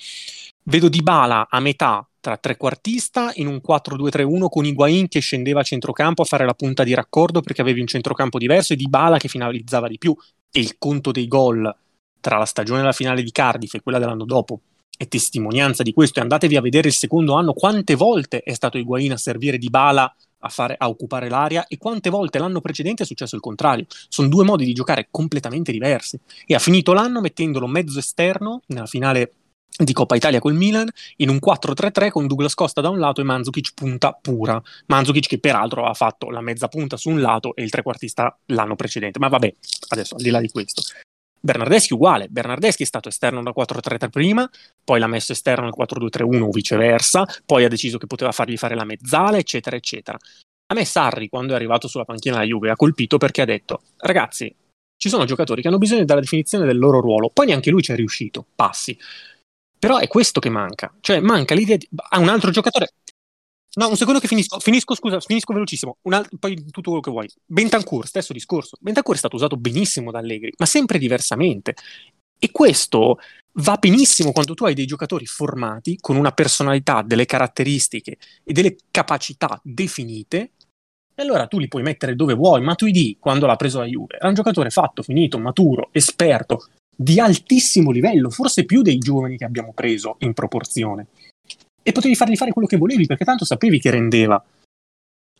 [0.64, 6.22] vedo Dybala a metà tra trequartista in un 4-2-3-1 con Higuain che scendeva a centrocampo
[6.22, 9.86] a fare la punta di raccordo perché avevi un centrocampo diverso e Dybala che finalizzava
[9.86, 10.16] di più.
[10.50, 11.72] E il conto dei gol
[12.20, 14.60] tra la stagione della finale di Cardiff e quella dell'anno dopo
[14.96, 16.18] è testimonianza di questo.
[16.18, 20.12] E andatevi a vedere il secondo anno quante volte è stato Higuain a servire Dybala
[20.40, 23.86] a, fare, a occupare l'area e quante volte l'anno precedente è successo il contrario.
[24.08, 26.18] Sono due modi di giocare completamente diversi.
[26.46, 29.32] E ha finito l'anno mettendolo mezzo esterno nella finale
[29.78, 33.24] di Coppa Italia col Milan in un 4-3-3 con Douglas Costa da un lato e
[33.24, 34.60] Mandzukic punta pura.
[34.86, 38.76] Mandzukic che peraltro ha fatto la mezza punta su un lato e il trequartista l'anno
[38.76, 39.18] precedente.
[39.18, 39.54] Ma vabbè,
[39.88, 40.82] adesso al di là di questo.
[41.46, 44.50] Bernardeschi uguale, Bernardeschi è stato esterno da 4-3-3 prima,
[44.84, 48.74] poi l'ha messo esterno al 4-2-3-1 o viceversa, poi ha deciso che poteva fargli fare
[48.74, 50.18] la mezzala, eccetera, eccetera.
[50.66, 53.82] A me Sarri, quando è arrivato sulla panchina della Juve, ha colpito perché ha detto,
[53.98, 54.52] ragazzi,
[54.98, 57.92] ci sono giocatori che hanno bisogno della definizione del loro ruolo, poi neanche lui ci
[57.92, 58.98] è riuscito, passi.
[59.78, 61.88] Però è questo che manca, cioè manca l'idea di...
[62.10, 62.90] a un altro giocatore...
[63.78, 67.28] No, un secondo che finisco, finisco scusa, finisco velocissimo, alt- poi tutto quello che vuoi.
[67.44, 68.78] Bentancur, stesso discorso.
[68.80, 71.74] Bentancur è stato usato benissimo da Allegri, ma sempre diversamente.
[72.38, 73.18] E questo
[73.58, 78.76] va benissimo quando tu hai dei giocatori formati con una personalità, delle caratteristiche e delle
[78.90, 80.52] capacità definite.
[81.14, 82.62] E allora tu li puoi mettere dove vuoi.
[82.62, 87.90] Matuidi, quando l'ha preso la Juve, era un giocatore fatto, finito, maturo, esperto, di altissimo
[87.90, 91.08] livello, forse più dei giovani che abbiamo preso in proporzione.
[91.86, 94.44] E potevi fargli fare quello che volevi, perché tanto sapevi che rendeva.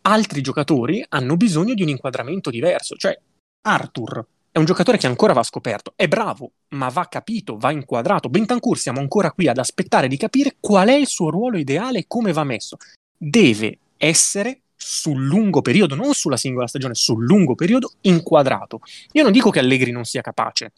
[0.03, 2.95] Altri giocatori hanno bisogno di un inquadramento diverso.
[2.95, 3.19] Cioè,
[3.67, 5.91] Arthur è un giocatore che ancora va scoperto.
[5.93, 8.29] È bravo, ma va capito, va inquadrato.
[8.29, 12.05] Bentancur siamo ancora qui ad aspettare di capire qual è il suo ruolo ideale e
[12.07, 12.77] come va messo.
[13.17, 18.79] Deve essere sul lungo periodo, non sulla singola stagione, sul lungo periodo inquadrato.
[19.11, 20.71] Io non dico che Allegri non sia capace,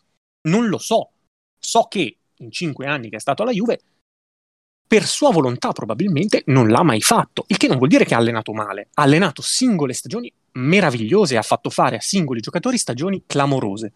[0.47, 1.11] non lo so.
[1.59, 3.79] So che in cinque anni che è stato alla Juve,
[4.89, 8.17] per sua volontà probabilmente non l'ha mai fatto, il che non vuol dire che ha
[8.17, 13.93] allenato male, ha allenato singole stagioni meravigliose, ha fatto fare a singoli giocatori stagioni clamorose,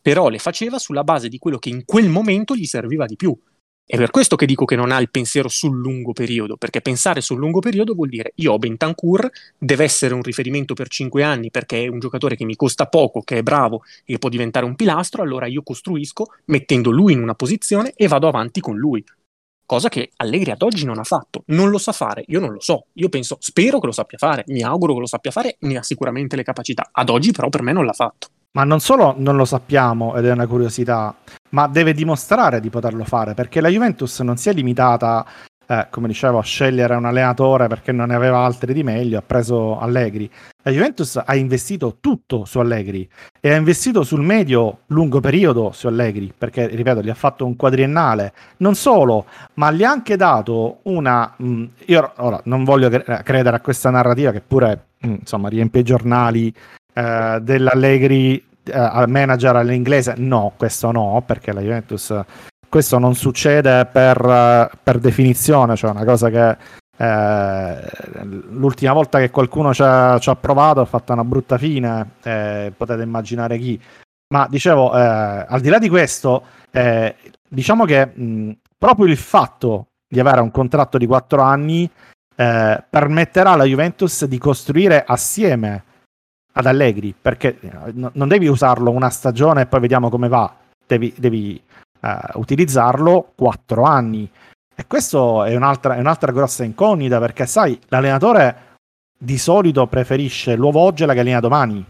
[0.00, 3.36] però le faceva sulla base di quello che in quel momento gli serviva di più.
[3.84, 7.20] È per questo che dico che non ha il pensiero sul lungo periodo, perché pensare
[7.20, 9.28] sul lungo periodo vuol dire io ho Bentancur,
[9.58, 13.22] deve essere un riferimento per cinque anni perché è un giocatore che mi costa poco,
[13.22, 17.34] che è bravo e può diventare un pilastro, allora io costruisco mettendo lui in una
[17.34, 19.04] posizione e vado avanti con lui.
[19.70, 22.58] Cosa che Allegri ad oggi non ha fatto, non lo sa fare, io non lo
[22.58, 25.76] so, io penso, spero che lo sappia fare, mi auguro che lo sappia fare, ne
[25.76, 28.26] ha sicuramente le capacità, ad oggi però per me non l'ha fatto.
[28.50, 31.14] Ma non solo non lo sappiamo ed è una curiosità,
[31.50, 35.24] ma deve dimostrare di poterlo fare perché la Juventus non si è limitata
[35.70, 39.78] eh, come dicevo, scegliere un allenatore perché non ne aveva altri di meglio, ha preso
[39.78, 40.28] Allegri.
[40.64, 43.08] La Juventus ha investito tutto su Allegri
[43.40, 48.32] e ha investito sul medio-lungo periodo su Allegri, perché, ripeto, gli ha fatto un quadriennale.
[48.56, 51.32] Non solo, ma gli ha anche dato una...
[51.36, 55.82] Mh, io ora non voglio cre- credere a questa narrativa che pure, mh, insomma, riempie
[55.82, 56.52] i giornali
[56.92, 60.14] eh, dell'Allegri eh, manager all'inglese.
[60.16, 62.12] No, questo no, perché la Juventus
[62.70, 66.56] questo non succede per, per definizione, cioè una cosa che
[66.96, 67.80] eh,
[68.50, 72.72] l'ultima volta che qualcuno ci ha, ci ha, provato ha fatto una brutta fine, eh,
[72.76, 73.78] potete immaginare chi.
[74.32, 74.98] Ma dicevo, eh,
[75.48, 77.16] al di là di questo, eh,
[77.48, 81.90] diciamo che mh, proprio il fatto di avere un contratto di quattro anni
[82.36, 85.84] eh, permetterà alla Juventus di costruire assieme
[86.52, 90.54] ad Allegri, perché eh, n- non devi usarlo una stagione e poi vediamo come va,
[90.86, 91.60] devi, devi
[92.00, 94.30] uh, utilizzarlo quattro anni.
[94.74, 98.68] E questo è un'altra, è un'altra grossa incognita perché, sai, l'allenatore
[99.18, 101.84] di solito preferisce l'uovo oggi alla gallina domani.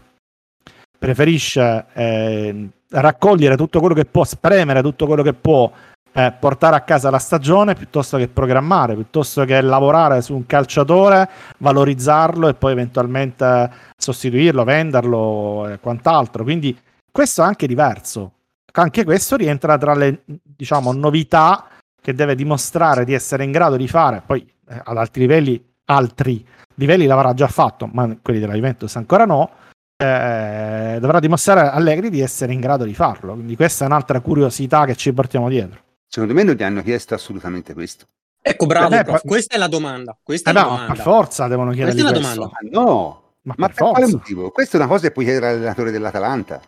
[0.99, 5.71] Preferisce eh, raccogliere tutto quello che può, spremere tutto quello che può,
[6.13, 11.29] eh, portare a casa la stagione piuttosto che programmare, piuttosto che lavorare su un calciatore,
[11.59, 16.43] valorizzarlo e poi eventualmente sostituirlo, venderlo e quant'altro.
[16.43, 16.77] Quindi
[17.09, 18.31] questo è anche diverso
[18.79, 21.67] anche questo rientra tra le diciamo, novità
[22.01, 26.45] che deve dimostrare di essere in grado di fare, poi eh, ad altri livelli, altri
[26.75, 29.51] livelli l'avrà già fatto, ma quelli della Juventus ancora no,
[29.97, 33.33] eh, dovrà dimostrare Allegri di essere in grado di farlo.
[33.33, 35.79] Quindi questa è un'altra curiosità che ci portiamo dietro.
[36.07, 38.05] Secondo me non ti hanno chiesto assolutamente questo.
[38.41, 40.17] Ecco, bravo, eh, prof, questa è la domanda.
[40.21, 40.93] Questa eh, è la no, domanda.
[40.93, 42.09] Per forza devono chiedere questa.
[42.09, 42.69] È la domanda.
[42.71, 44.49] no, ma, ma per, per quale motivo?
[44.49, 46.61] Questa è una cosa che puoi chiedere all'allenatore dell'Atalanta.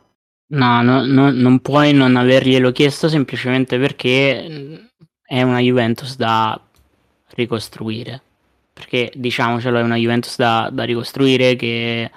[0.54, 4.76] No, no, no, non puoi non averglielo chiesto semplicemente perché mm,
[5.26, 6.60] è una Juventus da
[7.30, 8.22] ricostruire.
[8.72, 12.12] Perché diciamocelo, è una Juventus da, da ricostruire che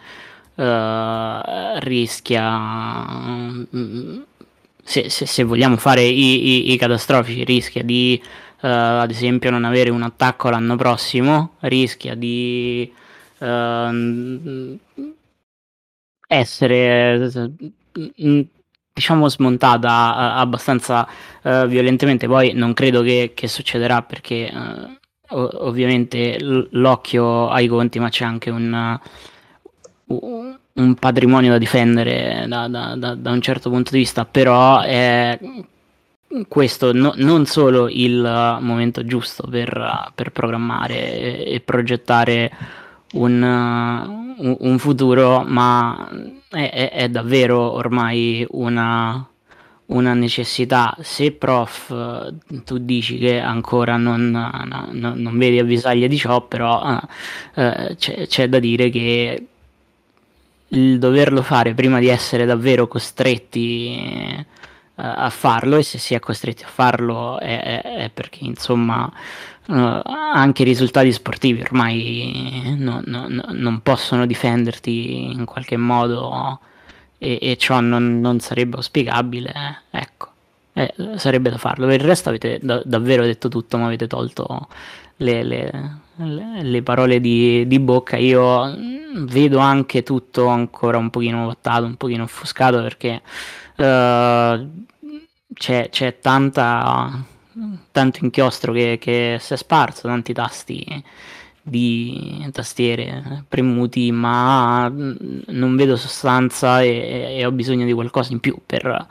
[0.55, 2.59] uh, rischia,
[3.75, 4.23] mm,
[4.83, 9.65] se, se, se, vogliamo fare i, i, i, catastrofici, rischia di uh, ad esempio non
[9.65, 12.91] avere un attacco l'anno prossimo, rischia di
[13.39, 14.79] uh,
[16.29, 17.55] essere
[18.97, 21.07] diciamo smontata abbastanza
[21.43, 22.27] uh, violentemente.
[22.27, 28.49] Poi non credo che, che succederà perché uh, ovviamente l'occhio ai conti ma c'è anche
[28.49, 28.99] un,
[30.07, 34.25] uh, un patrimonio da difendere da, da, da, da, un certo punto di vista.
[34.25, 35.39] Però è
[36.49, 42.51] questo no, non solo il momento giusto per, per programmare e, e progettare
[43.17, 46.09] un, un, un futuro, ma
[46.51, 49.27] è, è, è, davvero ormai una,
[49.87, 50.97] una necessità.
[51.01, 52.33] Se prof
[52.65, 57.01] tu dici che ancora non, no, non vedi avvisaglie di ciò, però
[57.55, 59.47] eh, c'è, c'è da dire che
[60.69, 64.47] il doverlo fare prima di essere davvero costretti eh,
[64.95, 69.11] a farlo e se si è costretti a farlo è, è perché insomma
[69.67, 76.61] uh, anche i risultati sportivi ormai no, no, no, non possono difenderti in qualche modo
[77.19, 79.53] e, e ciò non, non, sarebbe auspicabile,
[79.91, 80.29] ecco,
[80.73, 81.87] eh, sarebbe da farlo.
[81.87, 84.69] Per il resto avete da, davvero detto tutto, ma avete tolto
[85.17, 88.17] le, le, le, le parole di, di, bocca.
[88.17, 88.75] Io
[89.15, 93.23] vedo anche tutto ancora un pochino votato, un pochino offuscato perché
[93.77, 94.85] uh,
[95.55, 97.25] c'è, c'è tanta
[97.91, 101.05] tanto inchiostro che, che si è sparso, tanti tasti
[101.63, 108.57] di tastiere premuti, ma non vedo sostanza e, e ho bisogno di qualcosa in più
[108.65, 109.07] per,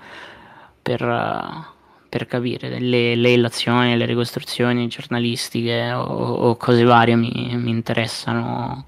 [0.82, 1.74] per,
[2.08, 2.80] per capire.
[2.80, 8.86] Le, le, illazioni, le ricostruzioni giornalistiche o, o cose varie mi, mi, interessano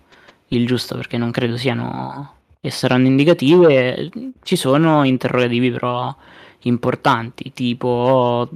[0.50, 4.10] il giusto perché non credo siano e saranno indicative.
[4.42, 6.16] Ci sono interrogativi però
[6.62, 8.48] importanti, tipo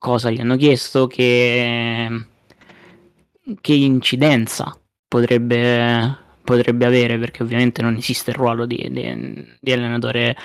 [0.00, 2.08] cosa gli hanno chiesto, che,
[3.60, 10.36] che incidenza potrebbe, potrebbe avere, perché ovviamente non esiste il ruolo di, di, di allenatore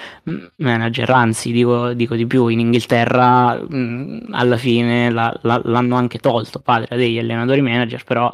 [0.57, 3.57] manager, anzi dico, dico, di più, in Inghilterra
[4.32, 8.32] alla fine la, la, l'hanno anche tolto, padre degli allenatori manager, però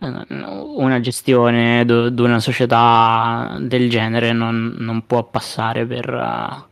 [0.00, 6.70] eh, una gestione di una società del genere non, non può passare per...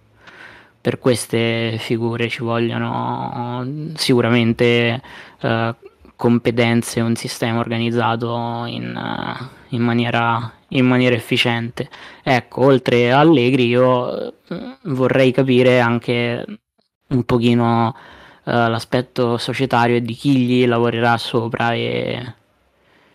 [0.80, 5.00] Per queste figure ci vogliono sicuramente
[5.42, 5.74] uh,
[6.16, 9.44] competenze, un sistema organizzato in, uh,
[9.74, 11.88] in, maniera, in, maniera, efficiente.
[12.22, 16.44] Ecco, oltre a Allegri io uh, vorrei capire anche
[17.08, 17.94] un pochino
[18.44, 22.34] l'aspetto societario e di chi gli lavorerà sopra e,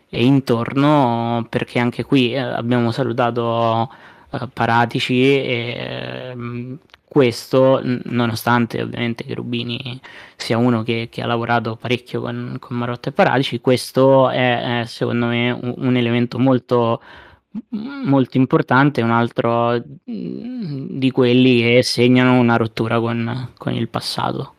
[0.09, 3.89] e intorno, perché anche qui eh, abbiamo salutato
[4.31, 9.99] eh, Paratici e ehm, questo, nonostante ovviamente che Rubini
[10.35, 14.85] sia uno che, che ha lavorato parecchio con, con, Marotta e Paratici, questo è, è
[14.85, 17.01] secondo me un, un, elemento molto,
[17.69, 24.53] molto importante, un altro di quelli che segnano una rottura con, con il passato.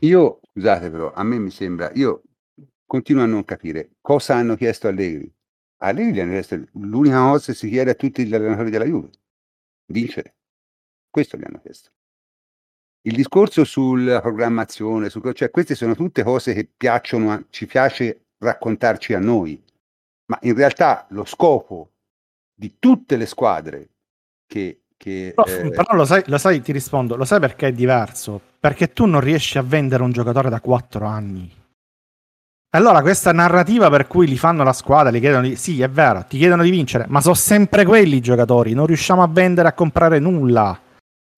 [0.00, 2.22] Io, scusate però, a me mi sembra, io
[2.86, 5.30] continuo a non capire cosa hanno chiesto Allegri.
[5.78, 9.10] Allegri hanno chiesto l'unica cosa che si chiede a tutti gli allenatori della Juve,
[9.86, 10.36] vincere.
[11.16, 11.88] Questo gli hanno chiesto.
[13.06, 19.14] Il discorso sulla programmazione, su, cioè queste sono tutte cose che piacciono, ci piace raccontarci
[19.14, 19.58] a noi,
[20.26, 21.92] ma in realtà lo scopo
[22.54, 23.88] di tutte le squadre
[24.46, 24.82] che...
[24.94, 25.70] che però, eh...
[25.70, 28.38] però lo, sai, lo sai, ti rispondo, lo sai perché è diverso?
[28.60, 31.50] Perché tu non riesci a vendere un giocatore da quattro anni.
[32.74, 35.56] Allora, questa narrativa per cui li fanno la squadra, li chiedono di...
[35.56, 39.22] Sì, è vero, ti chiedono di vincere, ma sono sempre quelli i giocatori, non riusciamo
[39.22, 40.80] a vendere, a comprare nulla.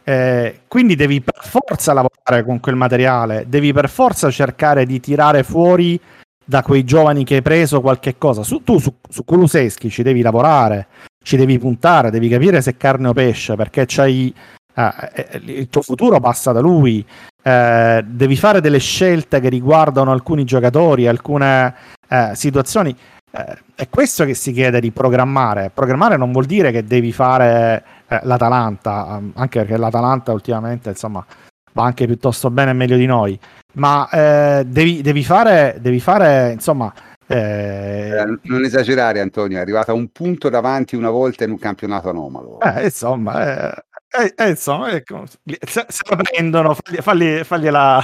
[0.08, 5.42] Eh, quindi devi per forza lavorare con quel materiale, devi per forza cercare di tirare
[5.42, 6.00] fuori
[6.42, 8.42] da quei giovani che hai preso qualche cosa.
[8.42, 10.86] Su, tu su, su Kuluseschi ci devi lavorare,
[11.22, 14.34] ci devi puntare, devi capire se è carne o pesce, perché c'hai,
[14.74, 17.04] eh, eh, il tuo futuro passa da lui.
[17.42, 21.74] Eh, devi fare delle scelte che riguardano alcuni giocatori, alcune
[22.08, 22.96] eh, situazioni.
[23.30, 25.70] Eh, è questo che si chiede di programmare.
[25.74, 31.24] Programmare non vuol dire che devi fare eh, l'Atalanta, ehm, anche perché l'Atalanta ultimamente insomma,
[31.72, 33.38] va anche piuttosto bene e meglio di noi,
[33.74, 36.92] ma eh, devi, devi, fare, devi fare insomma...
[37.30, 38.38] Eh...
[38.44, 42.58] non esagerare Antonio, è arrivata a un punto davanti una volta in un campionato anomalo.
[42.60, 48.02] Eh, insomma, eh, eh, insomma ecco, se, se, la prendono, fagli, fagli, fagliela,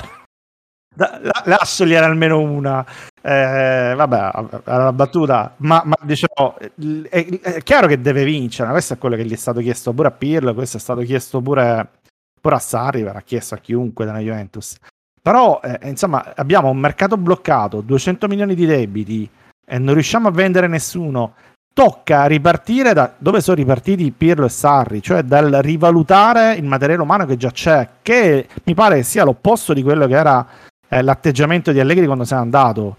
[0.95, 2.85] da, lasciagliela almeno una.
[3.21, 4.31] Eh, vabbè,
[4.65, 6.57] la battuta, ma, ma diciamo,
[7.09, 8.71] è, è, chiaro che deve vincere.
[8.71, 10.55] Questo è quello che gli è stato chiesto pure a Pirlo.
[10.55, 11.89] Questo è stato chiesto pure,
[12.41, 13.03] pure a Sarri.
[13.03, 14.77] Verrà chiesto a chiunque della Juventus.
[15.21, 19.29] Però, eh, insomma, abbiamo un mercato bloccato, 200 milioni di debiti
[19.67, 21.35] e non riusciamo a vendere nessuno.
[21.73, 27.27] Tocca ripartire da dove sono ripartiti Pirlo e Sarri, cioè dal rivalutare il materiale umano
[27.27, 30.47] che già c'è, che mi pare sia l'opposto di quello che era
[30.89, 32.97] eh, l'atteggiamento di Allegri quando se n'è andato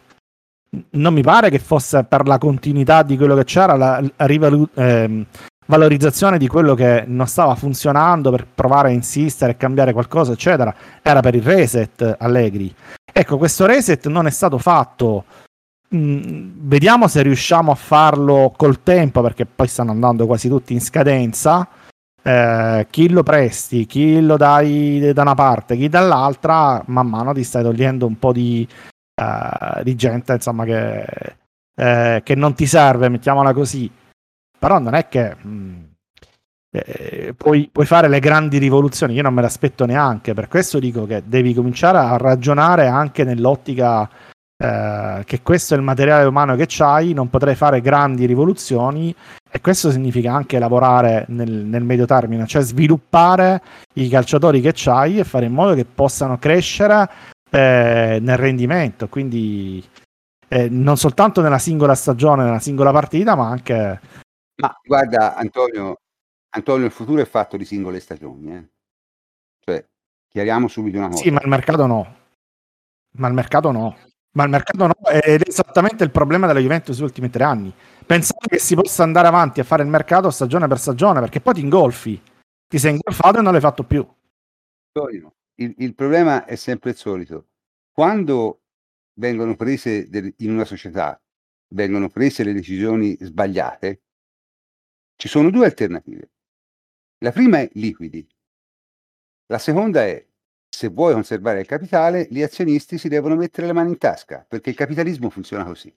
[0.91, 5.25] non mi pare che fosse per la continuità di quello che c'era, la, rivalu- eh,
[5.67, 10.73] valorizzazione di quello che non stava funzionando per provare a insistere e cambiare qualcosa, eccetera.
[11.01, 12.73] Era per il reset Allegri.
[13.11, 15.25] Ecco, questo reset non è stato fatto.
[15.95, 20.81] Mm, vediamo se riusciamo a farlo col tempo, perché poi stanno andando quasi tutti in
[20.81, 21.67] scadenza.
[22.27, 27.43] Eh, chi lo presti, chi lo dai da una parte, chi dall'altra, man mano ti
[27.43, 28.67] stai togliendo un po' di,
[29.21, 31.05] uh, di gente insomma che,
[31.75, 33.91] eh, che, non ti serve, mettiamola così.
[34.57, 35.83] Però non è che mh, mm,
[36.71, 41.05] eh, puoi, puoi, fare le grandi rivoluzioni, io non me l'aspetto neanche, per questo dico
[41.05, 44.09] che devi cominciare a ragionare anche nell'ottica
[44.57, 49.13] eh, che questo è il materiale umano che c'hai, non potrai fare grandi rivoluzioni
[49.51, 53.61] e questo significa anche lavorare nel, nel medio termine, cioè sviluppare
[53.93, 57.09] i calciatori che c'hai e fare in modo che possano crescere
[57.49, 59.83] eh, nel rendimento, quindi
[60.47, 63.99] eh, non soltanto nella singola stagione, nella singola partita, ma anche...
[64.55, 65.97] Ma guarda Antonio,
[66.51, 68.69] Antonio, il futuro è fatto di singole stagioni, eh?
[69.59, 69.85] cioè
[70.29, 71.21] chiariamo subito una cosa.
[71.21, 72.15] Sì, ma il mercato no.
[73.17, 73.97] Ma il mercato no.
[74.35, 77.73] Ma il mercato no, ed è esattamente il problema della Juventus negli ultimi tre anni.
[78.05, 81.53] Pensare che si possa andare avanti a fare il mercato stagione per stagione, perché poi
[81.53, 82.21] ti ingolfi.
[82.67, 84.05] Ti sei ingolfato e non l'hai fatto più.
[85.55, 87.47] Il, il problema è sempre il solito.
[87.91, 88.63] Quando
[89.13, 91.17] vengono prese del, in una società,
[91.69, 94.01] vengono prese le decisioni sbagliate,
[95.15, 96.31] ci sono due alternative.
[97.19, 98.27] La prima è liquidi.
[99.45, 100.25] La seconda è
[100.75, 104.71] se vuoi conservare il capitale, gli azionisti si devono mettere le mani in tasca, perché
[104.71, 105.91] il capitalismo funziona così.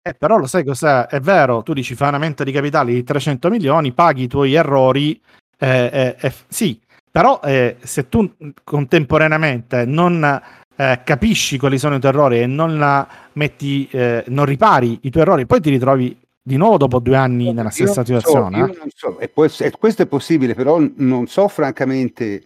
[0.00, 1.06] Eh, però lo sai cos'è?
[1.06, 4.54] È vero, tu dici fai un aumento di capitali di 300 milioni, paghi i tuoi
[4.54, 5.20] errori,
[5.58, 6.80] eh, eh, eh sì,
[7.10, 10.40] però eh, se tu contemporaneamente non
[10.76, 15.24] eh, capisci quali sono i tuoi errori e non, metti, eh, non ripari i tuoi
[15.24, 18.72] errori, poi ti ritrovi di nuovo dopo due anni nella stessa situazione.
[18.72, 18.90] So, eh?
[18.94, 19.18] so.
[19.18, 22.44] e poi, e questo è possibile, però non so francamente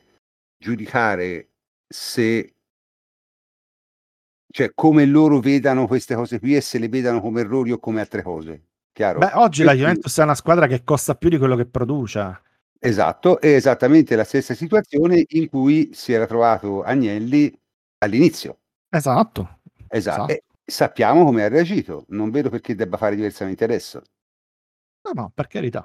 [0.57, 1.50] giudicare
[1.93, 2.55] se
[4.53, 8.01] cioè come loro vedano queste cose qui e se le vedano come errori o come
[8.01, 8.67] altre cose.
[8.93, 9.19] Chiaro?
[9.21, 12.43] Beh, oggi la Juventus è una squadra che costa più di quello che produce.
[12.79, 17.57] Esatto, è esattamente la stessa situazione in cui si era trovato Agnelli
[17.99, 18.59] all'inizio.
[18.89, 19.61] Esatto.
[19.89, 20.33] Esatto.
[20.33, 20.45] esatto.
[20.65, 22.05] Sappiamo come ha reagito.
[22.09, 24.03] Non vedo perché debba fare diversamente adesso.
[25.03, 25.85] No, no, per carità.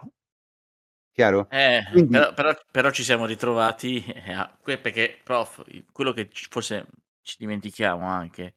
[1.16, 1.48] Chiaro?
[1.50, 5.64] Eh, Quindi- però, però- però ci siamo ritrovati eh, a- perché, prof,
[5.94, 6.88] quello che forse
[7.22, 8.56] ci dimentichiamo anche,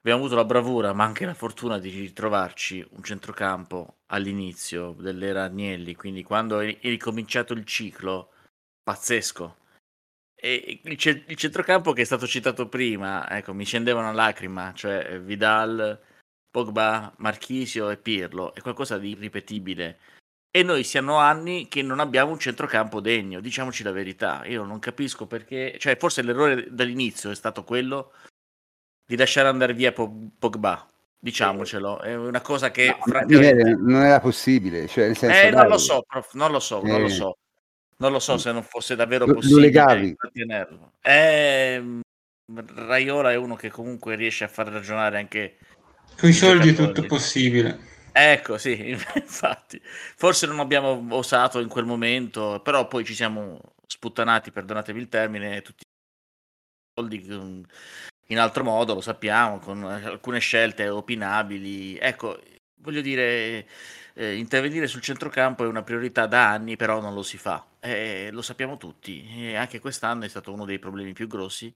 [0.00, 5.94] abbiamo avuto la bravura, ma anche la fortuna di ritrovarci un centrocampo all'inizio dell'era Agnelli,
[5.94, 8.32] quindi quando è è ricominciato il ciclo,
[8.82, 9.58] pazzesco.
[10.34, 14.72] E il, ce- il centrocampo che è stato citato prima, ecco, mi scendeva una lacrima,
[14.74, 16.00] cioè Vidal,
[16.50, 19.98] Pogba, Marchisio e Pirlo, è qualcosa di irripetibile.
[20.52, 24.44] E noi siamo anni che non abbiamo un centrocampo degno, diciamoci la verità.
[24.46, 28.12] Io non capisco perché, cioè forse l'errore dall'inizio è stato quello
[29.06, 30.84] di lasciare andare via Po- Pogba,
[31.20, 32.00] diciamocelo.
[32.00, 33.76] È una cosa che No, francamente...
[33.78, 34.88] Non era possibile.
[34.88, 37.10] Cioè, nel senso, Eh, non lo so, prof, non lo so, non lo Eh.
[37.10, 37.36] so.
[37.98, 39.70] Non lo so se non fosse davvero Lo- possibile
[40.16, 40.94] trattenerlo.
[41.02, 42.00] Eh,
[42.74, 45.58] Raiola è uno che comunque riesce a far ragionare anche
[46.18, 47.89] Con i soldi tutto possibile.
[48.12, 49.80] Ecco, sì, infatti.
[49.82, 55.62] Forse non abbiamo osato in quel momento, però poi ci siamo sputtanati, perdonatemi il termine,
[55.62, 55.86] tutti i
[56.94, 57.62] soldi mm,
[58.28, 61.96] in altro modo, lo sappiamo, con alcune scelte opinabili.
[61.98, 62.40] Ecco,
[62.76, 63.66] voglio dire,
[64.14, 67.64] eh, intervenire sul centrocampo è una priorità da anni, però non lo si fa.
[67.80, 69.26] Eh, lo sappiamo tutti.
[69.50, 71.72] E anche quest'anno è stato uno dei problemi più grossi.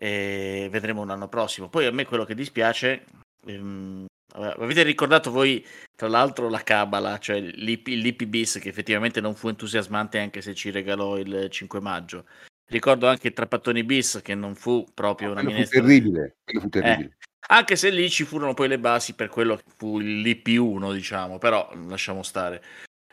[0.00, 1.68] E vedremo l'anno prossimo.
[1.68, 3.04] Poi a me quello che dispiace.
[3.46, 5.64] ehm, avete ricordato voi,
[5.94, 10.54] tra l'altro, la Cabala, cioè l'IP, l'IP bis, che effettivamente non fu entusiasmante anche se
[10.54, 12.26] ci regalò il 5 maggio.
[12.66, 15.80] Ricordo anche il Trapattoni bis, che non fu proprio una quello fu minestra.
[15.80, 16.36] terribile.
[16.44, 17.16] Fu terribile.
[17.50, 21.72] Anche se lì ci furono poi le basi per quello che fu l'IP1, diciamo, però
[21.86, 22.62] lasciamo stare.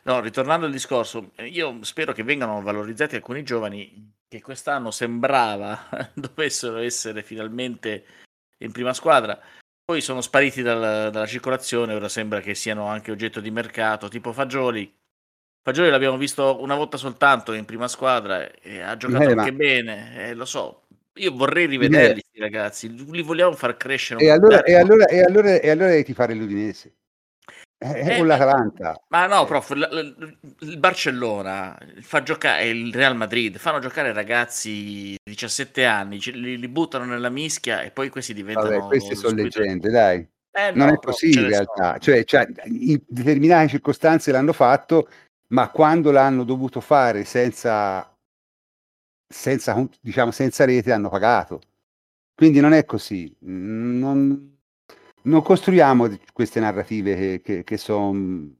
[0.04, 5.88] No, ritornando al discorso, eh, io spero che vengano valorizzati alcuni giovani che quest'anno sembrava
[6.14, 8.04] dovessero essere finalmente
[8.58, 9.40] in prima squadra,
[9.86, 14.32] poi sono spariti dal- dalla circolazione, ora sembra che siano anche oggetto di mercato, tipo
[14.32, 14.92] Fagioli.
[15.62, 19.52] Fagioli l'abbiamo visto una volta soltanto in prima squadra e ha giocato Eh, ma- anche
[19.54, 20.88] bene, eh, lo so.
[21.14, 25.20] Io vorrei rivederli, sti ragazzi, li vogliamo far crescere E allora, dare- e, allora, e,
[25.22, 26.94] allora, e allora devi tifare l'Udinese.
[27.78, 29.02] Eh, Eh, con l'Atalanta.
[29.08, 35.84] Ma no, prof, il Barcellona fa giocare il Real Madrid fanno giocare ragazzi di 17
[35.84, 39.90] anni, li, li buttano nella mischia e poi questi diventano Vabbè, queste sono subito- leggende,
[39.90, 40.26] dai.
[40.52, 41.98] Eh, Non no, è ce in realtà.
[41.98, 45.06] Cioè, cioè, in determinate circostanze l'hanno fatto,
[45.48, 48.10] ma quando l'hanno dovuto fare senza,
[49.28, 51.60] senza, diciamo, senza rete hanno pagato.
[52.34, 53.34] Quindi non è così.
[53.40, 54.55] Non,
[55.26, 58.54] non costruiamo queste narrative che, che, sono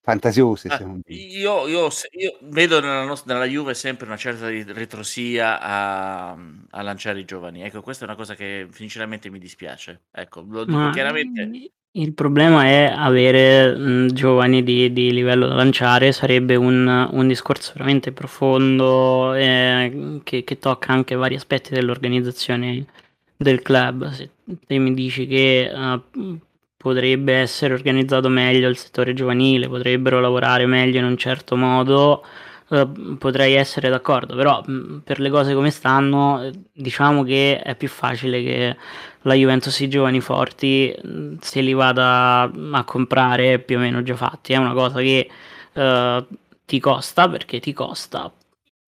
[0.00, 0.68] fantasiose.
[0.68, 6.82] Ah, io, io- io vedo nella, nostra, nella Juve sempre una certa ritrosia a, a
[6.82, 7.62] lanciare i giovani.
[7.62, 10.02] Ecco, questa è una cosa che sinceramente mi dispiace.
[10.10, 11.70] Ecco, lo dico Ma chiaramente.
[11.92, 17.72] il problema è avere mh, giovani di, di livello da lanciare, sarebbe un, un discorso
[17.74, 22.86] veramente profondo eh, che, che tocca anche vari aspetti dell'organizzazione
[23.38, 24.10] del club.
[24.10, 24.30] Se
[24.66, 26.00] te mi dici che eh,
[26.76, 32.24] potrebbe essere organizzato meglio il settore giovanile, potrebbero lavorare meglio in un certo modo,
[32.70, 32.86] eh,
[33.18, 37.88] potrei essere d'accordo, però mh, per le cose come stanno, eh, diciamo che è più
[37.88, 38.76] facile che
[39.22, 44.16] la Juventus i giovani forti mh, se li vada a comprare più o meno già
[44.16, 44.52] fatti.
[44.52, 45.28] È una cosa che
[45.72, 46.26] eh,
[46.64, 48.32] ti costa perché ti costa,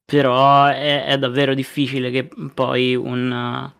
[0.04, 3.72] però è, è davvero difficile che poi un,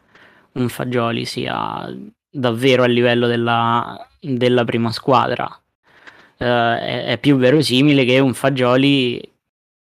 [0.53, 1.89] un Fagioli sia
[2.31, 5.49] davvero a livello della, della prima squadra.
[6.39, 9.21] Eh, è, è più verosimile che un Fagioli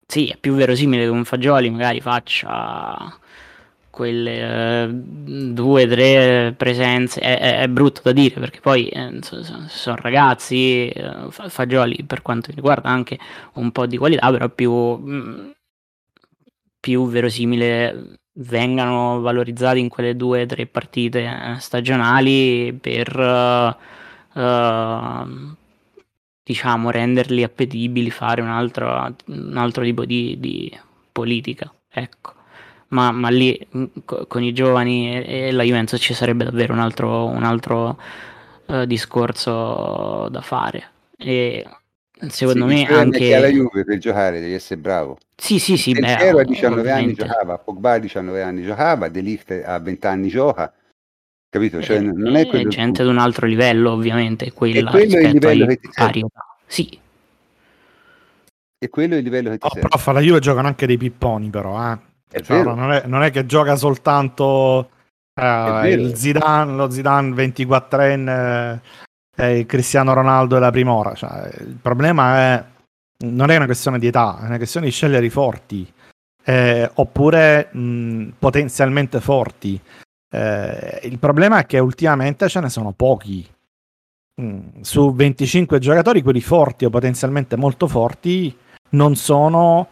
[0.06, 3.18] sì, è più verosimile che un Fagioli magari faccia
[3.90, 7.20] quelle eh, due, tre presenze.
[7.20, 11.48] È, è- è brutto da dire perché poi eh, so- so- sono ragazzi, eh, Fa-
[11.48, 13.18] Fagioli per quanto mi riguarda anche
[13.54, 15.50] un po' di qualità, però più, mm,
[16.80, 23.76] più verosimile vengano valorizzati in quelle due o tre partite eh, stagionali per eh,
[24.40, 25.24] eh,
[26.42, 30.76] diciamo renderli appetibili, fare un altro, un altro tipo di, di
[31.12, 31.72] politica.
[31.88, 32.34] Ecco.
[32.88, 33.58] Ma, ma lì
[34.04, 37.98] co- con i giovani e, e la Juventus ci sarebbe davvero un altro, un altro
[38.66, 40.90] eh, discorso da fare.
[41.16, 41.64] E
[42.28, 43.58] secondo Sì, me il problema è che alla anche...
[43.58, 45.18] Juve per giocare devi essere bravo.
[45.36, 47.24] Sì, sì, sì, Il beh, a 19 anni ovviamente.
[47.26, 50.72] giocava, Pogba a 19 anni giocava, De Ligt a 20 anni gioca,
[51.48, 51.82] capito?
[51.82, 53.02] Cioè, Eh, non è eh, quello gente punto.
[53.02, 56.26] ad un altro livello, ovviamente, quella quello è il livello che ti serve.
[56.66, 57.00] Sì,
[58.78, 59.88] E quello è il livello che ti Oh, serve.
[59.88, 61.92] prof, alla Juve giocano anche dei pipponi, però.
[61.92, 61.98] Eh.
[62.30, 62.74] È Cioè, vero.
[62.74, 64.90] non, è, non è che gioca soltanto
[65.34, 68.80] Uh, il Zidane, lo Zidane 24enne,
[69.36, 71.14] eh, Cristiano Ronaldo della prima ora.
[71.14, 72.64] Cioè, il problema è
[73.22, 75.90] non è una questione di età, è una questione di scegliere i forti,
[76.44, 79.80] eh, oppure mh, potenzialmente forti.
[80.28, 83.46] Eh, il problema è che ultimamente ce ne sono pochi.
[84.40, 88.56] Mm, su 25 giocatori, quelli forti o potenzialmente molto forti,
[88.90, 89.88] non sono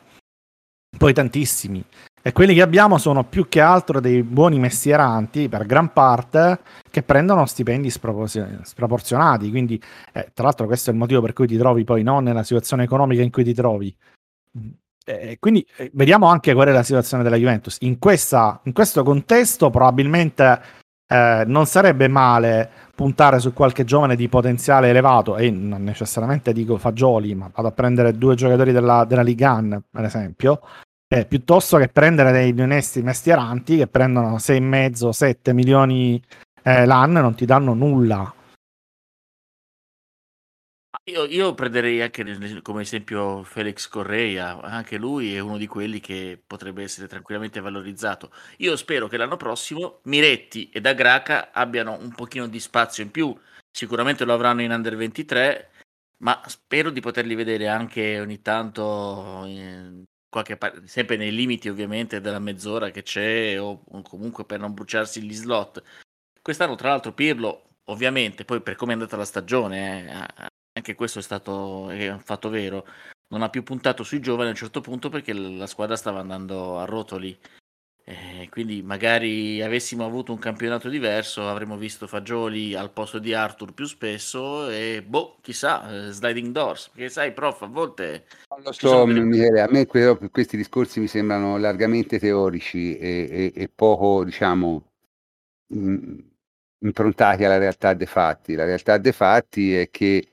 [0.97, 1.85] poi tantissimi.
[2.23, 6.61] E quelli che abbiamo sono più che altro dei buoni mestieranti, per gran parte,
[6.91, 9.49] che prendono stipendi sproporzionati.
[9.49, 9.81] Quindi,
[10.13, 12.85] eh, tra l'altro, questo è il motivo per cui ti trovi poi non nella situazione
[12.85, 13.95] economica in cui ti trovi.
[15.07, 17.79] Eh, quindi eh, vediamo anche qual è la situazione della Juventus.
[17.81, 20.61] In, questa, in questo contesto, probabilmente
[21.07, 26.77] eh, non sarebbe male puntare su qualche giovane di potenziale elevato, e non necessariamente dico
[26.77, 30.61] fagioli, ma vado a prendere due giocatori della, della Liga 1, per esempio
[31.13, 36.23] eh, piuttosto che prendere dei onesti mestieranti che prendono 6,5-7 milioni
[36.63, 38.33] eh, l'anno e non ti danno nulla.
[41.05, 46.41] Io, io, prenderei anche come esempio Felix Correia, anche lui è uno di quelli che
[46.47, 48.31] potrebbe essere tranquillamente valorizzato.
[48.59, 53.37] Io spero che l'anno prossimo Miretti e Dagraca abbiano un pochino di spazio in più,
[53.69, 55.71] sicuramente lo avranno in under 23,
[56.19, 62.21] ma spero di poterli vedere anche ogni tanto in, qualche par- sempre nei limiti ovviamente
[62.21, 65.83] della mezz'ora che c'è o, o comunque per non bruciarsi gli slot.
[66.41, 71.19] Quest'anno tra l'altro Pirlo ovviamente poi per come è andata la stagione eh, anche questo
[71.19, 72.87] è stato è un fatto vero
[73.29, 76.79] non ha più puntato sui giovani a un certo punto perché la squadra stava andando
[76.79, 77.39] a rotoli
[78.11, 83.73] eh, quindi magari avessimo avuto un campionato diverso, avremmo visto Fagioli al posto di Arthur
[83.73, 88.27] più spesso e boh, chissà, eh, sliding doors, perché sai, prof, a volte...
[88.49, 89.21] Non lo so, delle...
[89.21, 94.91] Michele, a me que- questi discorsi mi sembrano largamente teorici e, e, e poco, diciamo,
[95.69, 96.19] mh,
[96.81, 98.55] improntati alla realtà dei fatti.
[98.55, 100.27] La realtà dei fatti è che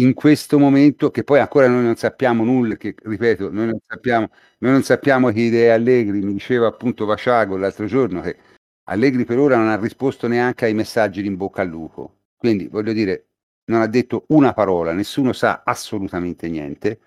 [0.00, 4.28] in questo momento, che poi ancora noi non sappiamo nulla, che ripeto, noi non sappiamo,
[4.58, 8.36] noi non sappiamo che idee Allegri, mi diceva appunto Vaciago l'altro giorno che
[8.84, 12.68] Allegri per ora non ha risposto neanche ai messaggi di in bocca al lupo, quindi
[12.68, 13.26] voglio dire,
[13.66, 17.00] non ha detto una parola, nessuno sa assolutamente niente.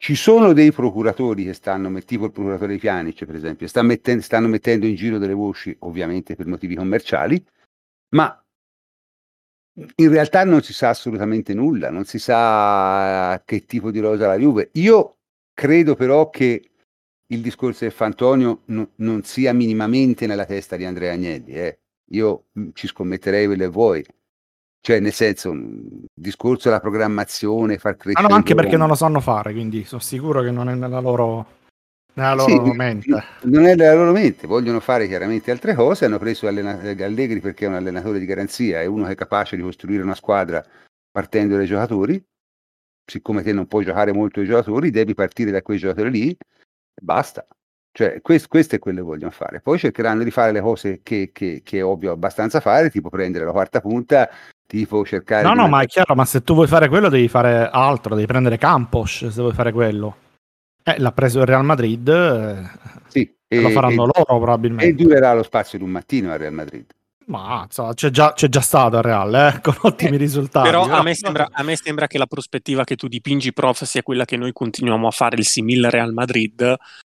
[0.00, 4.48] Ci sono dei procuratori che stanno, tipo il procuratore Pianic per esempio, stanno mettendo, stanno
[4.48, 7.44] mettendo in giro delle voci, ovviamente per motivi commerciali,
[8.10, 8.40] ma
[9.96, 14.38] in realtà non si sa assolutamente nulla, non si sa che tipo di rosa la
[14.38, 14.70] Juve.
[14.74, 15.16] Io
[15.54, 16.70] credo però che
[17.26, 21.52] il discorso del Fantonio no, non sia minimamente nella testa di Andrea Agnelli.
[21.52, 21.78] Eh.
[22.12, 24.04] Io mm, ci scommetterei quello che vuoi.
[24.80, 28.24] Cioè, nel senso, il discorso della programmazione, far crescere...
[28.24, 31.00] Ah no, anche perché non lo sanno fare, quindi sono sicuro che non è nella
[31.00, 31.57] loro
[32.18, 33.24] nella loro sì, mente.
[33.42, 37.64] Non è nella loro mente, vogliono fare chiaramente altre cose, hanno preso allena- Allegri perché
[37.64, 40.64] è un allenatore di garanzia, è uno che è capace di costruire una squadra
[41.10, 42.22] partendo dai giocatori,
[43.04, 47.00] siccome te non puoi giocare molto i giocatori, devi partire da quei giocatori lì, e
[47.00, 47.46] basta.
[47.90, 49.60] Cioè, questo, questo, è quello che vogliono fare.
[49.60, 53.44] Poi cercheranno di fare le cose che, che, che è ovvio abbastanza fare, tipo prendere
[53.44, 54.28] la quarta punta,
[54.66, 55.42] tipo cercare...
[55.42, 55.70] No, no, mettere...
[55.70, 59.26] ma è chiaro, ma se tu vuoi fare quello devi fare altro, devi prendere Campos
[59.26, 60.26] se vuoi fare quello.
[60.94, 62.70] Eh, l'ha preso il Real Madrid, eh,
[63.08, 64.86] sì, e, lo faranno e, loro probabilmente.
[64.86, 66.86] E durerà lo spazio di un mattino al Real Madrid.
[67.26, 70.66] Ma insomma, c'è, già, c'è già stato il Real eh, con ottimi eh, risultati.
[70.66, 73.82] Però, però a, me sembra, a, me sembra, che la prospettiva che tu dipingi, prof,
[73.84, 76.74] sia quella che noi continuiamo a fare il simile Real Madrid,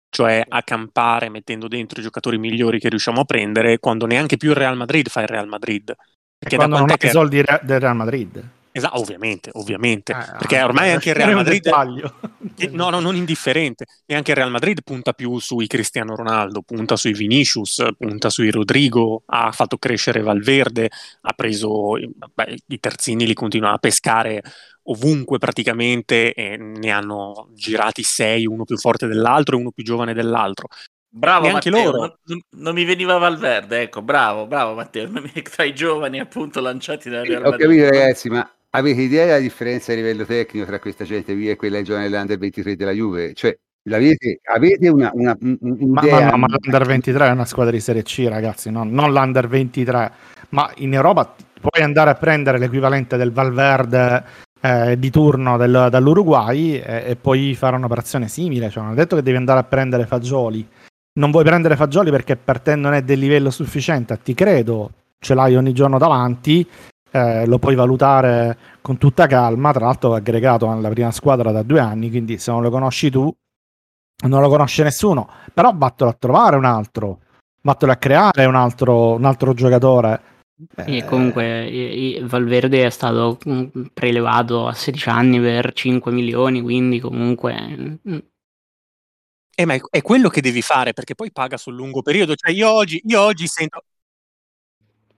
[0.10, 4.50] cioè a campare mettendo dentro i giocatori migliori che riusciamo a prendere, quando neanche più
[4.50, 5.96] il Real Madrid fa il Real Madrid.
[6.38, 7.08] Perché quando non ha che...
[7.08, 8.44] i soldi del Real Madrid.
[8.74, 11.68] Esatto, ovviamente, ovviamente, eh, perché ormai anche il Real Madrid,
[12.72, 17.12] no, no, non indifferente, neanche il Real Madrid punta più sui Cristiano Ronaldo, punta sui
[17.12, 20.90] Vinicius, punta sui Rodrigo, ha fatto crescere Valverde,
[21.22, 21.98] ha preso,
[22.34, 24.42] beh, i terzini li continua a pescare
[24.84, 30.14] ovunque praticamente e ne hanno girati sei, uno più forte dell'altro e uno più giovane
[30.14, 30.68] dell'altro.
[31.14, 32.20] Bravo anche loro.
[32.24, 35.10] Non, non, mi veniva Valverde, ecco, bravo, bravo Matteo,
[35.44, 37.66] tra i giovani appunto lanciati dal Real Madrid.
[37.66, 41.50] Ho capito ragazzi, ma Avete idea della differenza a livello tecnico tra questa gente qui
[41.50, 43.34] e quella giovane dell'Under 23 della Juve?
[43.34, 43.58] Cioè,
[43.90, 46.22] avete, avete una, una, un'idea?
[46.22, 48.86] Ma, ma, ma l'Under 23 è una squadra di Serie C, ragazzi, no?
[48.86, 50.12] non l'Under 23.
[50.50, 54.24] Ma in Europa puoi andare a prendere l'equivalente del Valverde
[54.62, 58.70] eh, di turno del, dall'Uruguay e, e, poi fare un'operazione simile.
[58.70, 60.66] Cioè, non è detto che devi andare a prendere Fagioli.
[61.20, 65.34] Non vuoi prendere Fagioli perché per te non è del livello sufficiente, ti credo, ce
[65.34, 66.66] l'hai ogni giorno davanti
[67.12, 71.64] eh, lo puoi valutare con tutta calma, tra l'altro è aggregato alla prima squadra da
[71.64, 73.34] due anni, quindi se non lo conosci tu,
[74.28, 77.20] non lo conosce nessuno, però vattelo a trovare un altro.
[77.64, 80.22] vattelo a creare un altro, un altro giocatore.
[80.76, 87.00] E Eh, comunque Valverde è stato mm, prelevato a 16 anni per 5 milioni, quindi
[87.00, 88.18] comunque mm,
[89.56, 92.36] Eh, ma è, è quello che devi fare perché poi paga sul lungo periodo.
[92.36, 93.84] Cioè, io oggi, io oggi sento.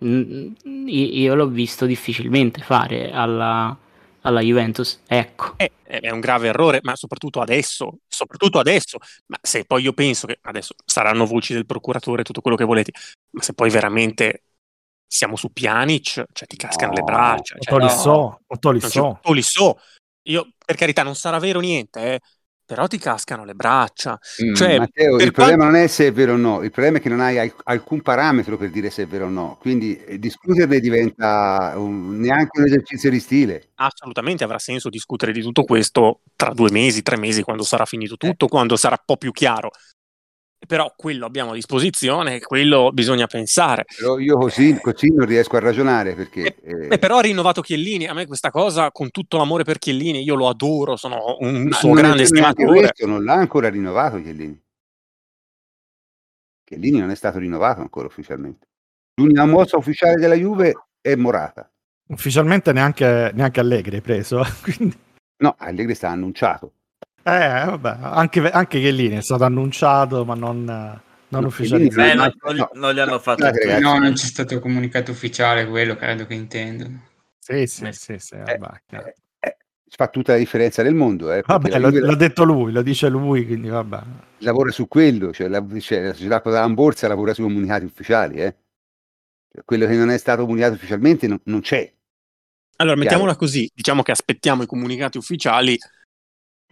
[0.04, 3.76] Io l'ho visto difficilmente fare alla,
[4.22, 5.02] alla Juventus.
[5.08, 8.98] Ecco, Eh, è un grave errore, ma soprattutto adesso, soprattutto adesso.
[9.28, 12.92] Ma se poi io penso che adesso saranno voci del procuratore, tutto quello che volete,
[13.32, 14.44] ma se poi veramente
[15.08, 17.56] siamo su Pjanic, cioè ti cascano le No, braccia.
[17.56, 19.80] o Cioè, Tolisso, o c'è- Tolisso.
[20.28, 22.20] Io, per carità, non sarà vero niente, eh,
[22.66, 24.18] però ti cascano le braccia.
[24.44, 27.02] Mm, Cioè, Matteo, il problema non è se è vero o no, il problema è
[27.02, 30.18] che non hai al- alcun parametro per dire se è vero o no, quindi eh,
[30.20, 33.70] discuterne diventa un- neanche un esercizio di stile.
[33.76, 38.16] assolutamente avrà senso discutere di tutto questo tra due mesi, tre mesi, quando sarà finito
[38.18, 39.72] tutto, quando sarà un po' più chiaro.
[40.66, 43.86] Però quello abbiamo a disposizione, quello bisogna pensare.
[43.98, 46.56] Però io così, così non riesco a ragionare perché...
[46.62, 50.24] Eh, eh, però ha rinnovato Chiellini, a me questa cosa, con tutto l'amore per Chiellini,
[50.24, 52.80] io lo adoro, sono un ma suo è grande stimatore.
[52.80, 54.62] questo, non l'ha ancora rinnovato Chiellini.
[56.64, 58.68] Chiellini non è stato rinnovato ancora ufficialmente.
[59.16, 61.70] L'unica mossa ufficiale della Juve è Morata.
[62.08, 64.44] Ufficialmente neanche, neanche Allegri hai preso.
[64.64, 64.98] Quindi,
[65.44, 66.74] No, Allegri sta annunciato.
[67.24, 72.02] Eh, vabbè, anche, anche Chiellini è stato annunciato, ma non, non No, ufficializzato.
[72.02, 75.12] Chiellini- Eh, ma- no, non, gli- non gli hanno fatto No, non c'è stato comunicato
[75.12, 77.02] ufficiale quello, credo che intendono.
[77.40, 79.06] Sì, sì, Eh, sì, sì, Eh, vabbè, chiaro.
[79.08, 79.58] eh, eh,
[79.90, 81.32] fa tutta la differenza del mondo.
[81.32, 84.00] Eh, Vabbè, la l'ha detto lui, lo dice lui, quindi vabbè.
[84.40, 88.36] lavora su quello, cioè la, cioè, la società quotata in borsa lavora sui comunicati ufficiali.
[88.38, 88.56] Eh.
[89.52, 91.92] Cioè, quello che non è stato comunicato ufficialmente non, non c'è.
[92.78, 93.00] Allora, Chiaro.
[93.00, 95.78] mettiamola così, diciamo che aspettiamo i comunicati ufficiali,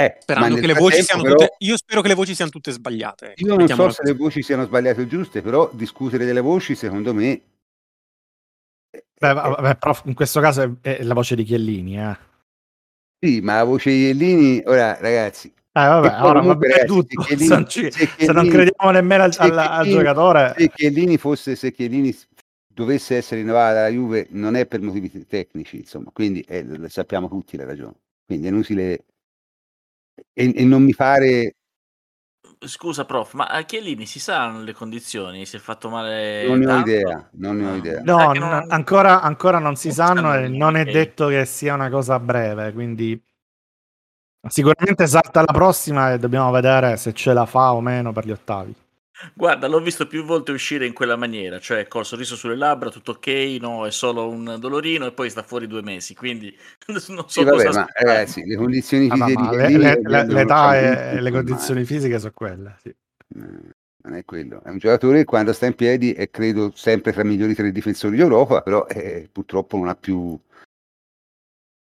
[0.05, 1.55] Eh, sperando che le voci siano però, tutte...
[1.59, 3.31] Io spero che le voci siano tutte sbagliate.
[3.31, 4.11] ecco, Io non so se così.
[4.11, 7.41] le voci siano sbagliate o giuste, però discutere delle voci, secondo me,
[8.91, 12.17] eh, Beh, eh, vabbè, però in questo caso è, è la voce di Chiellini, eh.
[13.19, 16.85] sì, ma la voce di Iellini, ora ragazzi, Eh, vabbè, poi ora va comunque, ragazzi,
[16.87, 17.21] tutto.
[17.23, 19.97] se Chiellini- Se non, ci- se se non Chiellini- crediamo nemmeno al, al- al Chiellini-
[19.97, 22.17] giocatore, se Chiellini fosse, se Chiellini
[22.73, 27.27] dovesse essere rinnovata dalla Juve, non è per motivi tecnici, insomma, quindi eh, lo sappiamo
[27.27, 27.93] tutti la ragione.
[28.25, 29.03] Quindi è inutile
[30.33, 31.55] e, e non mi pare,
[32.63, 35.45] Scusa, prof, ma a Chiellini si sanno le condizioni?
[35.45, 36.89] Si è fatto male non ne ho tanto?
[36.89, 37.77] idea, non ne ho Ah.
[37.77, 38.01] idea.
[38.03, 41.73] no, non- ancora, ancora non si non sanno sanno e non è detto che sia
[41.73, 43.19] una cosa breve, quindi
[44.47, 48.31] sicuramente salta la prossima e dobbiamo vedere se ce la fa o meno per gli
[48.31, 48.75] ottavi.
[49.35, 53.11] Guarda, l'ho visto più volte uscire in quella maniera, cioè col sorriso sulle labbra, tutto
[53.11, 53.27] ok,
[53.59, 56.55] no, è solo un dolorino e poi sta fuori due mesi, quindi
[56.87, 58.05] non so Sì, vabbè, cosa ma aspettare.
[58.05, 62.31] ragazzi, le condizioni Ah, fisiche ma le- le- le- l'età e le condizioni fisiche sono
[62.33, 62.75] quelle.
[62.81, 62.89] sì.
[62.89, 63.73] Eh,
[64.03, 64.63] non è quello.
[64.63, 67.71] È un giocatore che quando sta in piedi è credo sempre tra i migliori tre
[67.71, 70.39] difensori d'Europa, però eh, purtroppo non ha più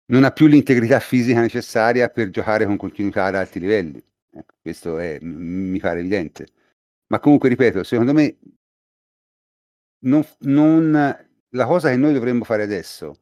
[0.08, 4.00] non ha più l'integrità fisica necessaria per giocare con continuità ad alti livelli.
[4.32, 6.46] Ecco, questo è, mi pare evidente.
[7.08, 8.38] Ma comunque, ripeto, secondo me
[10.06, 13.16] non, non- la cosa che noi dovremmo fare adesso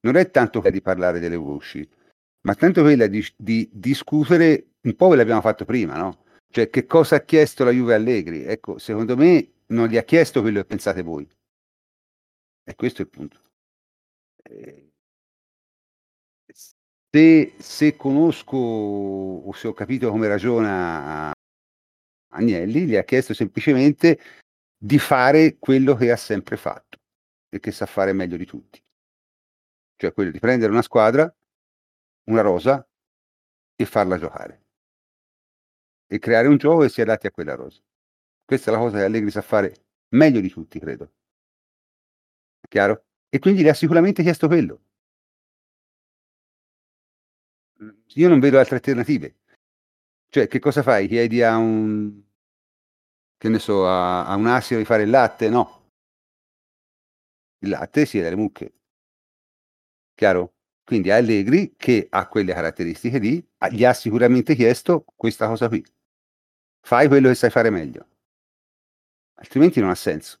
[0.00, 1.86] non è tanto quella di parlare delle voci,
[2.42, 6.24] ma tanto quella di, di discutere, un po' ve l'abbiamo fatto prima, no?
[6.50, 8.44] Cioè, che cosa ha chiesto la Juve Allegri?
[8.44, 11.26] Ecco, secondo me non gli ha chiesto quello che pensate voi.
[12.70, 13.40] E questo è il punto.
[14.44, 14.90] Eh,
[17.14, 21.32] Se, se conosco o se ho capito come ragiona
[22.34, 24.18] Agnelli, gli ha chiesto semplicemente
[24.76, 26.98] di fare quello che ha sempre fatto
[27.48, 28.82] e che sa fare meglio di tutti.
[29.96, 31.32] Cioè quello di prendere una squadra,
[32.24, 32.86] una rosa,
[33.76, 34.62] e farla giocare.
[36.06, 37.80] E creare un gioco che si adatti a quella rosa.
[38.44, 41.12] Questa è la cosa che Allegri sa fare meglio di tutti, credo.
[42.68, 43.04] Chiaro?
[43.28, 44.82] E quindi le ha sicuramente chiesto quello.
[48.14, 49.36] Io non vedo altre alternative.
[50.34, 51.06] Cioè, che cosa fai?
[51.06, 52.20] Chiedi a un
[53.36, 55.48] che ne so, a, a un asino di fare il latte?
[55.48, 55.92] No.
[57.60, 58.74] Il latte si è dalle mucche.
[60.12, 60.54] Chiaro?
[60.82, 65.84] Quindi Allegri, che ha quelle caratteristiche lì, gli ha sicuramente chiesto questa cosa qui.
[66.80, 68.08] Fai quello che sai fare meglio.
[69.34, 70.40] Altrimenti non ha senso.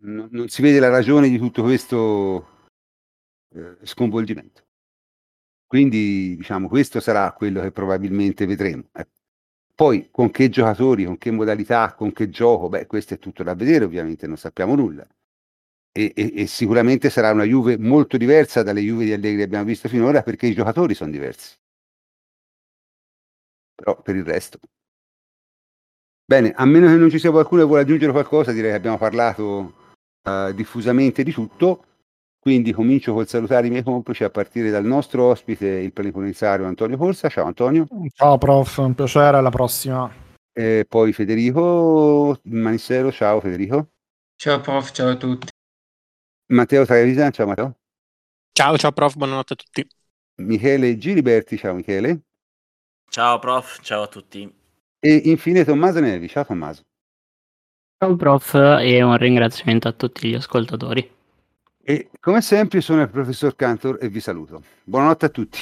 [0.00, 2.68] Non, non si vede la ragione di tutto questo
[3.50, 4.63] eh, sconvolgimento.
[5.74, 8.84] Quindi, diciamo, questo sarà quello che probabilmente vedremo.
[8.92, 9.10] ecco.
[9.74, 13.56] Poi con che giocatori, con che modalità, con che gioco, beh, questo è tutto da
[13.56, 15.04] vedere, ovviamente non sappiamo nulla.
[15.90, 19.64] E, e- e sicuramente sarà una Juve molto diversa dalle Juve di Allegri che abbiamo
[19.64, 21.56] visto finora perché i giocatori sono diversi.
[23.74, 24.58] Però per il resto,
[26.26, 28.96] Bene, a meno che non ci sia qualcuno che vuole aggiungere qualcosa, direi che abbiamo
[28.96, 29.74] parlato
[30.22, 31.84] uh, diffusamente di tutto.
[32.44, 36.98] Quindi comincio col salutare i miei complici a partire dal nostro ospite, il plenipotenziario Antonio
[36.98, 37.30] Corsa.
[37.30, 37.86] Ciao Antonio.
[38.14, 40.12] Ciao prof, un piacere, alla prossima.
[40.52, 43.92] E poi Federico Manissero, ciao Federico.
[44.36, 45.48] Ciao prof, ciao a tutti.
[46.48, 47.78] Matteo Travavisan, ciao Matteo.
[48.52, 49.88] Ciao, ciao prof, buonanotte a tutti.
[50.42, 52.24] Michele Giliberti, ciao Michele.
[53.08, 54.54] Ciao prof, ciao a tutti.
[55.00, 56.82] E infine Tommaso Nevi, ciao Tommaso.
[57.96, 61.13] Ciao prof e un ringraziamento a tutti gli ascoltatori.
[61.86, 64.62] E come sempre sono il professor Cantor e vi saluto.
[64.84, 65.58] Buonanotte a tutti.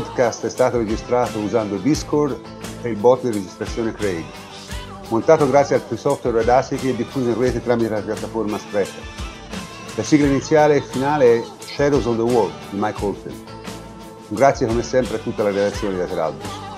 [0.00, 2.40] Podcast è stato registrato usando Discord
[2.80, 4.24] e il bot di registrazione Craig.
[5.08, 9.02] Montato grazie al free software Audacity e diffuso in rete tramite la piattaforma Spreaker.
[9.96, 13.42] La sigla iniziale e finale è Shadows on the Wall di Mike Oldfield.
[14.28, 16.69] Grazie come sempre a tutta la redazione di Lateralbus.